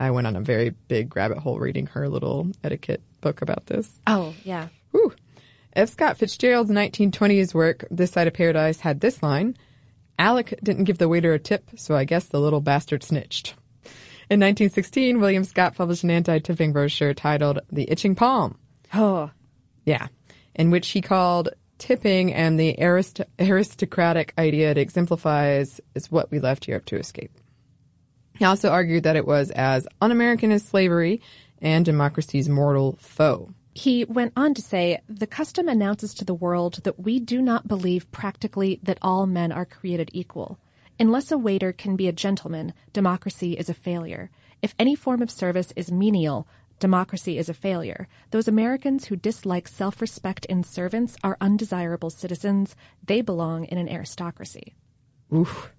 I 0.00 0.10
went 0.10 0.26
on 0.26 0.36
a 0.36 0.40
very 0.40 0.70
big 0.70 1.14
rabbit 1.14 1.36
hole 1.36 1.58
reading 1.58 1.86
her 1.88 2.08
little 2.08 2.50
etiquette 2.64 3.02
book 3.20 3.42
about 3.42 3.66
this. 3.66 4.00
Oh, 4.06 4.32
yeah. 4.42 4.68
Whew. 4.92 5.12
F. 5.74 5.90
Scott 5.90 6.16
Fitzgerald's 6.16 6.70
1920s 6.70 7.52
work, 7.52 7.84
This 7.90 8.12
Side 8.12 8.28
of 8.28 8.32
Paradise, 8.32 8.80
had 8.80 9.00
this 9.00 9.22
line 9.22 9.54
Alec 10.18 10.58
didn't 10.62 10.84
give 10.84 10.98
the 10.98 11.08
waiter 11.08 11.32
a 11.34 11.38
tip, 11.38 11.70
so 11.76 11.94
I 11.94 12.04
guess 12.04 12.26
the 12.26 12.40
little 12.40 12.60
bastard 12.60 13.02
snitched. 13.02 13.54
In 14.28 14.40
1916, 14.40 15.20
William 15.20 15.44
Scott 15.44 15.76
published 15.76 16.02
an 16.02 16.10
anti-tipping 16.10 16.72
brochure 16.72 17.14
titled 17.14 17.60
The 17.70 17.90
Itching 17.90 18.14
Palm. 18.14 18.58
Oh. 18.92 19.30
Yeah. 19.84 20.08
In 20.54 20.70
which 20.70 20.88
he 20.88 21.00
called 21.00 21.50
tipping 21.78 22.32
and 22.32 22.58
the 22.58 22.74
arist- 22.80 23.20
aristocratic 23.38 24.32
idea 24.38 24.70
it 24.70 24.78
exemplifies 24.78 25.80
is 25.94 26.10
what 26.10 26.30
we 26.30 26.40
left 26.40 26.66
Europe 26.66 26.86
to 26.86 26.98
escape. 26.98 27.30
He 28.38 28.44
also 28.44 28.70
argued 28.70 29.04
that 29.04 29.16
it 29.16 29.26
was 29.26 29.50
as 29.50 29.86
un-American 30.00 30.50
as 30.50 30.64
slavery 30.64 31.22
and 31.62 31.84
democracy's 31.84 32.48
mortal 32.48 32.98
foe. 33.00 33.50
He 33.76 34.06
went 34.06 34.32
on 34.36 34.54
to 34.54 34.62
say, 34.62 35.02
The 35.06 35.26
custom 35.26 35.68
announces 35.68 36.14
to 36.14 36.24
the 36.24 36.32
world 36.32 36.80
that 36.84 36.98
we 36.98 37.20
do 37.20 37.42
not 37.42 37.68
believe 37.68 38.10
practically 38.10 38.80
that 38.82 38.98
all 39.02 39.26
men 39.26 39.52
are 39.52 39.66
created 39.66 40.08
equal. 40.14 40.58
Unless 40.98 41.30
a 41.30 41.36
waiter 41.36 41.74
can 41.74 41.94
be 41.94 42.08
a 42.08 42.12
gentleman, 42.12 42.72
democracy 42.94 43.52
is 43.52 43.68
a 43.68 43.74
failure. 43.74 44.30
If 44.62 44.74
any 44.78 44.94
form 44.94 45.20
of 45.20 45.30
service 45.30 45.74
is 45.76 45.92
menial, 45.92 46.48
democracy 46.80 47.36
is 47.36 47.50
a 47.50 47.54
failure. 47.54 48.08
Those 48.30 48.48
Americans 48.48 49.04
who 49.04 49.16
dislike 49.16 49.68
self 49.68 50.00
respect 50.00 50.46
in 50.46 50.64
servants 50.64 51.18
are 51.22 51.36
undesirable 51.38 52.08
citizens. 52.08 52.76
They 53.04 53.20
belong 53.20 53.66
in 53.66 53.76
an 53.76 53.90
aristocracy. 53.90 54.74
Oof. 55.30 55.70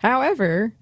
However, 0.00 0.74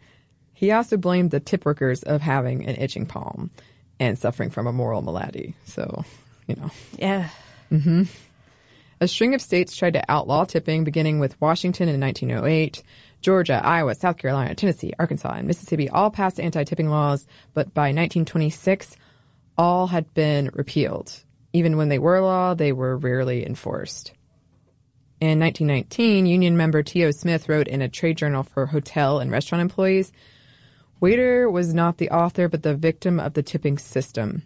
he 0.53 0.73
also 0.73 0.97
blamed 0.97 1.31
the 1.31 1.39
tip 1.39 1.65
workers 1.65 2.03
of 2.03 2.23
having 2.23 2.67
an 2.67 2.75
itching 2.75 3.07
palm 3.07 3.53
and 4.01 4.19
suffering 4.19 4.51
from 4.51 4.67
a 4.67 4.73
moral 4.73 5.01
malady. 5.01 5.55
So, 5.65 6.05
you 6.51 6.57
know. 6.57 6.71
Yeah. 6.99 7.29
Mm-hmm. 7.71 8.03
A 9.01 9.09
string 9.09 9.35
of 9.35 9.41
states 9.41 9.77
tried 9.77 9.95
to 9.95 10.05
outlaw 10.11 10.45
tipping, 10.45 10.85
beginning 10.85 11.21
with 11.21 11.41
Washington 11.41 11.89
in 11.89 12.01
1908. 12.01 12.83
Georgia, 13.23 13.61
Iowa, 13.65 13.95
South 13.95 14.17
Carolina, 14.17 14.55
Tennessee, 14.55 14.93
Arkansas, 14.99 15.33
and 15.33 15.47
Mississippi 15.47 15.89
all 15.89 16.11
passed 16.11 16.41
anti-tipping 16.41 16.89
laws, 16.89 17.27
but 17.55 17.73
by 17.73 17.89
1926, 17.89 18.97
all 19.57 19.87
had 19.87 20.13
been 20.15 20.51
repealed. 20.53 21.23
Even 21.53 21.77
when 21.77 21.89
they 21.89 21.99
were 21.99 22.21
law, 22.21 22.55
they 22.55 22.73
were 22.73 22.97
rarely 22.97 23.47
enforced. 23.47 24.13
In 25.21 25.39
1919, 25.39 26.27
union 26.27 26.57
member 26.57 26.83
T.O. 26.83 27.11
Smith 27.11 27.49
wrote 27.49 27.69
in 27.69 27.83
a 27.83 27.89
trade 27.89 28.17
journal 28.17 28.43
for 28.43 28.67
hotel 28.67 29.19
and 29.19 29.31
restaurant 29.31 29.61
employees, 29.61 30.13
Waiter 31.01 31.51
was 31.51 31.73
not 31.73 31.97
the 31.97 32.11
author, 32.11 32.49
but 32.49 32.63
the 32.63 32.75
victim 32.75 33.19
of 33.19 33.33
the 33.33 33.43
tipping 33.43 33.79
system. 33.79 34.43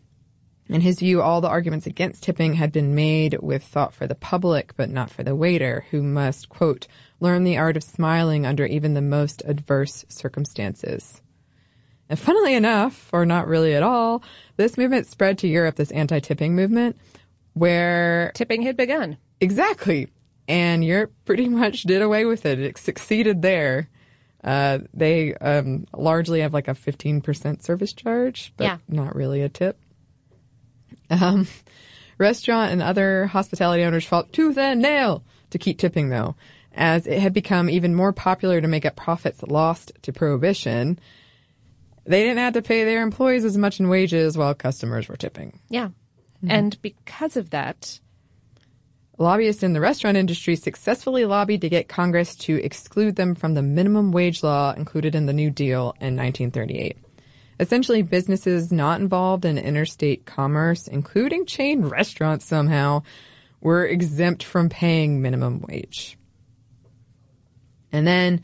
In 0.69 0.81
his 0.81 1.01
view, 1.01 1.21
all 1.21 1.41
the 1.41 1.49
arguments 1.49 1.87
against 1.87 2.23
tipping 2.23 2.55
had 2.55 2.73
been 2.73 2.95
made 2.95 3.39
with 3.43 3.63
thought 3.63 3.93
for 3.93 4.07
the 4.07 4.15
public, 4.15 4.75
but 4.77 4.89
not 4.89 5.11
for 5.11 5.23
the 5.23 5.37
waiter, 5.37 5.85
who 5.91 6.03
must, 6.03 6.49
quote, 6.49 6.87
learn 7.21 7.45
the 7.45 7.59
art 7.59 7.77
of 7.77 7.85
smiling 7.85 8.47
under 8.47 8.65
even 8.65 8.95
the 8.95 9.03
most 9.03 9.43
adverse 9.45 10.07
circumstances. 10.09 11.21
And 12.09 12.19
funnily 12.19 12.55
enough, 12.55 13.11
or 13.13 13.27
not 13.27 13.47
really 13.47 13.75
at 13.75 13.83
all, 13.83 14.23
this 14.57 14.79
movement 14.79 15.07
spread 15.07 15.39
to 15.39 15.49
Europe, 15.49 15.77
this 15.77 15.91
anti 15.91 16.19
tipping 16.21 16.55
movement, 16.55 16.97
where 17.53 18.33
tipping 18.35 18.63
had 18.63 18.77
begun. 18.77 19.19
Exactly. 19.41 20.09
And 20.49 20.85
Europe 20.85 21.13
pretty 21.25 21.49
much 21.49 21.83
did 21.83 22.03
away 22.03 22.25
with 22.25 22.47
it. 22.47 22.59
It 22.59 22.79
succeeded 22.79 23.43
there. 23.43 23.89
Uh, 24.43 24.81
they 24.93 25.35
um, 25.35 25.87
largely 25.95 26.41
have 26.41 26.53
like 26.53 26.69
a 26.69 26.75
15% 26.75 27.63
service 27.63 27.93
charge, 27.95 28.53
but 28.59 28.65
yeah. 28.65 28.79
not 28.89 29.17
really 29.17 29.41
a 29.41 29.49
tip. 29.49 29.79
Um, 31.11 31.47
restaurant 32.19 32.73
and 32.73 32.83
other 32.83 33.27
hospitality 33.27 33.83
owners 33.83 34.05
fought 34.05 34.33
tooth 34.33 34.59
and 34.59 34.81
nail 34.81 35.25
to 35.51 35.59
keep 35.59 35.79
tipping, 35.79 36.09
though, 36.09 36.37
as 36.73 37.07
it 37.07 37.19
had 37.19 37.33
become 37.33 37.71
even 37.71 37.95
more 37.95 38.13
popular 38.13 38.61
to 38.61 38.69
make 38.69 38.85
up 38.85 38.97
profits 38.97 39.43
lost 39.43 39.93
to 40.03 40.13
prohibition. 40.13 40.99
They 42.05 42.23
didn't 42.23 42.39
have 42.39 42.55
to 42.55 42.63
pay 42.63 42.85
their 42.85 43.03
employees 43.03 43.45
as 43.45 43.57
much 43.57 43.81
in 43.81 43.89
wages 43.89 44.37
while 44.37 44.55
customers 44.55 45.09
were 45.09 45.17
tipping. 45.17 45.59
Yeah. 45.69 45.89
Mm-hmm. 45.89 46.51
And 46.51 46.83
because 46.83 47.37
of 47.37 47.51
that, 47.51 47.99
lobbyists 49.19 49.63
in 49.63 49.73
the 49.73 49.81
restaurant 49.81 50.17
industry 50.17 50.57
successfully 50.57 51.25
lobbied 51.25 51.63
to 51.63 51.69
get 51.69 51.89
Congress 51.89 52.35
to 52.37 52.63
exclude 52.63 53.17
them 53.17 53.35
from 53.35 53.55
the 53.55 53.63
minimum 53.63 54.13
wage 54.13 54.43
law 54.43 54.75
included 54.77 55.15
in 55.15 55.27
the 55.27 55.33
New 55.33 55.51
Deal 55.51 55.95
in 56.01 56.17
1938. 56.17 56.99
Essentially, 57.61 58.03
businesses 58.03 58.73
not 58.73 59.01
involved 59.01 59.45
in 59.45 59.59
interstate 59.59 60.27
commerce, 60.27 60.89
including 60.89 61.47
chain 61.47 61.83
restaurants 61.83 62.45
somehow, 62.45 63.03
were 63.61 63.87
exempt 63.87 64.43
from 64.43 64.69
paying 64.69 65.23
minimum 65.23 65.65
wage. 65.67 66.19
And 67.93 68.07
then 68.07 68.43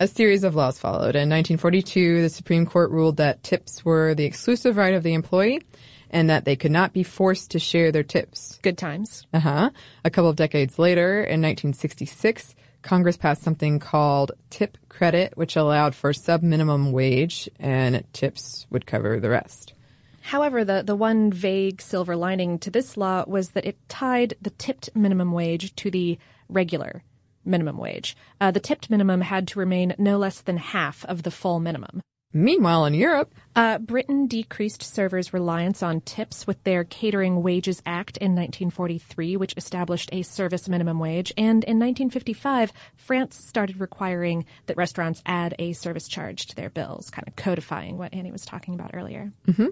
a 0.00 0.08
series 0.08 0.44
of 0.44 0.54
laws 0.54 0.78
followed. 0.78 1.14
In 1.14 1.28
1942, 1.28 2.22
the 2.22 2.28
Supreme 2.28 2.66
Court 2.66 2.90
ruled 2.90 3.18
that 3.18 3.42
tips 3.42 3.84
were 3.84 4.14
the 4.14 4.24
exclusive 4.24 4.76
right 4.76 4.94
of 4.94 5.02
the 5.02 5.14
employee 5.14 5.62
and 6.10 6.28
that 6.28 6.44
they 6.44 6.56
could 6.56 6.72
not 6.72 6.92
be 6.92 7.02
forced 7.02 7.52
to 7.52 7.58
share 7.58 7.92
their 7.92 8.02
tips. 8.02 8.58
Good 8.62 8.78
times. 8.78 9.26
Uh 9.32 9.40
huh. 9.40 9.70
A 10.04 10.10
couple 10.10 10.30
of 10.30 10.36
decades 10.36 10.78
later, 10.78 11.18
in 11.18 11.40
1966, 11.40 12.54
Congress 12.82 13.16
passed 13.16 13.42
something 13.42 13.78
called 13.78 14.32
tip 14.48 14.78
credit, 14.88 15.36
which 15.36 15.56
allowed 15.56 15.94
for 15.94 16.12
sub 16.12 16.42
minimum 16.42 16.92
wage, 16.92 17.48
and 17.58 18.04
tips 18.12 18.66
would 18.70 18.86
cover 18.86 19.20
the 19.20 19.30
rest. 19.30 19.74
However, 20.22 20.64
the, 20.64 20.82
the 20.82 20.96
one 20.96 21.32
vague 21.32 21.80
silver 21.80 22.16
lining 22.16 22.58
to 22.60 22.70
this 22.70 22.96
law 22.96 23.24
was 23.26 23.50
that 23.50 23.64
it 23.64 23.76
tied 23.88 24.34
the 24.40 24.50
tipped 24.50 24.90
minimum 24.94 25.32
wage 25.32 25.74
to 25.76 25.90
the 25.90 26.18
regular 26.48 27.02
minimum 27.44 27.78
wage. 27.78 28.16
Uh, 28.40 28.50
the 28.50 28.60
tipped 28.60 28.90
minimum 28.90 29.22
had 29.22 29.48
to 29.48 29.58
remain 29.58 29.94
no 29.98 30.18
less 30.18 30.40
than 30.40 30.56
half 30.56 31.04
of 31.06 31.22
the 31.22 31.30
full 31.30 31.60
minimum. 31.60 32.02
Meanwhile, 32.32 32.84
in 32.86 32.94
Europe, 32.94 33.34
uh, 33.56 33.78
Britain 33.78 34.28
decreased 34.28 34.84
servers' 34.84 35.32
reliance 35.32 35.82
on 35.82 36.00
tips 36.02 36.46
with 36.46 36.62
their 36.62 36.84
Catering 36.84 37.42
Wages 37.42 37.82
Act 37.84 38.18
in 38.18 38.36
1943, 38.36 39.36
which 39.36 39.54
established 39.56 40.10
a 40.12 40.22
service 40.22 40.68
minimum 40.68 41.00
wage. 41.00 41.32
And 41.36 41.64
in 41.64 41.80
1955, 41.80 42.72
France 42.96 43.36
started 43.36 43.80
requiring 43.80 44.44
that 44.66 44.76
restaurants 44.76 45.22
add 45.26 45.56
a 45.58 45.72
service 45.72 46.06
charge 46.06 46.46
to 46.46 46.56
their 46.56 46.70
bills, 46.70 47.10
kind 47.10 47.26
of 47.26 47.34
codifying 47.34 47.98
what 47.98 48.14
Annie 48.14 48.30
was 48.30 48.46
talking 48.46 48.74
about 48.74 48.92
earlier. 48.94 49.32
Mm-hmm. 49.48 49.66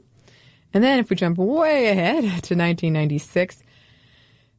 And 0.74 0.84
then 0.84 0.98
if 0.98 1.10
we 1.10 1.16
jump 1.16 1.38
way 1.38 1.86
ahead 1.86 2.22
to 2.24 2.56
1996, 2.56 3.62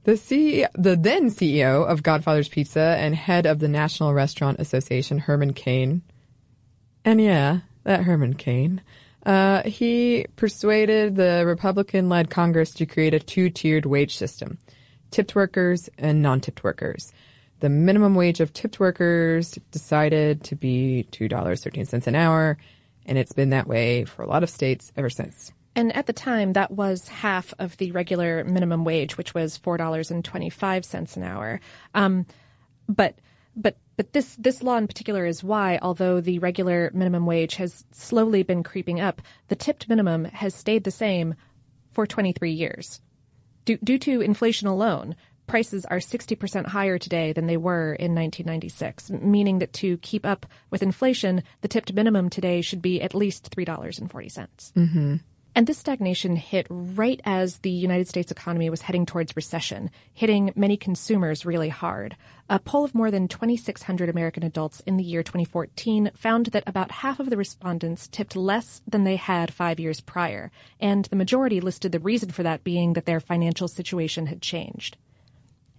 the, 0.06 0.14
CEO, 0.14 0.68
the 0.74 0.96
then 0.96 1.30
CEO 1.30 1.86
of 1.86 2.02
Godfather's 2.02 2.48
Pizza 2.48 2.96
and 2.98 3.14
head 3.14 3.46
of 3.46 3.60
the 3.60 3.68
National 3.68 4.14
Restaurant 4.14 4.62
Association, 4.62 5.20
Herman 5.20 5.52
Cain, 5.52 6.02
and 7.06 7.22
yeah, 7.22 7.60
that 7.89 8.04
Herman 8.04 8.36
Cain, 8.36 8.84
uh, 9.25 9.63
he 9.63 10.28
persuaded 10.36 11.15
the 11.15 11.43
Republican 11.43 12.08
led 12.08 12.30
Congress 12.30 12.71
to 12.75 12.86
create 12.86 13.15
a 13.15 13.19
two 13.19 13.49
tiered 13.49 13.88
wage 13.88 14.15
system 14.15 14.60
tipped 15.10 15.34
workers 15.34 15.89
and 15.97 16.21
non 16.21 16.39
tipped 16.39 16.63
workers. 16.63 17.12
The 17.62 17.69
minimum 17.69 18.13
wage 18.13 18.41
of 18.41 18.54
tipped 18.54 18.80
workers 18.80 19.58
decided 19.71 20.43
to 20.43 20.56
be 20.56 21.08
$2.13 21.12 22.06
an 22.06 22.15
hour, 22.15 22.60
and 23.08 23.17
it's 23.17 23.34
been 23.34 23.49
that 23.49 23.65
way 23.65 24.06
for 24.06 24.21
a 24.21 24.28
lot 24.28 24.43
of 24.43 24.52
states 24.52 24.91
ever 24.95 25.10
since. 25.10 25.52
And 25.75 25.95
at 25.95 26.06
the 26.06 26.13
time, 26.13 26.54
that 26.54 26.69
was 26.69 27.08
half 27.08 27.56
of 27.58 27.75
the 27.78 27.91
regular 27.91 28.43
minimum 28.43 28.86
wage, 28.86 29.17
which 29.17 29.34
was 29.34 29.58
$4.25 29.58 31.17
an 31.17 31.23
hour. 31.23 31.60
Um, 31.95 32.28
but 32.88 33.15
but 33.56 33.78
but 34.00 34.14
this 34.14 34.38
this 34.38 34.64
law 34.64 34.78
in 34.78 34.88
particular 34.88 35.26
is 35.26 35.44
why, 35.44 35.78
although 35.82 36.22
the 36.22 36.40
regular 36.40 36.90
minimum 36.94 37.26
wage 37.26 37.56
has 37.56 37.84
slowly 37.92 38.44
been 38.44 38.64
creeping 38.64 39.02
up, 39.02 39.22
the 39.50 39.58
tipped 39.58 39.90
minimum 39.90 40.24
has 40.24 40.56
stayed 40.56 40.86
the 40.86 40.90
same 40.90 41.36
for 41.92 42.08
23 42.08 42.50
years. 42.50 43.02
Due, 43.66 43.78
due 43.84 44.00
to 44.00 44.22
inflation 44.22 44.70
alone, 44.70 45.18
prices 45.48 45.84
are 45.84 45.98
60% 45.98 46.68
higher 46.68 46.98
today 46.98 47.34
than 47.34 47.48
they 47.48 47.58
were 47.58 47.92
in 47.94 48.16
1996, 48.16 49.12
meaning 49.12 49.60
that 49.60 49.74
to 49.74 49.98
keep 49.98 50.26
up 50.26 50.46
with 50.70 50.82
inflation, 50.82 51.44
the 51.60 51.68
tipped 51.68 51.92
minimum 51.92 52.30
today 52.30 52.62
should 52.62 52.82
be 52.82 53.02
at 53.02 53.14
least 53.14 53.52
$3.40. 53.52 54.48
Mm-hmm. 54.78 55.16
And 55.56 55.68
this 55.68 55.80
stagnation 55.80 56.36
hit 56.36 56.68
right 56.70 57.20
as 57.26 57.58
the 57.58 57.70
United 57.70 58.08
States 58.08 58.32
economy 58.32 58.70
was 58.70 58.82
heading 58.82 59.06
towards 59.06 59.36
recession, 59.36 59.92
hitting 60.14 60.54
many 60.56 60.78
consumers 60.78 61.46
really 61.46 61.70
hard. 61.70 62.16
A 62.52 62.58
poll 62.58 62.84
of 62.84 62.96
more 62.96 63.12
than 63.12 63.28
2,600 63.28 64.10
American 64.10 64.42
adults 64.42 64.80
in 64.88 64.98
the 64.98 65.04
year 65.04 65.22
2014 65.22 66.10
found 66.16 66.48
that 66.48 66.64
about 66.66 66.90
half 66.90 67.20
of 67.20 67.30
the 67.30 67.38
respondents 67.38 68.08
tipped 68.08 68.36
less 68.36 68.82
than 68.88 69.04
they 69.04 69.18
had 69.18 69.54
five 69.54 69.80
years 69.80 70.02
prior, 70.02 70.52
and 70.80 71.06
the 71.06 71.16
majority 71.16 71.62
listed 71.62 71.92
the 71.92 72.00
reason 72.00 72.32
for 72.32 72.42
that 72.42 72.64
being 72.64 72.94
that 72.94 73.06
their 73.06 73.20
financial 73.20 73.68
situation 73.68 74.26
had 74.26 74.42
changed. 74.42 74.98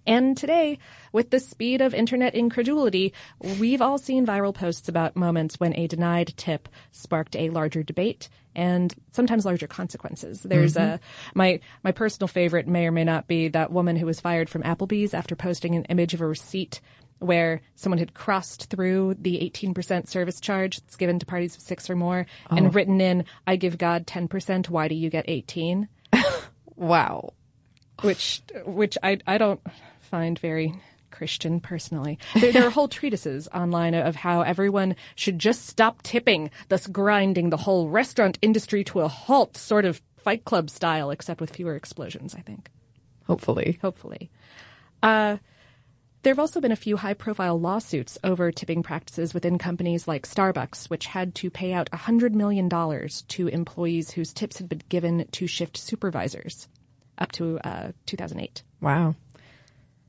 And 0.05 0.35
today, 0.35 0.79
with 1.11 1.29
the 1.29 1.39
speed 1.39 1.81
of 1.81 1.93
internet 1.93 2.33
incredulity, 2.33 3.13
we've 3.59 3.81
all 3.81 3.97
seen 3.97 4.25
viral 4.25 4.53
posts 4.53 4.89
about 4.89 5.15
moments 5.15 5.59
when 5.59 5.75
a 5.75 5.87
denied 5.87 6.33
tip 6.37 6.67
sparked 6.91 7.35
a 7.35 7.49
larger 7.49 7.83
debate 7.83 8.29
and 8.55 8.93
sometimes 9.11 9.45
larger 9.45 9.67
consequences. 9.67 10.41
There's 10.41 10.73
mm-hmm. 10.73 10.95
a 10.95 10.99
my 11.33 11.59
my 11.83 11.91
personal 11.91 12.27
favorite 12.27 12.67
may 12.67 12.87
or 12.87 12.91
may 12.91 13.03
not 13.03 13.27
be 13.27 13.47
that 13.49 13.71
woman 13.71 13.95
who 13.95 14.05
was 14.05 14.19
fired 14.19 14.49
from 14.49 14.63
Applebee's 14.63 15.13
after 15.13 15.35
posting 15.35 15.75
an 15.75 15.85
image 15.85 16.13
of 16.13 16.21
a 16.21 16.27
receipt 16.27 16.81
where 17.19 17.61
someone 17.75 17.99
had 17.99 18.15
crossed 18.15 18.71
through 18.71 19.15
the 19.19 19.37
18% 19.37 20.07
service 20.07 20.39
charge 20.39 20.79
that's 20.79 20.95
given 20.95 21.19
to 21.19 21.25
parties 21.25 21.55
of 21.55 21.61
6 21.61 21.89
or 21.91 21.95
more 21.95 22.25
oh. 22.49 22.55
and 22.55 22.73
written 22.73 22.99
in 22.99 23.25
I 23.45 23.57
give 23.57 23.77
God 23.77 24.07
10%, 24.07 24.69
why 24.69 24.87
do 24.87 24.95
you 24.95 25.11
get 25.11 25.25
18? 25.27 25.87
wow. 26.75 27.33
Which 28.01 28.41
which 28.65 28.97
I 29.03 29.19
I 29.27 29.37
don't 29.37 29.61
find 30.11 30.37
very 30.37 30.75
Christian 31.09 31.59
personally. 31.59 32.19
There, 32.35 32.51
there, 32.51 32.67
are 32.67 32.69
whole 32.69 32.87
treatises 32.87 33.47
online 33.53 33.95
of 33.95 34.15
how 34.15 34.41
everyone 34.41 34.95
should 35.15 35.39
just 35.39 35.67
stop 35.67 36.01
tipping, 36.03 36.51
thus 36.69 36.85
grinding 36.87 37.49
the 37.49 37.57
whole 37.57 37.89
restaurant 37.89 38.37
industry 38.41 38.83
to 38.85 39.01
a 39.01 39.07
halt, 39.07 39.57
sort 39.57 39.85
of 39.85 40.01
Fight 40.17 40.45
Club 40.45 40.69
style, 40.69 41.09
except 41.09 41.41
with 41.41 41.55
fewer 41.55 41.75
explosions, 41.75 42.35
I 42.35 42.41
think. 42.41 42.69
Hopefully. 43.25 43.79
Hopefully. 43.81 44.29
Uh, 45.01 45.37
there 46.23 46.31
have 46.31 46.39
also 46.39 46.61
been 46.61 46.71
a 46.71 46.75
few 46.75 46.97
high 46.97 47.15
profile 47.15 47.59
lawsuits 47.59 48.19
over 48.23 48.51
tipping 48.51 48.83
practices 48.83 49.33
within 49.33 49.57
companies 49.57 50.07
like 50.07 50.27
Starbucks, 50.27 50.89
which 50.89 51.07
had 51.07 51.33
to 51.35 51.49
pay 51.49 51.73
out 51.73 51.89
$100 51.91 52.33
million 52.33 52.69
to 52.69 53.47
employees 53.47 54.11
whose 54.11 54.31
tips 54.33 54.59
had 54.59 54.69
been 54.69 54.83
given 54.89 55.25
to 55.31 55.47
shift 55.47 55.77
supervisors 55.77 56.67
up 57.17 57.31
to 57.33 57.59
uh, 57.59 57.91
2008. 58.05 58.61
Wow. 58.81 59.15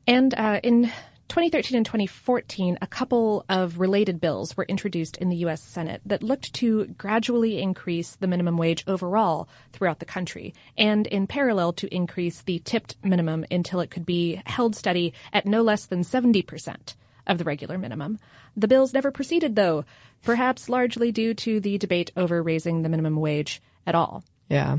And 0.07 0.35
uh, 0.35 0.61
in 0.63 0.91
2013 1.29 1.77
and 1.77 1.87
2014, 1.87 2.79
a 2.83 2.87
couple 2.87 3.45
of 3.49 3.79
related 3.79 4.21
bills 4.21 4.57
were 4.57 4.65
introduced 4.65 5.17
in 5.17 5.31
the 5.31 5.37
U.S. 5.37 5.63
Senate 5.63 6.03
that 6.05 6.23
looked 6.23 6.53
to 6.55 6.87
gradually 6.99 7.61
increase 7.61 8.17
the 8.17 8.27
minimum 8.27 8.59
wage 8.59 8.85
overall 8.87 9.49
throughout 9.73 9.99
the 9.99 10.05
country, 10.05 10.53
and 10.77 11.07
in 11.07 11.27
parallel 11.27 11.73
to 11.75 11.95
increase 11.95 12.43
the 12.43 12.59
tipped 12.65 12.97
minimum 13.03 13.47
until 13.51 13.81
it 13.81 13.91
could 13.91 14.05
be 14.05 14.43
held 14.45 14.77
steady 14.77 15.15
at 15.33 15.47
no 15.47 15.63
less 15.63 15.87
than 15.87 16.03
70% 16.03 16.95
of 17.27 17.39
the 17.39 17.45
regular 17.45 17.79
minimum. 17.79 18.19
The 18.57 18.69
bills 18.69 18.93
never 18.93 19.11
proceeded, 19.11 19.57
though, 19.57 19.85
perhaps 20.23 20.69
largely 20.69 21.13
due 21.13 21.35
to 21.35 21.61
the 21.61 21.79
debate 21.79 22.11
over 22.17 22.43
raising 22.43 22.83
the 22.83 22.89
minimum 22.89 23.17
wage 23.17 23.63
at 23.87 23.95
all. 23.95 24.23
Yeah. 24.51 24.79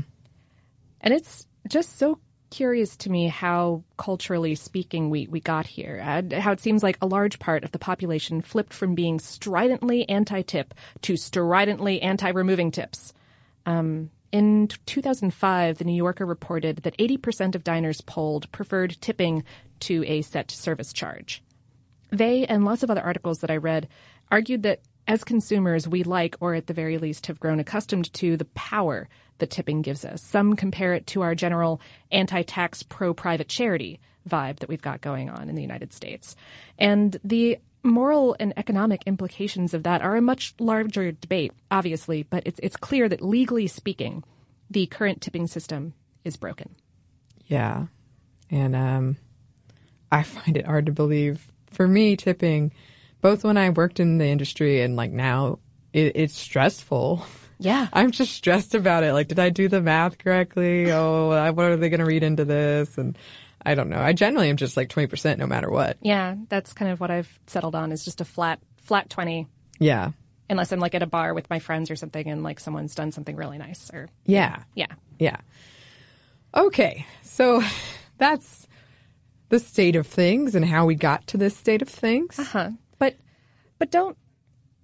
And 1.00 1.12
it's 1.12 1.46
just 1.68 1.98
so 1.98 2.18
curious 2.54 2.96
to 2.96 3.10
me 3.10 3.26
how, 3.26 3.82
culturally 3.96 4.54
speaking, 4.54 5.10
we, 5.10 5.26
we 5.26 5.40
got 5.40 5.66
here. 5.66 6.00
Uh, 6.00 6.38
how 6.38 6.52
it 6.52 6.60
seems 6.60 6.84
like 6.84 6.96
a 7.02 7.06
large 7.06 7.40
part 7.40 7.64
of 7.64 7.72
the 7.72 7.80
population 7.80 8.40
flipped 8.40 8.72
from 8.72 8.94
being 8.94 9.18
stridently 9.18 10.08
anti 10.08 10.40
tip 10.42 10.72
to 11.02 11.16
stridently 11.16 12.00
anti 12.00 12.28
removing 12.28 12.70
tips. 12.70 13.12
Um, 13.66 14.10
in 14.30 14.68
2005, 14.86 15.78
The 15.78 15.84
New 15.84 15.96
Yorker 15.96 16.24
reported 16.24 16.76
that 16.78 16.96
80% 16.96 17.56
of 17.56 17.64
diners 17.64 18.00
polled 18.00 18.50
preferred 18.52 18.98
tipping 19.00 19.42
to 19.80 20.04
a 20.06 20.22
set 20.22 20.52
service 20.52 20.92
charge. 20.92 21.42
They 22.10 22.46
and 22.46 22.64
lots 22.64 22.84
of 22.84 22.90
other 22.90 23.02
articles 23.02 23.40
that 23.40 23.50
I 23.50 23.56
read 23.56 23.88
argued 24.30 24.62
that 24.62 24.80
as 25.08 25.24
consumers, 25.24 25.88
we 25.88 26.04
like, 26.04 26.36
or 26.40 26.54
at 26.54 26.68
the 26.68 26.72
very 26.72 26.98
least 26.98 27.26
have 27.26 27.40
grown 27.40 27.58
accustomed 27.58 28.12
to, 28.14 28.36
the 28.36 28.46
power 28.46 29.08
that 29.38 29.50
tipping 29.50 29.82
gives 29.82 30.04
us. 30.04 30.22
Some 30.22 30.56
compare 30.56 30.94
it 30.94 31.06
to 31.08 31.22
our 31.22 31.34
general 31.34 31.80
anti 32.10 32.42
tax, 32.42 32.82
pro 32.82 33.14
private 33.14 33.48
charity 33.48 34.00
vibe 34.28 34.60
that 34.60 34.68
we've 34.68 34.82
got 34.82 35.00
going 35.00 35.28
on 35.28 35.48
in 35.48 35.54
the 35.54 35.62
United 35.62 35.92
States. 35.92 36.36
And 36.78 37.18
the 37.24 37.58
moral 37.82 38.34
and 38.40 38.52
economic 38.56 39.02
implications 39.06 39.74
of 39.74 39.82
that 39.82 40.02
are 40.02 40.16
a 40.16 40.22
much 40.22 40.54
larger 40.58 41.12
debate, 41.12 41.52
obviously, 41.70 42.22
but 42.22 42.42
it's, 42.46 42.58
it's 42.62 42.76
clear 42.76 43.08
that 43.08 43.20
legally 43.20 43.66
speaking, 43.66 44.24
the 44.70 44.86
current 44.86 45.20
tipping 45.20 45.46
system 45.46 45.92
is 46.24 46.36
broken. 46.36 46.74
Yeah. 47.46 47.86
And 48.50 48.74
um, 48.74 49.16
I 50.10 50.22
find 50.22 50.56
it 50.56 50.66
hard 50.66 50.86
to 50.86 50.92
believe. 50.92 51.46
For 51.70 51.86
me, 51.86 52.16
tipping, 52.16 52.72
both 53.20 53.44
when 53.44 53.56
I 53.56 53.70
worked 53.70 54.00
in 54.00 54.18
the 54.18 54.26
industry 54.26 54.80
and 54.80 54.96
like 54.96 55.10
now, 55.10 55.58
it, 55.92 56.12
it's 56.14 56.34
stressful. 56.34 57.26
Yeah. 57.58 57.88
I'm 57.92 58.10
just 58.10 58.32
stressed 58.32 58.74
about 58.74 59.04
it. 59.04 59.12
Like, 59.12 59.28
did 59.28 59.38
I 59.38 59.50
do 59.50 59.68
the 59.68 59.80
math 59.80 60.18
correctly? 60.18 60.90
Oh, 60.90 61.52
what 61.52 61.66
are 61.66 61.76
they 61.76 61.88
going 61.88 62.00
to 62.00 62.06
read 62.06 62.22
into 62.22 62.44
this? 62.44 62.98
And 62.98 63.16
I 63.64 63.74
don't 63.74 63.88
know. 63.88 64.00
I 64.00 64.12
generally 64.12 64.50
am 64.50 64.56
just 64.56 64.76
like 64.76 64.88
20% 64.88 65.38
no 65.38 65.46
matter 65.46 65.70
what. 65.70 65.98
Yeah. 66.02 66.34
That's 66.48 66.72
kind 66.72 66.90
of 66.90 67.00
what 67.00 67.10
I've 67.10 67.38
settled 67.46 67.74
on 67.74 67.92
is 67.92 68.04
just 68.04 68.20
a 68.20 68.24
flat, 68.24 68.60
flat 68.82 69.08
20. 69.10 69.46
Yeah. 69.78 70.10
Unless 70.50 70.72
I'm 70.72 70.80
like 70.80 70.94
at 70.94 71.02
a 71.02 71.06
bar 71.06 71.32
with 71.32 71.48
my 71.48 71.58
friends 71.58 71.90
or 71.90 71.96
something 71.96 72.26
and 72.28 72.42
like 72.42 72.60
someone's 72.60 72.94
done 72.94 73.12
something 73.12 73.36
really 73.36 73.58
nice 73.58 73.90
or. 73.92 74.08
Yeah. 74.26 74.62
Yeah. 74.74 74.92
Yeah. 75.18 75.38
Okay. 76.54 77.06
So 77.22 77.62
that's 78.18 78.68
the 79.48 79.58
state 79.58 79.96
of 79.96 80.06
things 80.06 80.54
and 80.54 80.64
how 80.64 80.86
we 80.86 80.94
got 80.94 81.26
to 81.28 81.36
this 81.36 81.56
state 81.56 81.82
of 81.82 81.88
things. 81.88 82.38
Uh 82.38 82.44
huh. 82.44 82.70
But, 82.98 83.16
but 83.78 83.90
don't 83.90 84.16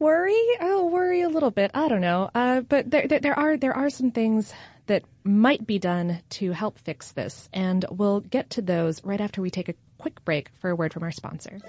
worry. 0.01 0.43
Oh, 0.61 0.87
worry 0.87 1.21
a 1.21 1.29
little 1.29 1.53
bit. 1.53 1.71
I 1.75 1.87
don't 1.89 2.01
know. 2.01 2.31
Uh, 2.35 2.63
but 2.63 2.91
there, 2.91 3.07
there, 3.07 3.21
there 3.21 3.39
are 3.39 3.57
there 3.57 3.77
are 3.77 3.91
some 3.91 4.11
things 4.11 4.53
that 4.87 5.05
might 5.23 5.65
be 5.67 5.79
done 5.79 6.21
to 6.31 6.51
help 6.51 6.79
fix 6.79 7.13
this, 7.13 7.49
and 7.53 7.85
we'll 7.91 8.21
get 8.21 8.51
to 8.51 8.63
those 8.63 9.05
right 9.05 9.21
after 9.21 9.41
we 9.41 9.51
take 9.51 9.69
a 9.69 9.75
quick 9.99 10.25
break 10.25 10.51
for 10.59 10.71
a 10.71 10.75
word 10.75 10.93
from 10.93 11.05
our 11.05 11.13
sponsor. 11.13 11.61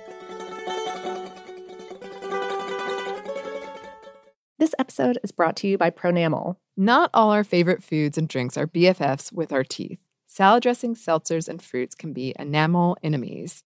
This 4.58 4.76
episode 4.80 5.20
is 5.24 5.32
brought 5.32 5.56
to 5.58 5.68
you 5.68 5.78
by 5.78 5.90
Pronamel. 5.90 6.56
Not 6.78 7.10
all 7.14 7.32
our 7.32 7.44
favorite 7.44 7.84
foods 7.84 8.18
and 8.18 8.28
drinks 8.28 8.58
are 8.58 8.68
BFFs 8.68 9.32
with 9.34 9.52
our 9.52 9.64
teeth. 9.64 10.00
Salad 10.28 10.64
dressings, 10.64 11.04
seltzers, 11.04 11.50
and 11.50 11.62
fruits 11.62 11.94
can 11.94 12.14
be 12.14 12.34
enamel 12.40 12.96
enemies. 13.04 13.64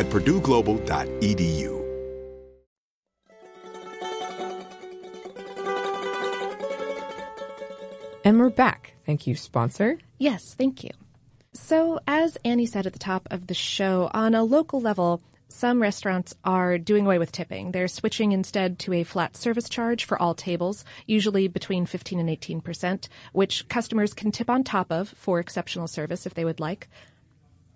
at 0.00 0.06
purdueglobal.edu. 0.06 1.80
And 8.24 8.38
we're 8.38 8.50
back. 8.50 8.94
Thank 9.04 9.26
you, 9.26 9.34
sponsor. 9.34 9.98
Yes, 10.18 10.54
thank 10.54 10.84
you. 10.84 10.90
So, 11.52 12.00
as 12.06 12.38
Annie 12.44 12.66
said 12.66 12.86
at 12.86 12.92
the 12.92 12.98
top 12.98 13.28
of 13.30 13.46
the 13.46 13.54
show, 13.54 14.10
on 14.14 14.34
a 14.34 14.42
local 14.42 14.80
level, 14.80 15.22
some 15.48 15.82
restaurants 15.82 16.34
are 16.44 16.78
doing 16.78 17.06
away 17.06 17.18
with 17.18 17.32
tipping. 17.32 17.72
They're 17.72 17.88
switching 17.88 18.30
instead 18.32 18.78
to 18.80 18.92
a 18.92 19.04
flat 19.04 19.36
service 19.36 19.68
charge 19.68 20.04
for 20.04 20.20
all 20.20 20.34
tables, 20.34 20.84
usually 21.06 21.48
between 21.48 21.86
15 21.86 22.20
and 22.20 22.30
18 22.30 22.60
percent, 22.60 23.08
which 23.32 23.68
customers 23.68 24.14
can 24.14 24.30
tip 24.30 24.48
on 24.48 24.62
top 24.62 24.92
of 24.92 25.08
for 25.08 25.40
exceptional 25.40 25.88
service 25.88 26.24
if 26.24 26.34
they 26.34 26.44
would 26.44 26.60
like. 26.60 26.88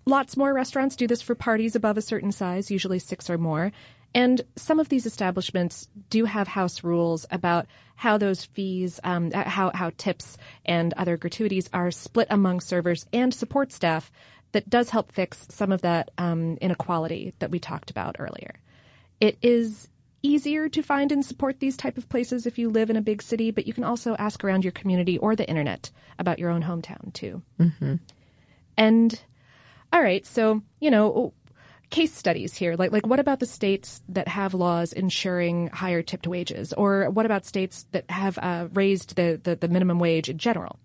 Lots 0.05 0.37
more 0.37 0.53
restaurants 0.53 0.95
do 0.95 1.07
this 1.07 1.21
for 1.21 1.35
parties 1.35 1.75
above 1.75 1.97
a 1.97 2.01
certain 2.01 2.31
size, 2.31 2.69
usually 2.69 2.99
six 2.99 3.29
or 3.29 3.37
more. 3.37 3.71
And 4.13 4.41
some 4.55 4.79
of 4.79 4.87
these 4.87 5.05
establishments 5.05 5.89
do 6.09 6.25
have 6.25 6.47
house 6.47 6.83
rules 6.83 7.25
about 7.31 7.65
how 7.95 8.17
those 8.17 8.45
fees, 8.45 8.99
um, 9.03 9.31
how, 9.31 9.71
how 9.73 9.91
tips 9.97 10.37
and 10.63 10.93
other 10.93 11.17
gratuities 11.17 11.69
are 11.73 11.91
split 11.91 12.27
among 12.29 12.61
servers 12.61 13.07
and 13.11 13.33
support 13.33 13.71
staff 13.71 14.11
that 14.53 14.69
does 14.69 14.89
help 14.89 15.11
fix 15.11 15.47
some 15.49 15.71
of 15.71 15.81
that 15.81 16.11
um, 16.17 16.57
inequality 16.61 17.33
that 17.39 17.51
we 17.51 17.59
talked 17.59 17.91
about 17.91 18.15
earlier. 18.19 18.55
It 19.19 19.37
is 19.41 19.89
easier 20.21 20.69
to 20.69 20.81
find 20.81 21.11
and 21.11 21.25
support 21.25 21.59
these 21.59 21.75
type 21.75 21.97
of 21.97 22.07
places 22.07 22.45
if 22.45 22.57
you 22.57 22.69
live 22.69 22.89
in 22.89 22.95
a 22.95 23.01
big 23.01 23.21
city, 23.21 23.51
but 23.51 23.67
you 23.67 23.73
can 23.73 23.83
also 23.83 24.15
ask 24.15 24.43
around 24.43 24.63
your 24.63 24.71
community 24.71 25.17
or 25.17 25.35
the 25.35 25.47
internet 25.47 25.91
about 26.17 26.39
your 26.39 26.51
own 26.51 26.63
hometown 26.63 27.11
too. 27.13 27.41
Mm-hmm. 27.59 27.95
And 28.77 29.21
all 29.95 30.01
right, 30.01 30.25
so 30.25 30.61
you 30.81 30.91
know, 30.91 31.33
case 31.89 32.13
studies 32.13 32.53
here. 32.53 32.75
Like, 32.75 32.91
like 32.91 33.07
what 33.07 33.21
about 33.21 33.39
the 33.39 33.45
states 33.45 34.03
that 34.09 34.27
have 34.27 34.53
laws 34.53 34.91
ensuring 34.91 35.69
higher 35.69 36.01
tipped 36.01 36.27
wages, 36.27 36.73
or 36.73 37.09
what 37.09 37.25
about 37.25 37.45
states 37.45 37.85
that 37.93 38.03
have 38.11 38.37
uh, 38.39 38.67
raised 38.73 39.15
the, 39.15 39.39
the 39.41 39.55
the 39.55 39.69
minimum 39.69 39.97
wage 39.97 40.27
in 40.27 40.37
general? 40.37 40.79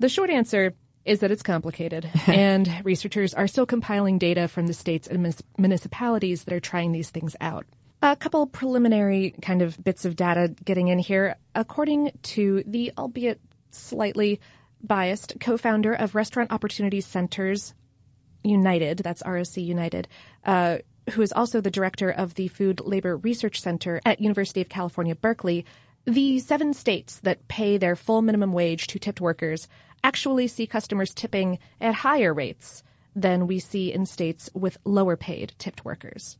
The 0.00 0.08
short 0.08 0.28
answer 0.28 0.74
is 1.04 1.20
that 1.20 1.30
it's 1.30 1.44
complicated, 1.44 2.10
and 2.26 2.68
researchers 2.82 3.32
are 3.32 3.46
still 3.46 3.64
compiling 3.64 4.18
data 4.18 4.48
from 4.48 4.66
the 4.66 4.74
states 4.74 5.06
and 5.06 5.32
municipalities 5.56 6.42
that 6.44 6.52
are 6.52 6.58
trying 6.58 6.90
these 6.90 7.10
things 7.10 7.36
out. 7.40 7.64
A 8.02 8.16
couple 8.16 8.44
preliminary 8.48 9.36
kind 9.40 9.62
of 9.62 9.82
bits 9.84 10.04
of 10.04 10.16
data 10.16 10.52
getting 10.64 10.88
in 10.88 10.98
here. 10.98 11.36
According 11.54 12.10
to 12.22 12.64
the 12.66 12.92
albeit 12.98 13.40
slightly 13.70 14.40
biased 14.82 15.34
co 15.38 15.56
founder 15.56 15.92
of 15.92 16.16
Restaurant 16.16 16.50
Opportunity 16.50 17.00
Centers 17.00 17.72
United, 18.42 18.98
that's 18.98 19.22
ROC 19.26 19.56
United, 19.56 20.08
uh, 20.44 20.78
who 21.10 21.22
is 21.22 21.32
also 21.32 21.60
the 21.60 21.70
director 21.70 22.10
of 22.10 22.34
the 22.34 22.48
Food 22.48 22.80
Labor 22.80 23.16
Research 23.16 23.60
Center 23.60 24.00
at 24.04 24.20
University 24.20 24.60
of 24.60 24.68
California, 24.68 25.14
Berkeley, 25.14 25.64
the 26.04 26.38
seven 26.38 26.72
states 26.72 27.18
that 27.20 27.46
pay 27.48 27.76
their 27.76 27.96
full 27.96 28.22
minimum 28.22 28.52
wage 28.52 28.86
to 28.88 28.98
tipped 28.98 29.20
workers 29.20 29.68
actually 30.02 30.48
see 30.48 30.66
customers 30.66 31.12
tipping 31.12 31.58
at 31.80 31.94
higher 31.96 32.32
rates 32.32 32.82
than 33.14 33.46
we 33.46 33.58
see 33.58 33.92
in 33.92 34.06
states 34.06 34.48
with 34.54 34.78
lower 34.84 35.16
paid 35.16 35.52
tipped 35.58 35.84
workers. 35.84 36.38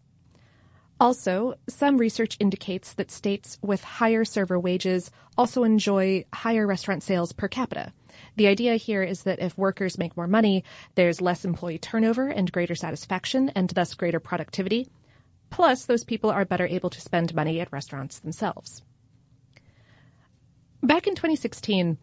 Also, 0.98 1.54
some 1.66 1.96
research 1.96 2.36
indicates 2.38 2.92
that 2.94 3.10
states 3.10 3.58
with 3.62 3.82
higher 3.82 4.24
server 4.24 4.60
wages 4.60 5.10
also 5.36 5.64
enjoy 5.64 6.24
higher 6.32 6.66
restaurant 6.66 7.02
sales 7.02 7.32
per 7.32 7.48
capita. 7.48 7.92
The 8.36 8.46
idea 8.46 8.76
here 8.76 9.02
is 9.02 9.22
that 9.22 9.40
if 9.40 9.58
workers 9.58 9.98
make 9.98 10.16
more 10.16 10.26
money, 10.26 10.64
there's 10.94 11.20
less 11.20 11.44
employee 11.44 11.78
turnover 11.78 12.28
and 12.28 12.52
greater 12.52 12.74
satisfaction 12.74 13.50
and 13.50 13.70
thus 13.70 13.94
greater 13.94 14.20
productivity. 14.20 14.88
Plus, 15.50 15.84
those 15.84 16.04
people 16.04 16.30
are 16.30 16.44
better 16.44 16.66
able 16.66 16.90
to 16.90 17.00
spend 17.00 17.34
money 17.34 17.60
at 17.60 17.72
restaurants 17.72 18.18
themselves. 18.18 18.82
Back 20.82 21.06
in 21.06 21.14
2016, 21.14 21.98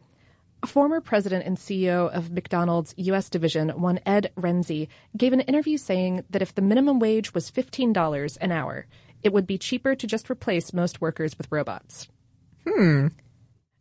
Former 0.65 1.01
president 1.01 1.45
and 1.45 1.55
CEO 1.55 2.11
of 2.11 2.32
McDonald's 2.32 2.95
U.S. 2.97 3.30
division, 3.30 3.70
one 3.70 3.99
Ed 4.07 4.32
Rensi, 4.36 4.88
gave 5.15 5.32
an 5.32 5.41
interview 5.41 5.78
saying 5.78 6.24
that 6.32 6.41
if 6.41 6.55
the 6.55 6.63
minimum 6.63 6.99
wage 6.99 7.34
was 7.34 7.51
$15 7.51 8.38
an 8.41 8.51
hour, 8.51 8.88
it 9.22 9.32
would 9.32 9.45
be 9.45 9.59
cheaper 9.59 9.93
to 9.93 10.07
just 10.07 10.32
replace 10.32 10.74
most 10.74 10.99
workers 10.99 11.38
with 11.38 11.51
robots. 11.51 12.07
Hmm. 12.68 13.07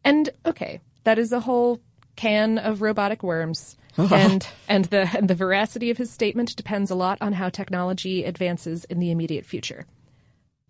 And 0.04 0.28
okay, 0.44 0.80
that 1.04 1.18
is 1.18 1.32
a 1.32 1.40
whole 1.40 1.80
can 2.16 2.58
of 2.58 2.82
robotic 2.82 3.22
worms. 3.22 3.76
and 3.96 4.46
and 4.68 4.84
the 4.86 5.08
and 5.16 5.28
the 5.28 5.34
veracity 5.34 5.90
of 5.90 5.96
his 5.96 6.10
statement 6.10 6.54
depends 6.56 6.90
a 6.90 6.94
lot 6.94 7.16
on 7.22 7.32
how 7.32 7.48
technology 7.48 8.24
advances 8.24 8.84
in 8.84 8.98
the 8.98 9.10
immediate 9.10 9.46
future. 9.46 9.86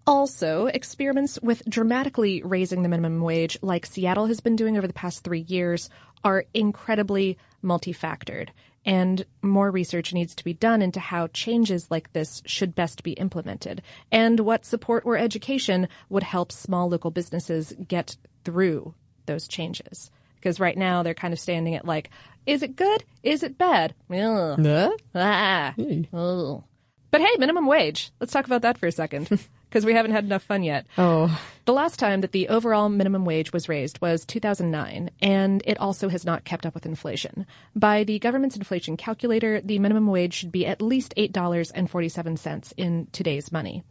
Also, 0.06 0.66
experiments 0.66 1.36
with 1.42 1.68
dramatically 1.68 2.40
raising 2.42 2.82
the 2.82 2.88
minimum 2.88 3.20
wage, 3.20 3.58
like 3.60 3.84
Seattle 3.84 4.26
has 4.26 4.38
been 4.38 4.54
doing 4.54 4.78
over 4.78 4.86
the 4.86 4.92
past 4.92 5.24
three 5.24 5.44
years, 5.48 5.90
are 6.22 6.44
incredibly 6.54 7.36
multifactored. 7.64 8.50
And 8.84 9.26
more 9.42 9.72
research 9.72 10.14
needs 10.14 10.36
to 10.36 10.44
be 10.44 10.54
done 10.54 10.80
into 10.80 11.00
how 11.00 11.26
changes 11.26 11.90
like 11.90 12.12
this 12.12 12.40
should 12.46 12.76
best 12.76 13.02
be 13.02 13.14
implemented, 13.14 13.82
and 14.12 14.38
what 14.38 14.64
support 14.64 15.04
or 15.04 15.16
education 15.16 15.88
would 16.08 16.22
help 16.22 16.52
small 16.52 16.88
local 16.88 17.10
businesses 17.10 17.74
get 17.88 18.16
through 18.44 18.94
those 19.26 19.48
changes. 19.48 20.12
Because 20.46 20.60
right 20.60 20.78
now 20.78 21.02
they're 21.02 21.12
kind 21.12 21.34
of 21.34 21.40
standing 21.40 21.74
at 21.74 21.84
like, 21.84 22.08
is 22.46 22.62
it 22.62 22.76
good? 22.76 23.02
Is 23.24 23.42
it 23.42 23.58
bad? 23.58 23.96
Ugh. 24.08 24.92
Ah. 25.12 25.74
Ugh. 25.76 26.62
But 27.10 27.20
hey, 27.20 27.36
minimum 27.40 27.66
wage. 27.66 28.12
Let's 28.20 28.32
talk 28.32 28.46
about 28.46 28.62
that 28.62 28.78
for 28.78 28.86
a 28.86 28.92
second. 28.92 29.28
because 29.68 29.84
we 29.84 29.92
haven't 29.92 30.12
had 30.12 30.22
enough 30.22 30.44
fun 30.44 30.62
yet. 30.62 30.86
Oh. 30.96 31.36
The 31.64 31.72
last 31.72 31.98
time 31.98 32.20
that 32.20 32.30
the 32.30 32.46
overall 32.46 32.88
minimum 32.88 33.24
wage 33.24 33.52
was 33.52 33.68
raised 33.68 34.00
was 34.00 34.24
2009, 34.24 35.10
and 35.20 35.64
it 35.66 35.80
also 35.80 36.08
has 36.10 36.24
not 36.24 36.44
kept 36.44 36.64
up 36.64 36.74
with 36.74 36.86
inflation. 36.86 37.44
By 37.74 38.04
the 38.04 38.20
government's 38.20 38.54
inflation 38.54 38.96
calculator, 38.96 39.60
the 39.60 39.80
minimum 39.80 40.06
wage 40.06 40.34
should 40.34 40.52
be 40.52 40.64
at 40.64 40.80
least 40.80 41.12
$8.47 41.16 42.72
in 42.76 43.08
today's 43.10 43.50
money. 43.50 43.82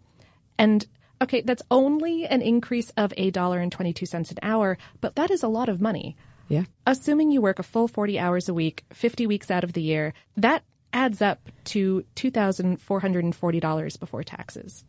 And 0.58 0.88
okay, 1.22 1.42
that's 1.42 1.64
only 1.70 2.26
an 2.26 2.42
increase 2.42 2.92
of 2.96 3.12
$8.22 3.18 4.14
an 4.14 4.38
hour, 4.42 4.78
but 5.02 5.18
that 5.18 5.32
is 5.32 5.44
a 5.44 5.50
lot 5.50 5.68
of 5.68 5.82
money. 5.82 6.16
Yeah. 6.48 6.64
Assuming 6.86 7.32
you 7.32 7.42
work 7.42 7.60
a 7.60 7.64
full 7.64 7.88
40 7.88 8.20
hours 8.20 8.48
a 8.50 8.54
week, 8.54 8.86
50 8.94 9.28
weeks 9.28 9.50
out 9.50 9.64
of 9.64 9.74
the 9.74 9.82
year, 9.82 10.14
that 10.38 10.64
adds 10.94 11.22
up 11.22 11.50
to 11.66 12.06
$2,440 12.16 14.00
before 14.00 14.24
taxes. 14.24 14.86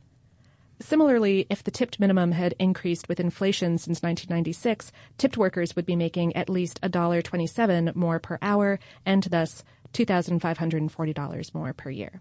Similarly, 0.80 1.46
if 1.48 1.64
the 1.64 1.70
tipped 1.70 1.98
minimum 1.98 2.32
had 2.32 2.54
increased 2.58 3.08
with 3.08 3.18
inflation 3.18 3.78
since 3.78 4.02
1996, 4.02 4.92
tipped 5.16 5.38
workers 5.38 5.74
would 5.74 5.86
be 5.86 5.96
making 5.96 6.36
at 6.36 6.50
least 6.50 6.80
$1.27 6.82 7.96
more 7.96 8.18
per 8.18 8.38
hour 8.42 8.78
and 9.06 9.22
thus 9.24 9.64
$2,540 9.94 11.54
more 11.54 11.72
per 11.72 11.90
year. 11.90 12.20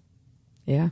Yeah. 0.65 0.89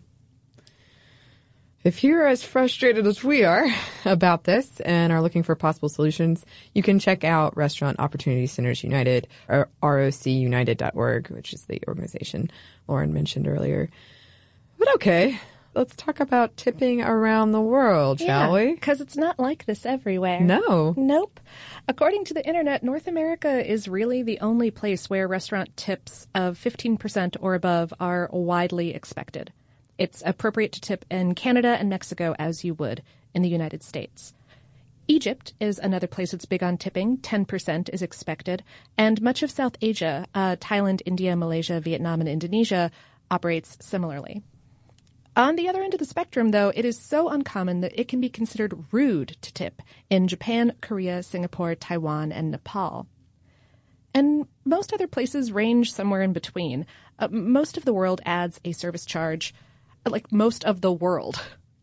If 1.84 2.02
you're 2.02 2.26
as 2.26 2.44
frustrated 2.44 3.06
as 3.08 3.26
we 3.26 3.44
are 3.44 3.66
about 4.06 4.46
this 4.46 4.80
and 4.80 5.12
are 5.12 5.22
looking 5.22 5.44
for 5.44 5.54
possible 5.54 5.90
solutions, 5.90 6.46
you 6.74 6.82
can 6.82 6.98
check 6.98 7.26
out 7.26 7.58
Restaurant 7.58 8.00
Opportunity 8.00 8.48
Centers 8.48 8.86
United 8.86 9.28
or 9.50 9.70
rocunited.org, 9.82 11.30
which 11.30 11.52
is 11.52 11.66
the 11.66 11.82
organization 11.86 12.50
Lauren 12.88 13.14
mentioned 13.14 13.50
earlier. 13.50 13.90
But 14.80 14.96
okay, 14.96 15.38
let's 15.76 15.94
talk 15.98 16.22
about 16.22 16.56
tipping 16.56 17.02
around 17.02 17.52
the 17.52 17.60
world, 17.60 18.20
shall 18.20 18.28
yeah, 18.58 18.66
we? 18.66 18.74
Because 18.76 19.02
it's 19.02 19.18
not 19.18 19.38
like 19.38 19.66
this 19.66 19.86
everywhere. 19.86 20.40
No. 20.40 20.94
Nope. 20.96 21.42
According 21.90 22.24
to 22.26 22.34
the 22.34 22.48
internet, 22.48 22.84
North 22.84 23.08
America 23.08 23.70
is 23.70 23.90
really 23.90 24.24
the 24.24 24.40
only 24.40 24.72
place 24.72 25.10
where 25.10 25.28
restaurant 25.28 25.76
tips 25.76 26.28
of 26.34 26.58
15% 26.58 27.36
or 27.42 27.56
above 27.56 27.94
are 28.00 28.30
widely 28.32 28.94
expected. 28.94 29.52
It's 29.98 30.24
appropriate 30.26 30.72
to 30.74 30.82
tip 30.82 31.06
in 31.12 31.36
Canada 31.36 31.78
and 31.80 31.90
Mexico 31.90 32.36
as 32.40 32.64
you 32.64 32.74
would 32.74 33.04
in 33.34 33.42
the 33.42 33.50
United 33.50 33.84
States. 33.84 34.34
Egypt 35.08 35.54
is 35.60 35.80
another 35.80 36.08
place 36.08 36.32
that's 36.32 36.46
big 36.46 36.64
on 36.64 36.78
tipping. 36.78 37.18
10% 37.18 37.90
is 37.90 38.02
expected. 38.02 38.64
And 38.98 39.22
much 39.22 39.44
of 39.44 39.52
South 39.52 39.76
Asia, 39.82 40.26
uh, 40.34 40.56
Thailand, 40.56 41.02
India, 41.06 41.36
Malaysia, 41.36 41.80
Vietnam, 41.80 42.22
and 42.22 42.30
Indonesia, 42.30 42.90
operates 43.30 43.78
similarly. 43.82 44.44
On 45.36 45.56
the 45.56 45.68
other 45.68 45.82
end 45.82 45.94
of 45.94 46.00
the 46.00 46.06
spectrum, 46.06 46.52
though, 46.52 46.72
it 46.76 46.86
is 46.86 46.98
so 46.98 47.30
uncommon 47.30 47.82
that 47.82 48.00
it 48.00 48.08
can 48.08 48.22
be 48.22 48.30
considered 48.30 48.86
rude 48.92 49.36
to 49.42 49.52
tip 49.52 49.82
in 50.10 50.28
Japan, 50.28 50.74
Korea, 50.80 51.24
Singapore, 51.24 51.76
Taiwan, 51.76 52.32
and 52.32 52.52
Nepal. 52.52 53.08
And 54.14 54.46
most 54.64 54.94
other 54.94 55.08
places 55.08 55.52
range 55.52 55.92
somewhere 55.92 56.22
in 56.22 56.34
between. 56.34 56.86
Uh, 57.18 57.30
most 57.32 57.78
of 57.78 57.86
the 57.86 57.94
world 57.94 58.22
adds 58.26 58.62
a 58.64 58.74
service 58.74 59.06
charge, 59.06 59.56
like 60.06 60.32
most 60.32 60.64
of 60.64 60.82
the 60.82 60.92
world. 60.92 61.42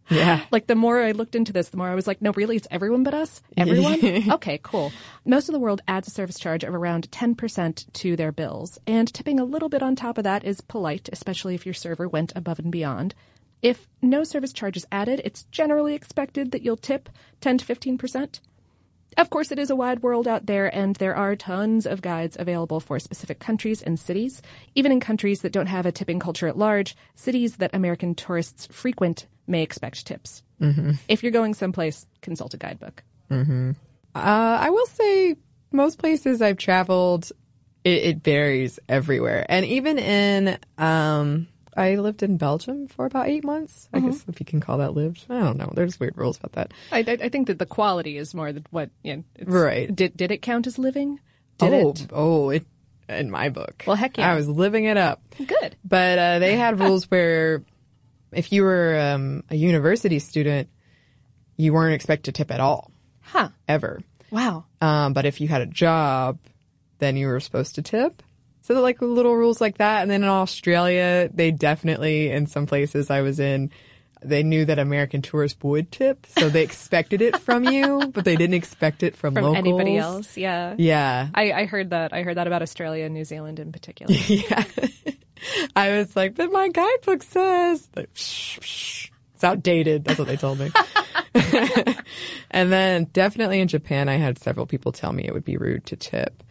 Yeah. 0.08 0.44
like 0.50 0.66
the 0.66 0.74
more 0.74 1.00
I 1.02 1.12
looked 1.12 1.34
into 1.34 1.52
this, 1.52 1.68
the 1.68 1.76
more 1.76 1.88
I 1.88 1.94
was 1.94 2.06
like, 2.06 2.20
no, 2.20 2.32
really, 2.32 2.56
it's 2.56 2.68
everyone 2.70 3.02
but 3.02 3.14
us? 3.14 3.42
Everyone? 3.56 4.00
okay, 4.32 4.58
cool. 4.62 4.92
Most 5.24 5.48
of 5.48 5.52
the 5.52 5.60
world 5.60 5.80
adds 5.88 6.08
a 6.08 6.10
service 6.10 6.38
charge 6.38 6.64
of 6.64 6.74
around 6.74 7.10
10% 7.10 7.92
to 7.92 8.16
their 8.16 8.32
bills. 8.32 8.78
And 8.86 9.12
tipping 9.12 9.40
a 9.40 9.44
little 9.44 9.68
bit 9.68 9.82
on 9.82 9.96
top 9.96 10.18
of 10.18 10.24
that 10.24 10.44
is 10.44 10.60
polite, 10.60 11.08
especially 11.12 11.54
if 11.54 11.64
your 11.64 11.74
server 11.74 12.08
went 12.08 12.32
above 12.34 12.58
and 12.58 12.72
beyond. 12.72 13.14
If 13.62 13.88
no 14.00 14.24
service 14.24 14.52
charge 14.52 14.76
is 14.76 14.86
added, 14.90 15.20
it's 15.24 15.44
generally 15.44 15.94
expected 15.94 16.52
that 16.52 16.62
you'll 16.62 16.76
tip 16.76 17.08
10 17.40 17.58
to 17.58 17.64
15%. 17.64 18.40
Of 19.16 19.30
course, 19.30 19.50
it 19.50 19.58
is 19.58 19.70
a 19.70 19.76
wide 19.76 20.02
world 20.02 20.28
out 20.28 20.46
there, 20.46 20.74
and 20.74 20.96
there 20.96 21.16
are 21.16 21.36
tons 21.36 21.86
of 21.86 22.00
guides 22.00 22.36
available 22.38 22.80
for 22.80 22.98
specific 22.98 23.38
countries 23.38 23.82
and 23.82 23.98
cities. 23.98 24.40
Even 24.74 24.92
in 24.92 25.00
countries 25.00 25.42
that 25.42 25.52
don't 25.52 25.66
have 25.66 25.86
a 25.86 25.92
tipping 25.92 26.20
culture 26.20 26.48
at 26.48 26.56
large, 26.56 26.96
cities 27.14 27.56
that 27.56 27.74
American 27.74 28.14
tourists 28.14 28.68
frequent 28.70 29.26
may 29.46 29.62
expect 29.62 30.06
tips. 30.06 30.42
Mm-hmm. 30.60 30.92
If 31.08 31.22
you're 31.22 31.32
going 31.32 31.54
someplace, 31.54 32.06
consult 32.22 32.54
a 32.54 32.56
guidebook. 32.56 33.02
Mm-hmm. 33.30 33.72
Uh, 34.14 34.18
I 34.60 34.70
will 34.70 34.86
say 34.86 35.36
most 35.72 35.98
places 35.98 36.40
I've 36.42 36.56
traveled, 36.56 37.30
it, 37.84 38.02
it 38.04 38.24
varies 38.24 38.78
everywhere. 38.88 39.44
And 39.48 39.64
even 39.66 39.98
in, 39.98 40.58
um, 40.78 41.48
I 41.76 41.94
lived 41.96 42.22
in 42.22 42.36
Belgium 42.36 42.88
for 42.88 43.06
about 43.06 43.28
eight 43.28 43.44
months. 43.44 43.88
I 43.92 44.00
Mhm. 44.00 44.06
guess 44.10 44.24
if 44.28 44.40
you 44.40 44.46
can 44.46 44.60
call 44.60 44.78
that 44.78 44.94
lived. 44.94 45.24
I 45.30 45.38
don't 45.40 45.56
know. 45.56 45.72
There's 45.74 46.00
weird 46.00 46.16
rules 46.18 46.36
about 46.38 46.52
that. 46.52 46.72
I, 46.90 46.98
I, 47.00 47.18
I 47.24 47.28
think 47.28 47.46
that 47.46 47.58
the 47.58 47.66
quality 47.66 48.16
is 48.16 48.34
more 48.34 48.52
than 48.52 48.64
what, 48.70 48.90
you 49.02 49.16
know, 49.16 49.24
it's- 49.36 49.52
Right. 49.54 49.94
Did, 49.94 50.16
did 50.16 50.30
it 50.32 50.42
count 50.42 50.66
as 50.66 50.78
living? 50.78 51.20
Did 51.58 51.72
oh, 51.74 51.90
it? 51.90 52.06
oh, 52.12 52.50
it 52.50 52.66
in 53.08 53.30
my 53.30 53.48
book. 53.50 53.84
Well, 53.86 53.96
heck 53.96 54.18
yeah. 54.18 54.32
I 54.32 54.34
was 54.36 54.48
living 54.48 54.84
it 54.84 54.96
up. 54.96 55.22
Good. 55.38 55.76
But 55.84 56.18
uh, 56.18 56.38
they 56.40 56.56
had 56.56 56.78
rules 56.80 57.10
where 57.10 57.62
if 58.32 58.52
you 58.52 58.62
were 58.62 58.98
um, 58.98 59.44
a 59.50 59.56
university 59.56 60.18
student, 60.18 60.68
you 61.56 61.72
weren't 61.72 61.94
expected 61.94 62.34
to 62.34 62.38
tip 62.42 62.50
at 62.50 62.60
all, 62.60 62.90
Huh. 63.20 63.50
ever. 63.68 64.00
Wow. 64.30 64.64
Um, 64.80 65.12
but 65.12 65.26
if 65.26 65.40
you 65.40 65.48
had 65.48 65.60
a 65.62 65.66
job, 65.66 66.38
then 66.98 67.16
you 67.16 67.26
were 67.26 67.40
supposed 67.40 67.74
to 67.74 67.82
tip. 67.82 68.22
So 68.62 68.80
like 68.80 69.00
little 69.00 69.34
rules 69.34 69.60
like 69.60 69.78
that. 69.78 70.02
And 70.02 70.10
then 70.10 70.22
in 70.22 70.28
Australia, 70.28 71.30
they 71.32 71.50
definitely, 71.50 72.30
in 72.30 72.46
some 72.46 72.66
places 72.66 73.10
I 73.10 73.22
was 73.22 73.40
in, 73.40 73.70
they 74.22 74.42
knew 74.42 74.64
that 74.66 74.78
American 74.78 75.22
tourists 75.22 75.58
would 75.62 75.90
tip. 75.90 76.26
So 76.26 76.48
they 76.50 76.62
expected 76.62 77.22
it 77.22 77.38
from 77.38 77.64
you, 77.64 78.06
but 78.12 78.24
they 78.24 78.36
didn't 78.36 78.54
expect 78.54 79.02
it 79.02 79.16
from, 79.16 79.34
From 79.34 79.44
locals. 79.44 79.58
anybody 79.58 79.96
else, 79.96 80.36
yeah. 80.36 80.74
Yeah. 80.76 81.28
I, 81.34 81.52
I 81.52 81.64
heard 81.64 81.90
that. 81.90 82.12
I 82.12 82.22
heard 82.22 82.36
that 82.36 82.46
about 82.46 82.62
Australia 82.62 83.06
and 83.06 83.14
New 83.14 83.24
Zealand 83.24 83.58
in 83.58 83.72
particular. 83.72 84.14
yeah. 84.26 84.64
I 85.76 85.96
was 85.96 86.14
like, 86.14 86.34
but 86.34 86.52
my 86.52 86.68
guidebook 86.68 87.22
says, 87.22 87.88
like, 87.96 88.10
shh, 88.12 88.58
shh. 88.60 89.08
it's 89.34 89.42
outdated. 89.44 90.04
That's 90.04 90.18
what 90.18 90.28
they 90.28 90.36
told 90.36 90.58
me. 90.58 90.70
and 92.50 92.70
then 92.70 93.04
definitely 93.04 93.60
in 93.60 93.68
Japan, 93.68 94.10
I 94.10 94.16
had 94.16 94.38
several 94.38 94.66
people 94.66 94.92
tell 94.92 95.12
me 95.12 95.24
it 95.24 95.32
would 95.32 95.44
be 95.44 95.56
rude 95.56 95.86
to 95.86 95.96
tip. 95.96 96.42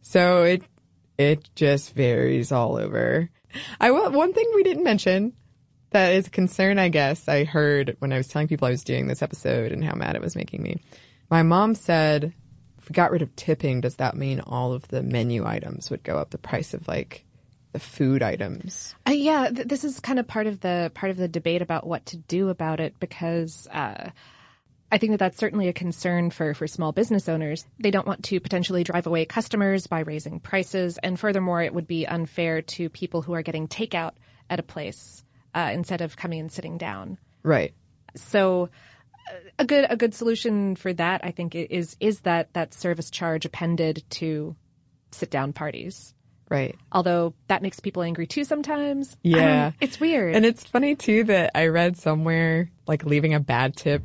So 0.00 0.44
it, 0.44 0.62
it 1.18 1.48
just 1.54 1.94
varies 1.94 2.52
all 2.52 2.76
over. 2.76 3.30
I 3.80 3.90
one 3.90 4.32
thing 4.32 4.50
we 4.54 4.62
didn't 4.62 4.84
mention 4.84 5.34
that 5.90 6.14
is 6.14 6.26
a 6.26 6.30
concern, 6.30 6.78
I 6.78 6.88
guess, 6.88 7.28
I 7.28 7.44
heard 7.44 7.96
when 7.98 8.12
I 8.12 8.16
was 8.16 8.28
telling 8.28 8.48
people 8.48 8.66
I 8.66 8.70
was 8.70 8.84
doing 8.84 9.06
this 9.06 9.22
episode 9.22 9.72
and 9.72 9.84
how 9.84 9.94
mad 9.94 10.16
it 10.16 10.22
was 10.22 10.36
making 10.36 10.62
me. 10.62 10.80
My 11.30 11.42
mom 11.42 11.74
said, 11.74 12.32
if 12.78 12.88
we 12.88 12.94
got 12.94 13.10
rid 13.10 13.22
of 13.22 13.34
tipping, 13.36 13.80
does 13.80 13.96
that 13.96 14.16
mean 14.16 14.40
all 14.40 14.72
of 14.72 14.88
the 14.88 15.02
menu 15.02 15.46
items 15.46 15.90
would 15.90 16.02
go 16.02 16.16
up? 16.18 16.30
The 16.30 16.38
price 16.38 16.74
of 16.74 16.88
like 16.88 17.24
the 17.72 17.78
food 17.78 18.22
items? 18.22 18.94
Uh, 19.06 19.12
yeah, 19.12 19.48
th- 19.50 19.68
this 19.68 19.84
is 19.84 20.00
kind 20.00 20.18
of 20.18 20.26
part 20.26 20.46
of 20.46 20.60
the 20.60 20.90
part 20.94 21.10
of 21.10 21.16
the 21.16 21.28
debate 21.28 21.62
about 21.62 21.86
what 21.86 22.04
to 22.06 22.16
do 22.16 22.48
about 22.48 22.80
it 22.80 22.98
because 23.00 23.68
uh, 23.70 24.10
I 24.92 24.98
think 24.98 25.12
that 25.12 25.18
that's 25.18 25.38
certainly 25.38 25.68
a 25.68 25.72
concern 25.72 26.30
for 26.30 26.52
for 26.52 26.66
small 26.66 26.92
business 26.92 27.26
owners. 27.26 27.64
They 27.80 27.90
don't 27.90 28.06
want 28.06 28.24
to 28.24 28.38
potentially 28.40 28.84
drive 28.84 29.06
away 29.06 29.24
customers 29.24 29.86
by 29.86 30.00
raising 30.00 30.38
prices, 30.38 30.98
and 31.02 31.18
furthermore, 31.18 31.62
it 31.62 31.72
would 31.72 31.86
be 31.86 32.06
unfair 32.06 32.60
to 32.60 32.90
people 32.90 33.22
who 33.22 33.32
are 33.32 33.42
getting 33.42 33.68
takeout 33.68 34.12
at 34.50 34.60
a 34.60 34.62
place 34.62 35.24
uh, 35.54 35.70
instead 35.72 36.02
of 36.02 36.16
coming 36.18 36.40
and 36.40 36.52
sitting 36.52 36.76
down. 36.76 37.16
Right. 37.42 37.72
So 38.16 38.68
uh, 39.30 39.34
a 39.58 39.64
good 39.64 39.86
a 39.88 39.96
good 39.96 40.14
solution 40.14 40.76
for 40.76 40.92
that, 40.92 41.22
I 41.24 41.30
think, 41.30 41.54
is 41.54 41.96
is 41.98 42.20
that 42.20 42.52
that 42.52 42.74
service 42.74 43.10
charge 43.10 43.46
appended 43.46 44.04
to 44.10 44.54
sit 45.10 45.30
down 45.30 45.54
parties. 45.54 46.12
Right. 46.50 46.76
Although 46.92 47.32
that 47.48 47.62
makes 47.62 47.80
people 47.80 48.02
angry 48.02 48.26
too 48.26 48.44
sometimes. 48.44 49.16
Yeah. 49.22 49.72
it's 49.80 49.98
weird. 49.98 50.36
And 50.36 50.44
it's 50.44 50.64
funny 50.64 50.96
too 50.96 51.24
that 51.24 51.52
I 51.54 51.68
read 51.68 51.96
somewhere 51.96 52.70
like 52.86 53.06
leaving 53.06 53.32
a 53.32 53.40
bad 53.40 53.74
tip, 53.74 54.02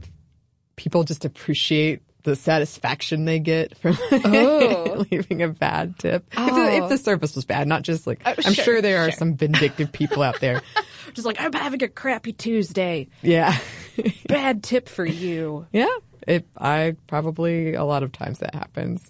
people 0.77 1.03
just 1.03 1.25
appreciate 1.25 2.01
the 2.23 2.35
satisfaction 2.35 3.25
they 3.25 3.39
get 3.39 3.77
from 3.77 3.97
Oh. 4.11 5.05
leaving 5.11 5.41
a 5.43 5.47
bad 5.49 5.97
tip. 5.99 6.25
If, 6.31 6.35
the, 6.37 6.41
Oh. 6.41 6.83
if 6.83 6.89
the 6.89 6.97
service 6.97 7.35
was 7.35 7.45
bad, 7.45 7.67
not 7.67 7.83
just 7.83 8.07
like, 8.07 8.21
Oh, 8.25 8.33
I'm 8.45 8.53
sure, 8.53 8.63
sure 8.63 8.81
there 8.81 8.99
are 8.99 9.11
sure. 9.11 9.17
some 9.17 9.35
vindictive 9.35 9.91
people 9.91 10.23
out 10.23 10.39
there. 10.39 10.61
Just 11.13 11.25
like 11.25 11.39
I'm 11.39 11.53
having 11.53 11.81
a 11.83 11.87
crappy 11.87 12.33
Tuesday. 12.33 13.07
Yeah. 13.21 13.57
Bad 14.27 14.61
tip 14.61 14.89
for 14.89 15.05
you. 15.05 15.65
Yeah, 15.71 15.87
it. 16.27 16.45
I 16.57 16.97
probably 17.07 17.73
a 17.75 17.85
lot 17.85 18.03
of 18.03 18.11
times 18.11 18.39
that 18.39 18.53
happens. 18.53 19.09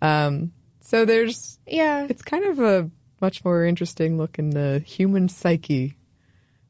Um, 0.00 0.52
so 0.80 1.04
there's 1.04 1.58
Yeah, 1.66 2.06
it's 2.08 2.22
kind 2.22 2.44
of 2.46 2.58
a 2.58 2.90
much 3.20 3.44
more 3.44 3.64
interesting 3.66 4.16
look 4.16 4.38
in 4.38 4.48
the 4.50 4.78
human 4.86 5.28
psyche. 5.28 5.98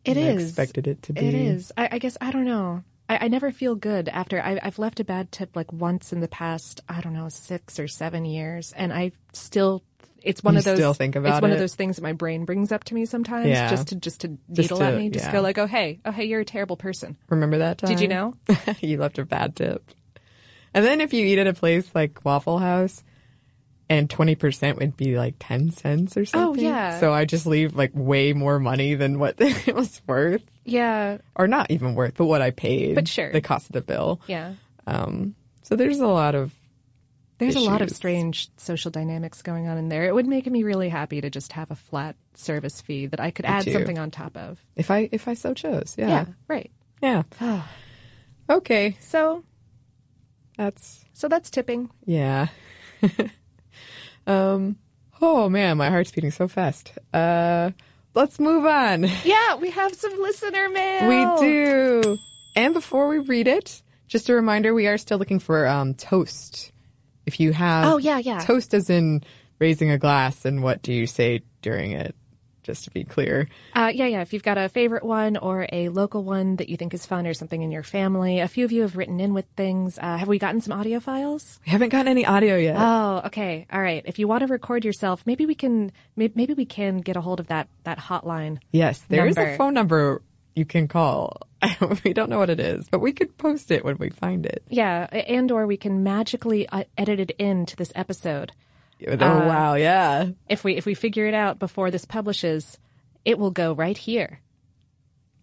it 0.04 0.14
than 0.14 0.24
I 0.24 0.42
expected 0.42 0.88
it 0.88 1.02
to 1.04 1.12
be. 1.12 1.20
It 1.26 1.34
is. 1.34 1.70
I, 1.76 1.88
I 1.92 1.98
guess 1.98 2.18
I 2.20 2.32
don't 2.32 2.44
know. 2.44 2.82
I, 3.08 3.24
I 3.26 3.28
never 3.28 3.52
feel 3.52 3.74
good 3.74 4.08
after 4.08 4.40
I, 4.40 4.58
I've 4.62 4.78
left 4.78 5.00
a 5.00 5.04
bad 5.04 5.30
tip 5.32 5.54
like 5.54 5.72
once 5.72 6.12
in 6.12 6.20
the 6.20 6.28
past. 6.28 6.80
I 6.88 7.00
don't 7.00 7.12
know 7.14 7.28
six 7.28 7.78
or 7.78 7.88
seven 7.88 8.24
years, 8.24 8.72
and 8.76 8.92
I 8.92 9.12
still. 9.32 9.82
It's 10.22 10.42
one 10.42 10.54
You 10.54 10.58
of 10.58 10.64
those. 10.64 10.76
still 10.78 10.94
think 10.94 11.14
about 11.14 11.34
It's 11.34 11.42
one 11.42 11.52
of 11.52 11.58
those 11.58 11.76
things 11.76 11.96
that 11.96 12.02
my 12.02 12.12
brain 12.12 12.44
brings 12.46 12.72
up 12.72 12.82
to 12.84 12.94
me 12.94 13.04
sometimes, 13.06 13.46
Yeah. 13.46 13.70
just 13.70 13.88
to 13.88 13.96
just 13.96 14.22
to 14.22 14.28
Just 14.50 14.70
needle 14.70 14.78
to- 14.78 14.84
at 14.84 14.96
me, 14.96 15.08
just 15.08 15.26
yeah. 15.26 15.32
go 15.32 15.40
like, 15.40 15.56
"Oh 15.58 15.66
hey, 15.66 16.00
oh 16.04 16.10
hey, 16.10 16.24
you're 16.24 16.40
a 16.40 16.44
terrible 16.44 16.76
person." 16.76 17.16
Remember 17.28 17.58
that 17.58 17.78
time? 17.78 17.90
Did 17.90 18.00
you 18.00 18.08
know? 18.08 18.34
you 18.80 18.98
left 18.98 19.18
a 19.18 19.24
bad 19.24 19.54
tip. 19.54 19.88
And 20.74 20.84
then 20.84 21.00
if 21.00 21.12
you 21.14 21.24
eat 21.24 21.38
at 21.38 21.46
a 21.46 21.54
place 21.54 21.88
like 21.94 22.24
Waffle 22.24 22.58
House, 22.58 23.04
and 23.88 24.10
twenty 24.10 24.34
percent 24.34 24.78
would 24.78 24.96
be 24.96 25.16
like 25.16 25.36
ten 25.38 25.70
cents 25.70 26.16
or 26.16 26.22
oh, 26.22 26.24
something. 26.24 26.66
Oh, 26.66 26.68
yeah. 26.70 26.98
So 26.98 27.12
I 27.12 27.24
just 27.24 27.46
leave 27.46 27.76
like 27.76 27.92
way 27.94 28.32
more 28.32 28.58
money 28.58 28.94
than 28.94 29.20
what 29.20 29.36
it 29.38 29.74
was 29.76 30.02
worth, 30.08 30.42
Yeah, 30.66 31.18
or 31.36 31.46
not 31.48 31.70
even 31.70 31.94
worth, 31.94 32.14
but 32.16 32.26
what 32.26 32.42
I 32.42 32.50
paid. 32.50 32.94
But 32.96 33.08
sure. 33.08 33.32
the 33.32 33.40
cost 33.40 33.66
of 33.68 33.72
the 33.72 33.80
bill. 33.80 34.20
yeah. 34.26 34.54
Um, 34.86 35.34
so 35.62 35.74
there's 35.76 35.98
a 36.00 36.06
lot 36.06 36.34
of 36.34 36.52
There's 37.38 37.56
a 37.56 37.60
lot 37.60 37.82
of 37.82 37.90
strange 37.90 38.48
social 38.56 38.90
dynamics 38.90 39.42
going 39.42 39.66
on 39.68 39.78
in 39.78 39.88
there. 39.88 40.04
It 40.06 40.14
would 40.14 40.26
make 40.26 40.46
me 40.46 40.62
really 40.62 40.88
happy 40.88 41.20
to 41.20 41.28
just 41.30 41.52
have 41.52 41.70
a 41.70 41.74
flat 41.76 42.14
service 42.34 42.80
fee 42.80 43.06
that 43.06 43.18
I 43.20 43.30
could 43.30 43.44
Me 43.46 43.50
add 43.50 43.64
too. 43.64 43.72
something 43.72 43.98
on 43.98 44.10
top 44.10 44.36
of. 44.36 44.58
if 44.76 44.90
I 44.90 45.08
if 45.12 45.26
I 45.28 45.34
so 45.34 45.54
chose. 45.54 45.94
Yeah, 45.98 46.26
right. 46.48 46.70
yeah. 47.02 47.22
Okay, 48.48 48.96
So, 49.00 49.42
that's 50.56 51.04
so 51.14 51.26
that's 51.28 51.50
tipping. 51.50 51.90
yeah. 52.04 52.46
um. 54.26 54.76
Oh 55.20 55.48
man, 55.48 55.78
my 55.78 55.88
heart's 55.88 56.10
beating 56.12 56.30
so 56.30 56.46
fast. 56.46 56.92
Uh, 57.12 57.70
let's 58.16 58.40
move 58.40 58.64
on. 58.66 59.04
Yeah, 59.24 59.54
we 59.56 59.70
have 59.70 59.94
some 59.94 60.20
listener 60.20 60.68
mail. 60.68 61.08
We 61.40 61.46
do. 61.46 62.18
And 62.56 62.74
before 62.74 63.06
we 63.08 63.18
read 63.18 63.46
it, 63.46 63.82
just 64.08 64.28
a 64.28 64.34
reminder, 64.34 64.74
we 64.74 64.88
are 64.88 64.98
still 64.98 65.18
looking 65.18 65.38
for 65.38 65.66
um, 65.68 65.94
toast. 65.94 66.72
If 67.26 67.38
you 67.38 67.52
have 67.52 67.86
Oh, 67.92 67.96
yeah, 67.98 68.18
yeah. 68.18 68.40
toast 68.40 68.72
as 68.74 68.88
in 68.90 69.22
raising 69.58 69.90
a 69.90 69.98
glass 69.98 70.44
and 70.44 70.62
what 70.62 70.82
do 70.82 70.92
you 70.92 71.06
say 71.06 71.42
during 71.62 71.92
it? 71.92 72.14
Just 72.66 72.82
to 72.84 72.90
be 72.90 73.04
clear. 73.04 73.48
Uh, 73.74 73.92
yeah, 73.94 74.06
yeah. 74.06 74.22
If 74.22 74.32
you've 74.32 74.42
got 74.42 74.58
a 74.58 74.68
favorite 74.68 75.04
one 75.04 75.36
or 75.36 75.68
a 75.70 75.88
local 75.88 76.24
one 76.24 76.56
that 76.56 76.68
you 76.68 76.76
think 76.76 76.94
is 76.94 77.06
fun 77.06 77.24
or 77.24 77.32
something 77.32 77.62
in 77.62 77.70
your 77.70 77.84
family, 77.84 78.40
a 78.40 78.48
few 78.48 78.64
of 78.64 78.72
you 78.72 78.82
have 78.82 78.96
written 78.96 79.20
in 79.20 79.34
with 79.34 79.46
things. 79.56 80.00
Uh, 80.02 80.16
have 80.16 80.26
we 80.26 80.40
gotten 80.40 80.60
some 80.60 80.76
audio 80.76 80.98
files? 80.98 81.60
We 81.64 81.70
haven't 81.70 81.90
gotten 81.90 82.08
any 82.08 82.26
audio 82.26 82.56
yet. 82.56 82.74
Oh, 82.76 83.22
okay. 83.26 83.68
All 83.72 83.80
right. 83.80 84.02
If 84.04 84.18
you 84.18 84.26
want 84.26 84.40
to 84.40 84.48
record 84.48 84.84
yourself, 84.84 85.22
maybe 85.24 85.46
we 85.46 85.54
can. 85.54 85.92
Maybe 86.16 86.54
we 86.54 86.64
can 86.64 86.98
get 86.98 87.16
a 87.16 87.20
hold 87.20 87.38
of 87.38 87.46
that 87.46 87.68
that 87.84 87.98
hotline. 87.98 88.58
yes, 88.72 89.00
there 89.08 89.28
is 89.28 89.38
a 89.38 89.56
phone 89.56 89.74
number 89.74 90.22
you 90.56 90.64
can 90.64 90.88
call. 90.88 91.36
we 92.04 92.12
don't 92.12 92.30
know 92.30 92.38
what 92.38 92.50
it 92.50 92.58
is, 92.58 92.88
but 92.90 92.98
we 92.98 93.12
could 93.12 93.38
post 93.38 93.70
it 93.70 93.84
when 93.84 93.96
we 93.98 94.10
find 94.10 94.44
it. 94.44 94.64
Yeah, 94.68 95.04
and 95.12 95.52
or 95.52 95.66
we 95.68 95.76
can 95.76 96.02
magically 96.02 96.68
uh, 96.68 96.84
edit 96.98 97.20
it 97.20 97.30
into 97.38 97.76
this 97.76 97.92
episode. 97.94 98.50
Oh 99.06 99.16
wow, 99.18 99.74
yeah. 99.74 100.30
If 100.48 100.64
we 100.64 100.76
if 100.76 100.86
we 100.86 100.94
figure 100.94 101.26
it 101.26 101.34
out 101.34 101.58
before 101.58 101.90
this 101.90 102.04
publishes, 102.04 102.78
it 103.24 103.38
will 103.38 103.50
go 103.50 103.72
right 103.74 103.96
here. 103.96 104.40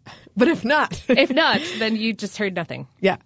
But 0.35 0.47
if 0.47 0.65
not, 0.65 0.99
If 1.09 1.29
not, 1.29 1.61
then 1.77 1.95
you 1.95 2.13
just 2.13 2.37
heard 2.37 2.55
nothing. 2.55 2.87
Yeah. 2.99 3.17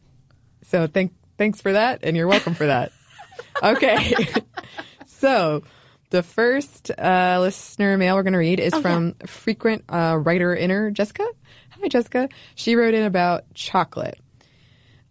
So 0.64 0.88
thank 0.88 1.14
thanks 1.38 1.62
for 1.62 1.72
that, 1.74 2.02
and 2.04 2.18
you're 2.18 2.28
welcome 2.28 2.54
for 2.54 2.68
that. 2.68 2.92
Okay. 3.62 4.16
so 5.06 5.62
the 6.10 6.24
first 6.24 6.90
uh, 6.92 7.38
listener 7.40 7.96
mail 7.98 8.16
we're 8.16 8.24
going 8.24 8.34
to 8.34 8.40
read 8.40 8.60
is 8.60 8.74
from 8.74 9.14
frequent 9.26 9.84
uh, 9.90 10.18
writer 10.20 10.56
inner 10.56 10.90
Jessica. 10.90 11.26
Hi, 11.70 11.88
Jessica. 11.88 12.30
She 12.56 12.76
wrote 12.76 12.94
in 12.96 13.04
about 13.04 13.54
chocolate. 13.54 14.20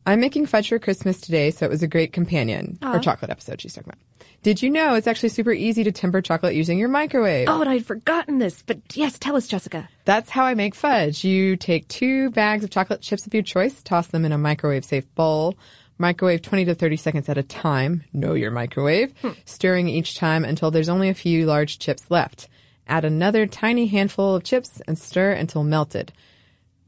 I'm 0.07 0.21
making 0.21 0.47
fudge 0.47 0.69
for 0.69 0.79
Christmas 0.79 1.21
today, 1.21 1.51
so 1.51 1.67
it 1.67 1.71
was 1.71 1.83
a 1.83 1.89
great 1.89 2.13
companion. 2.13 2.79
Or 2.83 2.99
chocolate 3.01 3.31
episode 3.31 3.61
she's 3.61 3.75
talking 3.75 3.91
about. 3.91 4.29
Did 4.43 4.63
you 4.63 4.71
know 4.71 4.95
it's 4.95 5.09
actually 5.09 5.31
super 5.31 5.53
easy 5.53 5.83
to 5.83 5.91
temper 5.91 6.23
chocolate 6.23 6.55
using 6.55 6.79
your 6.79 6.89
microwave? 6.89 7.49
Oh, 7.49 7.61
and 7.61 7.69
I'd 7.69 7.85
forgotten 7.85 8.39
this, 8.39 8.63
but 8.63 8.79
yes, 8.95 9.19
tell 9.19 9.35
us, 9.35 9.49
Jessica. 9.49 9.89
That's 10.05 10.31
how 10.31 10.45
I 10.45 10.55
make 10.55 10.77
fudge. 10.77 11.25
You 11.25 11.57
take 11.57 11.89
two 11.89 12.31
bags 12.31 12.63
of 12.63 12.71
chocolate 12.71 13.01
chips 13.01 13.27
of 13.27 13.35
your 13.35 13.43
choice, 13.43 13.83
toss 13.83 14.07
them 14.07 14.25
in 14.25 14.31
a 14.31 14.39
microwave 14.39 14.85
safe 14.85 15.13
bowl, 15.17 15.57
Microwave 15.99 16.43
20 16.43 16.67
to 16.67 16.75
30 16.75 16.97
seconds 16.97 17.29
at 17.29 17.39
a 17.39 17.43
time. 17.43 18.05
Know 18.13 18.35
your 18.35 18.51
microwave. 18.51 19.15
Hmm. 19.23 19.31
Stirring 19.47 19.89
each 19.89 20.19
time 20.19 20.45
until 20.45 20.71
there's 20.71 20.91
only 20.91 21.09
a 21.09 21.15
few 21.15 21.47
large 21.47 21.79
chips 21.79 22.11
left. 22.11 22.49
Add 22.87 23.05
another 23.05 23.47
tiny 23.47 23.87
handful 23.87 24.35
of 24.37 24.45
chips 24.45 24.81
and 24.87 24.99
stir 24.99 25.33
until 25.33 25.65
melted. 25.65 26.13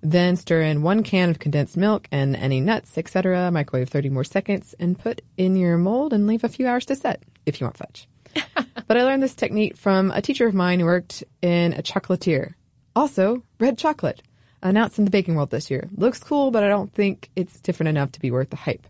Then 0.00 0.36
stir 0.36 0.62
in 0.62 0.82
one 0.82 1.02
can 1.02 1.30
of 1.30 1.38
condensed 1.38 1.76
milk 1.76 2.08
and 2.12 2.36
any 2.36 2.60
nuts, 2.60 2.96
etc. 2.96 3.50
Microwave 3.50 3.88
30 3.88 4.10
more 4.10 4.24
seconds 4.24 4.74
and 4.78 4.98
put 4.98 5.22
in 5.36 5.56
your 5.56 5.76
mold 5.76 6.12
and 6.12 6.26
leave 6.26 6.44
a 6.44 6.48
few 6.48 6.66
hours 6.66 6.86
to 6.86 6.96
set 6.96 7.22
if 7.46 7.60
you 7.60 7.66
want 7.66 7.76
fudge. 7.76 8.08
but 8.86 8.96
I 8.96 9.02
learned 9.02 9.22
this 9.22 9.34
technique 9.34 9.76
from 9.76 10.10
a 10.12 10.22
teacher 10.22 10.46
of 10.46 10.54
mine 10.54 10.80
who 10.80 10.86
worked 10.86 11.24
in 11.42 11.72
a 11.72 11.82
chocolatier. 11.82 12.54
Also, 12.94 13.42
red 13.58 13.78
chocolate, 13.78 14.22
announced 14.62 14.98
in 14.98 15.04
the 15.04 15.10
baking 15.10 15.34
world 15.34 15.50
this 15.50 15.70
year. 15.70 15.88
Looks 15.96 16.18
cool, 16.18 16.50
but 16.50 16.62
I 16.62 16.68
don't 16.68 16.92
think 16.92 17.30
it's 17.34 17.60
different 17.60 17.88
enough 17.88 18.12
to 18.12 18.20
be 18.20 18.30
worth 18.30 18.50
the 18.50 18.56
hype. 18.56 18.86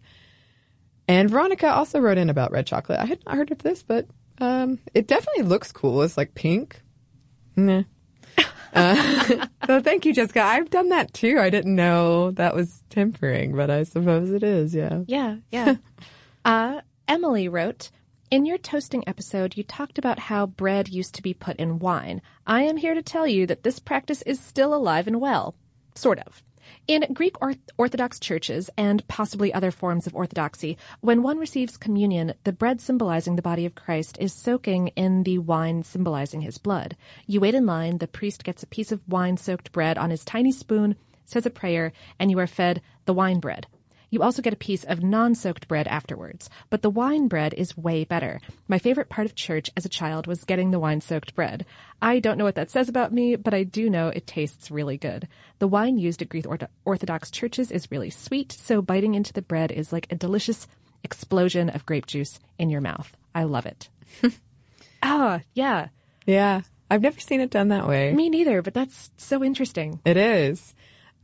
And 1.07 1.31
Veronica 1.31 1.73
also 1.73 2.01
wrote 2.01 2.19
in 2.19 2.29
about 2.29 2.53
red 2.53 2.67
chocolate. 2.67 3.01
I 3.01 3.07
had 3.07 3.25
not 3.25 3.37
heard 3.37 3.51
of 3.51 3.59
this, 3.59 3.83
but 3.83 4.07
um, 4.39 4.79
it 4.95 5.07
definitely 5.07 5.45
looks 5.45 5.73
cool. 5.73 6.03
It's 6.03 6.17
like 6.17 6.35
pink. 6.35 6.81
Nah. 7.57 7.85
Uh, 8.73 9.47
so 9.67 9.81
thank 9.81 10.05
you, 10.05 10.13
Jessica. 10.13 10.43
I've 10.43 10.71
done 10.71 10.89
that 10.91 11.13
too. 11.15 11.39
I 11.39 11.51
didn't 11.51 11.75
know 11.75 12.31
that 12.33 12.55
was 12.55 12.83
tempering, 12.91 13.55
but 13.55 13.71
I 13.71 13.83
suppose 13.85 14.31
it 14.31 14.43
is. 14.43 14.75
Yeah. 14.75 15.03
Yeah, 15.07 15.37
yeah. 15.51 15.77
uh, 16.45 16.81
Emily 17.07 17.49
wrote, 17.49 17.91
in 18.31 18.45
your 18.45 18.59
toasting 18.59 19.05
episode, 19.07 19.57
you 19.57 19.63
talked 19.63 19.99
about 19.99 20.19
how 20.19 20.47
bread 20.47 20.89
used 20.89 21.15
to 21.15 21.23
be 21.23 21.33
put 21.33 21.57
in 21.57 21.79
wine. 21.79 22.21
I 22.47 22.63
am 22.63 22.77
here 22.77 22.95
to 22.95 23.03
tell 23.03 23.27
you 23.27 23.47
that 23.47 23.63
this 23.63 23.79
practice 23.79 24.23
is 24.23 24.39
still 24.39 24.75
alive 24.75 25.07
and 25.07 25.21
well. 25.21 25.55
Sort 25.95 26.19
of. 26.21 26.43
In 26.87 27.13
Greek 27.13 27.37
Orthodox 27.77 28.19
churches 28.19 28.71
and 28.77 29.07
possibly 29.09 29.53
other 29.53 29.71
forms 29.71 30.07
of 30.07 30.15
Orthodoxy, 30.15 30.79
when 31.01 31.23
one 31.23 31.39
receives 31.39 31.77
communion, 31.77 32.35
the 32.45 32.53
bread 32.53 32.81
symbolizing 32.81 33.37
the 33.37 33.43
body 33.43 33.67
of 33.67 33.75
Christ 33.75 34.17
is 34.21 34.33
soaking 34.33 34.89
in 34.89 35.23
the 35.23 35.39
wine 35.39 35.83
symbolizing 35.83 36.41
his 36.41 36.59
blood. 36.59 36.97
You 37.27 37.41
wait 37.41 37.55
in 37.55 37.67
line, 37.67 37.99
the 37.99 38.09
priest 38.09 38.45
gets 38.45 38.63
a 38.63 38.67
piece 38.67 38.93
of 38.93 39.07
wine 39.09 39.37
soaked 39.37 39.73
bread 39.73 39.99
on 39.99 40.11
his 40.11 40.25
tiny 40.25 40.53
spoon, 40.53 40.97
says 41.25 41.47
a 41.47 41.51
prayer, 41.51 41.93
and 42.19 42.31
you 42.31 42.39
are 42.39 42.47
fed 42.47 42.81
the 43.05 43.15
wine 43.15 43.41
bread. 43.41 43.67
You 44.11 44.23
also 44.23 44.43
get 44.43 44.53
a 44.53 44.57
piece 44.57 44.85
of 44.85 45.03
non 45.03 45.35
soaked 45.35 45.69
bread 45.69 45.87
afterwards, 45.87 46.49
but 46.71 46.83
the 46.83 46.91
wine 46.91 47.29
bread 47.29 47.55
is 47.55 47.77
way 47.77 48.05
better. 48.05 48.41
My 48.67 48.79
favorite 48.79 49.09
part 49.09 49.27
of 49.27 49.35
church 49.35 49.71
as 49.77 49.85
a 49.85 49.91
child 49.91 50.27
was 50.27 50.45
getting 50.45 50.71
the 50.71 50.79
wine 50.79 51.01
soaked 51.01 51.35
bread. 51.35 51.67
I 52.01 52.19
don't 52.19 52.39
know 52.39 52.45
what 52.45 52.55
that 52.55 52.71
says 52.71 52.89
about 52.89 53.13
me, 53.13 53.37
but 53.37 53.55
I 53.55 53.65
do 53.65 53.91
know 53.91 54.09
it 54.09 54.27
tastes 54.27 54.71
really 54.71 54.97
good. 54.97 55.29
The 55.59 55.69
wine 55.69 55.99
used 55.99 56.23
at 56.23 56.29
Greek 56.29 56.47
Orthodox 56.85 57.31
churches 57.31 57.71
is 57.71 57.91
really 57.91 58.11
sweet, 58.11 58.53
so 58.53 58.81
biting 58.81 59.15
into 59.15 59.33
the 59.33 59.43
bread 59.43 59.71
is 59.71 59.93
like 59.93 60.07
a 60.11 60.17
delicious 60.17 60.67
explosion 61.05 61.69
of 61.69 61.87
grape 61.87 62.07
juice 62.07 62.39
in 62.59 62.71
your 62.71 62.81
mouth. 62.81 63.17
I 63.35 63.45
love 63.45 63.67
it. 63.67 63.89
Ah, 65.03 65.43
yeah. 65.55 65.89
Yeah. 66.27 66.63
I've 66.91 67.03
never 67.03 67.21
seen 67.21 67.41
it 67.41 67.51
done 67.51 67.69
that 67.69 67.87
way. 67.87 68.13
Me 68.13 68.29
neither, 68.29 68.63
but 68.63 68.75
that's 68.75 69.11
so 69.17 69.45
interesting. 69.45 70.01
It 70.05 70.17
is. 70.17 70.75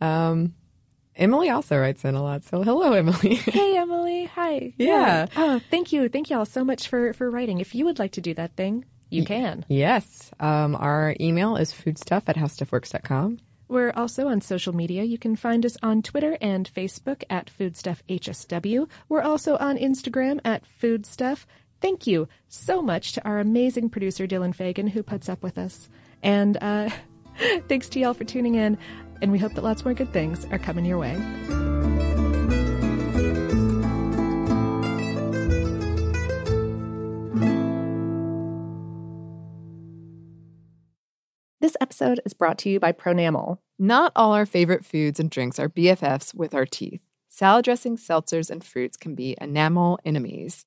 Um, 0.00 0.54
Emily 1.16 1.48
also 1.50 1.78
writes 1.78 2.04
in 2.04 2.14
a 2.14 2.22
lot. 2.22 2.44
So 2.44 2.62
hello, 2.62 2.92
Emily. 2.92 3.34
hey, 3.36 3.76
Emily. 3.76 4.24
Hi. 4.34 4.72
Yeah. 4.78 5.26
Oh, 5.36 5.60
thank 5.70 5.92
you. 5.92 6.08
Thank 6.08 6.30
you 6.30 6.38
all 6.38 6.46
so 6.46 6.64
much 6.64 6.88
for, 6.88 7.12
for 7.12 7.30
writing. 7.30 7.60
If 7.60 7.74
you 7.74 7.84
would 7.84 7.98
like 7.98 8.12
to 8.12 8.20
do 8.20 8.34
that 8.34 8.56
thing, 8.56 8.84
you 9.10 9.24
can. 9.24 9.64
Yes. 9.68 10.32
Um, 10.40 10.74
our 10.74 11.14
email 11.20 11.56
is 11.56 11.72
foodstuff 11.72 12.28
at 12.28 12.36
howstuffworks.com. 12.36 13.38
We're 13.68 13.92
also 13.92 14.28
on 14.28 14.40
social 14.40 14.74
media. 14.74 15.04
You 15.04 15.18
can 15.18 15.36
find 15.36 15.64
us 15.64 15.76
on 15.82 16.02
Twitter 16.02 16.36
and 16.40 16.70
Facebook 16.72 17.22
at 17.30 17.50
FoodstuffHSW. 17.58 18.88
We're 19.08 19.22
also 19.22 19.56
on 19.56 19.78
Instagram 19.78 20.40
at 20.44 20.66
Foodstuff. 20.66 21.46
Thank 21.80 22.06
you 22.06 22.28
so 22.48 22.82
much 22.82 23.12
to 23.12 23.24
our 23.24 23.38
amazing 23.38 23.90
producer, 23.90 24.26
Dylan 24.26 24.54
Fagan, 24.54 24.88
who 24.88 25.02
puts 25.02 25.28
up 25.28 25.42
with 25.42 25.58
us. 25.58 25.88
And 26.22 26.58
uh, 26.60 26.90
thanks 27.68 27.88
to 27.90 28.00
y'all 28.00 28.14
for 28.14 28.24
tuning 28.24 28.54
in 28.54 28.78
and 29.24 29.32
we 29.32 29.38
hope 29.38 29.54
that 29.54 29.64
lots 29.64 29.86
more 29.86 29.94
good 29.94 30.12
things 30.12 30.44
are 30.50 30.58
coming 30.58 30.84
your 30.84 30.98
way. 30.98 31.14
This 41.58 41.74
episode 41.80 42.20
is 42.26 42.34
brought 42.34 42.58
to 42.58 42.68
you 42.68 42.78
by 42.78 42.92
Pronamel. 42.92 43.60
Not 43.78 44.12
all 44.14 44.34
our 44.34 44.44
favorite 44.44 44.84
foods 44.84 45.18
and 45.18 45.30
drinks 45.30 45.58
are 45.58 45.70
BFFs 45.70 46.34
with 46.34 46.54
our 46.54 46.66
teeth. 46.66 47.00
Salad 47.30 47.64
dressings, 47.64 48.06
seltzers, 48.06 48.50
and 48.50 48.62
fruits 48.62 48.98
can 48.98 49.14
be 49.14 49.38
enamel 49.40 49.98
enemies. 50.04 50.66